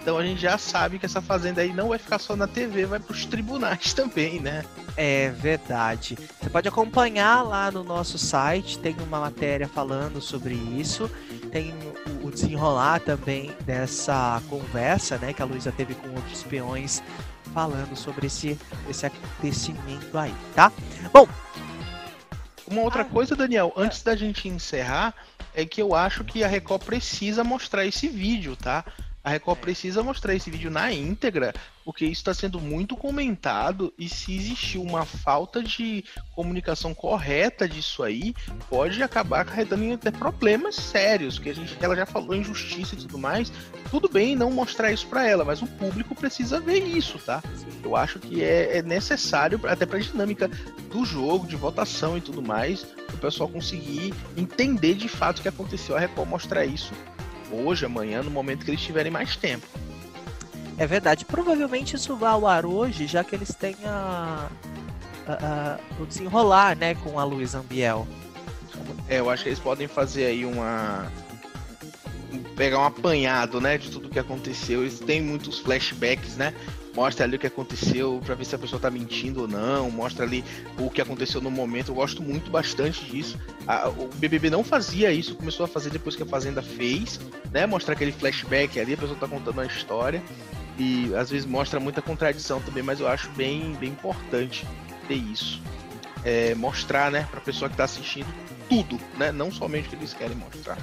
Então 0.00 0.16
a 0.16 0.22
gente 0.24 0.40
já 0.40 0.56
sabe 0.56 0.98
que 0.98 1.04
essa 1.04 1.20
fazenda 1.20 1.60
aí 1.60 1.72
não 1.72 1.88
vai 1.88 1.98
ficar 1.98 2.18
só 2.18 2.34
na 2.34 2.46
TV, 2.46 2.86
vai 2.86 2.98
para 2.98 3.12
os 3.12 3.26
tribunais 3.26 3.92
também, 3.94 4.40
né? 4.40 4.64
É 4.96 5.30
verdade. 5.30 6.16
Você 6.40 6.48
pode 6.48 6.68
acompanhar 6.68 7.42
lá 7.42 7.70
no 7.70 7.84
nosso 7.84 8.18
site, 8.18 8.78
tem 8.78 8.96
uma 9.00 9.20
matéria 9.20 9.68
falando 9.68 10.20
sobre 10.20 10.54
isso, 10.54 11.10
tem 11.52 11.74
o 12.22 12.30
desenrolar 12.30 13.00
também 13.00 13.50
dessa 13.64 14.42
conversa, 14.48 15.18
né, 15.18 15.32
que 15.32 15.42
a 15.42 15.44
Luísa 15.44 15.70
teve 15.70 15.94
com 15.94 16.08
outros 16.14 16.42
peões 16.44 17.02
falando 17.52 17.96
sobre 17.96 18.26
esse, 18.26 18.58
esse 18.88 19.06
acontecimento 19.06 20.16
aí, 20.16 20.34
tá? 20.54 20.72
Bom, 21.12 21.26
uma 22.70 22.82
outra 22.82 23.02
ah, 23.02 23.04
coisa, 23.04 23.34
Daniel, 23.34 23.72
antes 23.76 24.02
da 24.02 24.14
gente 24.14 24.48
encerrar, 24.48 25.12
é 25.54 25.66
que 25.66 25.82
eu 25.82 25.94
acho 25.94 26.22
que 26.24 26.44
a 26.44 26.48
Record 26.48 26.84
precisa 26.84 27.42
mostrar 27.42 27.84
esse 27.84 28.06
vídeo, 28.06 28.56
tá? 28.56 28.84
A 29.22 29.30
Record 29.30 29.58
é. 29.58 29.60
precisa 29.60 30.02
mostrar 30.02 30.34
esse 30.34 30.50
vídeo 30.50 30.70
na 30.70 30.92
íntegra, 30.92 31.52
porque 31.84 32.04
isso 32.04 32.20
está 32.20 32.32
sendo 32.32 32.60
muito 32.60 32.96
comentado 32.96 33.92
e 33.98 34.08
se 34.08 34.34
existiu 34.34 34.82
uma 34.82 35.04
falta 35.04 35.62
de 35.62 36.04
comunicação 36.34 36.94
correta 36.94 37.68
disso 37.68 38.02
aí, 38.02 38.34
pode 38.68 39.02
acabar 39.02 39.40
acarretando 39.40 39.84
em 39.84 39.92
até 39.92 40.10
problemas 40.10 40.76
sérios, 40.76 41.38
que 41.38 41.50
a 41.50 41.54
gente, 41.54 41.76
ela 41.80 41.94
já 41.94 42.06
falou 42.06 42.34
em 42.34 42.42
justiça 42.42 42.94
e 42.94 42.98
tudo 42.98 43.18
mais. 43.18 43.52
Tudo 43.90 44.08
bem 44.08 44.34
não 44.34 44.50
mostrar 44.50 44.90
isso 44.92 45.06
para 45.06 45.26
ela, 45.26 45.44
mas 45.44 45.60
o 45.60 45.66
público 45.66 46.14
precisa 46.14 46.60
ver 46.60 46.78
isso, 46.78 47.18
tá? 47.18 47.42
Eu 47.82 47.96
acho 47.96 48.18
que 48.18 48.42
é, 48.42 48.78
é 48.78 48.82
necessário 48.82 49.60
até 49.64 49.84
para 49.84 49.98
a 49.98 50.02
dinâmica 50.02 50.48
do 50.90 51.04
jogo, 51.04 51.46
de 51.46 51.56
votação 51.56 52.16
e 52.16 52.20
tudo 52.20 52.42
mais, 52.42 52.86
o 53.12 53.18
pessoal 53.18 53.48
conseguir 53.48 54.14
entender 54.36 54.94
de 54.94 55.08
fato 55.08 55.38
o 55.38 55.42
que 55.42 55.48
aconteceu. 55.48 55.96
A 55.96 56.00
Record 56.00 56.28
mostrar 56.28 56.64
isso 56.64 56.92
hoje, 57.54 57.84
amanhã, 57.84 58.22
no 58.22 58.30
momento 58.30 58.64
que 58.64 58.70
eles 58.70 58.80
tiverem 58.80 59.10
mais 59.10 59.36
tempo. 59.36 59.66
É 60.78 60.86
verdade. 60.86 61.24
Provavelmente 61.24 61.96
isso 61.96 62.16
vai 62.16 62.30
ao 62.30 62.46
ar 62.46 62.64
hoje, 62.64 63.06
já 63.06 63.22
que 63.22 63.34
eles 63.34 63.54
têm 63.54 63.76
a, 63.84 64.48
a, 65.26 65.32
a, 65.32 65.78
o 66.00 66.06
desenrolar, 66.06 66.76
né, 66.76 66.94
com 66.94 67.18
a 67.18 67.24
Luísa 67.24 67.58
Ambiel. 67.58 68.06
É, 69.08 69.18
eu 69.20 69.28
acho 69.28 69.42
que 69.42 69.48
eles 69.50 69.58
podem 69.58 69.86
fazer 69.86 70.26
aí 70.26 70.44
uma 70.44 71.10
pegar 72.60 72.78
um 72.78 72.84
apanhado, 72.84 73.58
né, 73.58 73.78
de 73.78 73.90
tudo 73.90 74.10
que 74.10 74.18
aconteceu. 74.18 74.82
Eles 74.82 75.00
têm 75.00 75.22
muitos 75.22 75.58
flashbacks, 75.60 76.36
né? 76.36 76.52
Mostra 76.94 77.24
ali 77.24 77.36
o 77.36 77.38
que 77.38 77.46
aconteceu 77.46 78.20
para 78.22 78.34
ver 78.34 78.44
se 78.44 78.54
a 78.54 78.58
pessoa 78.58 78.78
tá 78.78 78.90
mentindo 78.90 79.40
ou 79.40 79.48
não, 79.48 79.90
mostra 79.90 80.26
ali 80.26 80.44
o 80.78 80.90
que 80.90 81.00
aconteceu 81.00 81.40
no 81.40 81.50
momento. 81.50 81.88
Eu 81.88 81.94
gosto 81.94 82.22
muito 82.22 82.50
bastante 82.50 83.02
disso. 83.06 83.38
A, 83.66 83.88
o 83.88 84.10
BBB 84.16 84.50
não 84.50 84.62
fazia 84.62 85.10
isso, 85.10 85.34
começou 85.36 85.64
a 85.64 85.68
fazer 85.68 85.88
depois 85.88 86.14
que 86.14 86.22
a 86.22 86.26
Fazenda 86.26 86.60
fez, 86.60 87.18
né? 87.50 87.64
Mostrar 87.64 87.94
aquele 87.94 88.12
flashback 88.12 88.78
ali, 88.78 88.92
a 88.92 88.98
pessoa 88.98 89.18
tá 89.18 89.26
contando 89.26 89.54
uma 89.54 89.64
história 89.64 90.22
e 90.78 91.14
às 91.14 91.30
vezes 91.30 91.46
mostra 91.46 91.80
muita 91.80 92.02
contradição 92.02 92.60
também, 92.60 92.82
mas 92.82 93.00
eu 93.00 93.08
acho 93.08 93.30
bem, 93.30 93.72
bem 93.80 93.88
importante 93.88 94.66
ter 95.08 95.14
isso. 95.14 95.62
É, 96.22 96.54
mostrar, 96.56 97.10
né, 97.10 97.26
pra 97.30 97.40
pessoa 97.40 97.70
que 97.70 97.76
tá 97.78 97.84
assistindo 97.84 98.28
tudo, 98.68 99.00
né? 99.16 99.32
Não 99.32 99.50
somente 99.50 99.86
o 99.86 99.90
que 99.92 99.96
eles 99.96 100.12
querem 100.12 100.36
mostrar. 100.36 100.76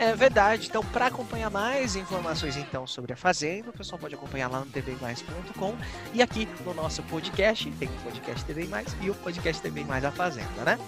É 0.00 0.16
verdade. 0.16 0.66
Então, 0.66 0.82
para 0.82 1.08
acompanhar 1.08 1.50
mais 1.50 1.94
informações 1.94 2.56
então 2.56 2.86
sobre 2.86 3.12
a 3.12 3.16
Fazenda, 3.16 3.68
o 3.68 3.72
pessoal 3.72 3.98
pode 3.98 4.14
acompanhar 4.14 4.48
lá 4.48 4.60
no 4.60 4.66
tvmais.com 4.66 5.76
e 6.14 6.22
aqui 6.22 6.48
no 6.64 6.72
nosso 6.72 7.02
podcast, 7.02 7.70
tem 7.72 7.86
o 7.86 8.02
podcast 8.02 8.42
TV 8.46 8.66
Mais 8.66 8.96
e 9.02 9.10
o 9.10 9.14
podcast 9.14 9.60
TV 9.60 9.84
Mais 9.84 10.02
a 10.02 10.10
Fazenda, 10.10 10.64
né? 10.64 10.78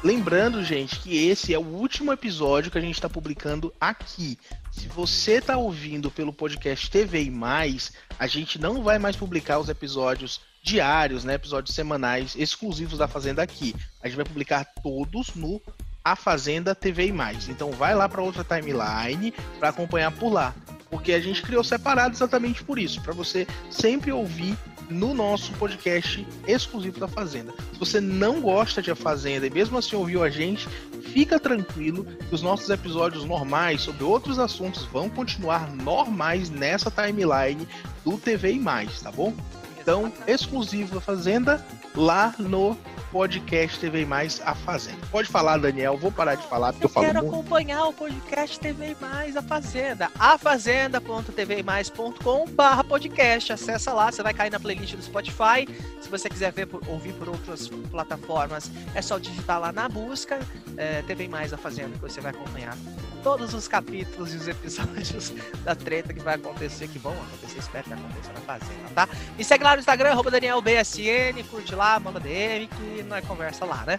Lembrando, 0.00 0.62
gente, 0.62 1.00
que 1.00 1.26
esse 1.26 1.52
é 1.52 1.58
o 1.58 1.66
último 1.66 2.12
episódio 2.12 2.70
que 2.70 2.78
a 2.78 2.80
gente 2.80 2.94
está 2.94 3.10
publicando 3.10 3.74
aqui. 3.80 4.38
Se 4.70 4.86
você 4.86 5.38
está 5.38 5.56
ouvindo 5.56 6.08
pelo 6.08 6.32
podcast 6.32 6.88
TV 6.88 7.24
e 7.24 7.30
Mais, 7.32 7.94
a 8.16 8.28
gente 8.28 8.60
não 8.60 8.80
vai 8.80 9.00
mais 9.00 9.16
publicar 9.16 9.58
os 9.58 9.68
episódios 9.68 10.40
diários, 10.62 11.24
né, 11.24 11.34
episódios 11.34 11.74
semanais 11.74 12.36
exclusivos 12.36 12.98
da 12.98 13.08
Fazenda 13.08 13.42
aqui. 13.42 13.74
A 14.00 14.06
gente 14.06 14.16
vai 14.16 14.24
publicar 14.24 14.64
todos 14.64 15.34
no 15.34 15.60
a 16.06 16.14
Fazenda 16.14 16.72
TV 16.72 17.10
mais. 17.10 17.48
Então 17.48 17.72
vai 17.72 17.92
lá 17.92 18.08
para 18.08 18.22
outra 18.22 18.44
timeline 18.44 19.34
para 19.58 19.70
acompanhar 19.70 20.12
por 20.12 20.32
lá, 20.32 20.54
porque 20.88 21.12
a 21.12 21.18
gente 21.18 21.42
criou 21.42 21.64
separado 21.64 22.14
exatamente 22.14 22.62
por 22.62 22.78
isso, 22.78 23.02
para 23.02 23.12
você 23.12 23.44
sempre 23.68 24.12
ouvir 24.12 24.56
no 24.88 25.12
nosso 25.12 25.52
podcast 25.54 26.24
exclusivo 26.46 27.00
da 27.00 27.08
Fazenda. 27.08 27.52
Se 27.72 27.80
você 27.80 28.00
não 28.00 28.40
gosta 28.40 28.80
de 28.80 28.88
A 28.88 28.94
Fazenda 28.94 29.48
e 29.48 29.50
mesmo 29.50 29.76
assim 29.78 29.96
ouviu 29.96 30.22
a 30.22 30.30
gente, 30.30 30.68
fica 31.12 31.40
tranquilo 31.40 32.04
que 32.04 32.32
os 32.32 32.40
nossos 32.40 32.70
episódios 32.70 33.24
normais 33.24 33.80
sobre 33.80 34.04
outros 34.04 34.38
assuntos 34.38 34.84
vão 34.84 35.08
continuar 35.10 35.74
normais 35.74 36.50
nessa 36.50 36.88
timeline 36.88 37.66
do 38.04 38.16
TV 38.16 38.52
mais, 38.60 39.00
tá 39.00 39.10
bom? 39.10 39.34
Então, 39.80 40.12
exclusivo 40.28 40.94
da 40.94 41.00
Fazenda 41.00 41.66
lá 41.96 42.32
no 42.38 42.78
podcast 43.16 43.80
TV 43.80 44.04
Mais 44.04 44.42
A 44.44 44.54
Fazenda. 44.54 44.98
Pode 45.10 45.26
falar, 45.26 45.56
Daniel, 45.56 45.96
vou 45.96 46.12
parar 46.12 46.34
de 46.34 46.46
falar 46.46 46.74
porque 46.74 46.84
eu, 46.84 46.88
eu 46.88 46.92
falo 46.92 47.06
quero 47.06 47.22
muito. 47.22 47.34
acompanhar 47.34 47.86
o 47.86 47.92
podcast 47.94 48.60
TV 48.60 48.94
Mais 49.00 49.34
A 49.38 49.42
Fazenda. 49.42 50.10
afazenda.tvmais.com 50.18 52.46
barra 52.50 52.84
podcast. 52.84 53.54
Acessa 53.54 53.94
lá, 53.94 54.12
você 54.12 54.22
vai 54.22 54.34
cair 54.34 54.50
na 54.50 54.60
playlist 54.60 54.96
do 54.96 55.02
Spotify. 55.02 55.66
Se 55.98 56.10
você 56.10 56.28
quiser 56.28 56.52
ver 56.52 56.66
por, 56.66 56.86
ouvir 56.86 57.14
por 57.14 57.30
outras 57.30 57.68
plataformas, 57.90 58.70
é 58.94 59.00
só 59.00 59.18
digitar 59.18 59.58
lá 59.58 59.72
na 59.72 59.88
busca 59.88 60.38
é, 60.76 61.00
TV 61.00 61.26
Mais 61.26 61.54
A 61.54 61.56
Fazenda 61.56 61.94
que 61.94 62.02
você 62.02 62.20
vai 62.20 62.32
acompanhar 62.32 62.76
todos 63.22 63.54
os 63.54 63.66
capítulos 63.66 64.34
e 64.34 64.36
os 64.36 64.46
episódios 64.46 65.32
da 65.64 65.74
treta 65.74 66.12
que 66.14 66.20
vai 66.20 66.36
acontecer, 66.36 66.86
que 66.86 66.96
vão 66.96 67.12
acontecer, 67.12 67.58
espero 67.58 67.82
que 67.82 67.92
aconteça 67.92 68.32
na 68.32 68.40
Fazenda, 68.40 68.88
tá? 68.94 69.08
Me 69.36 69.42
segue 69.42 69.64
lá 69.64 69.72
no 69.72 69.80
Instagram, 69.80 70.10
arroba 70.10 70.30
DanielBSN, 70.30 71.42
curte 71.50 71.74
lá, 71.74 71.98
manda 71.98 72.20
DM 72.20 72.68
que 72.68 73.02
nós 73.06 73.24
conversa 73.26 73.64
lá, 73.64 73.84
né? 73.86 73.98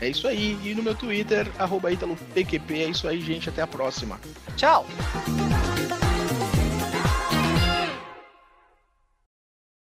É 0.00 0.08
isso 0.08 0.28
aí. 0.28 0.58
E 0.62 0.74
no 0.74 0.82
meu 0.82 0.94
Twitter, 0.94 1.50
arroba 1.58 1.90
ItaloPQP. 1.90 2.82
É 2.82 2.88
isso 2.88 3.08
aí, 3.08 3.20
gente. 3.20 3.48
Até 3.48 3.62
a 3.62 3.66
próxima. 3.66 4.20
Tchau! 4.56 4.86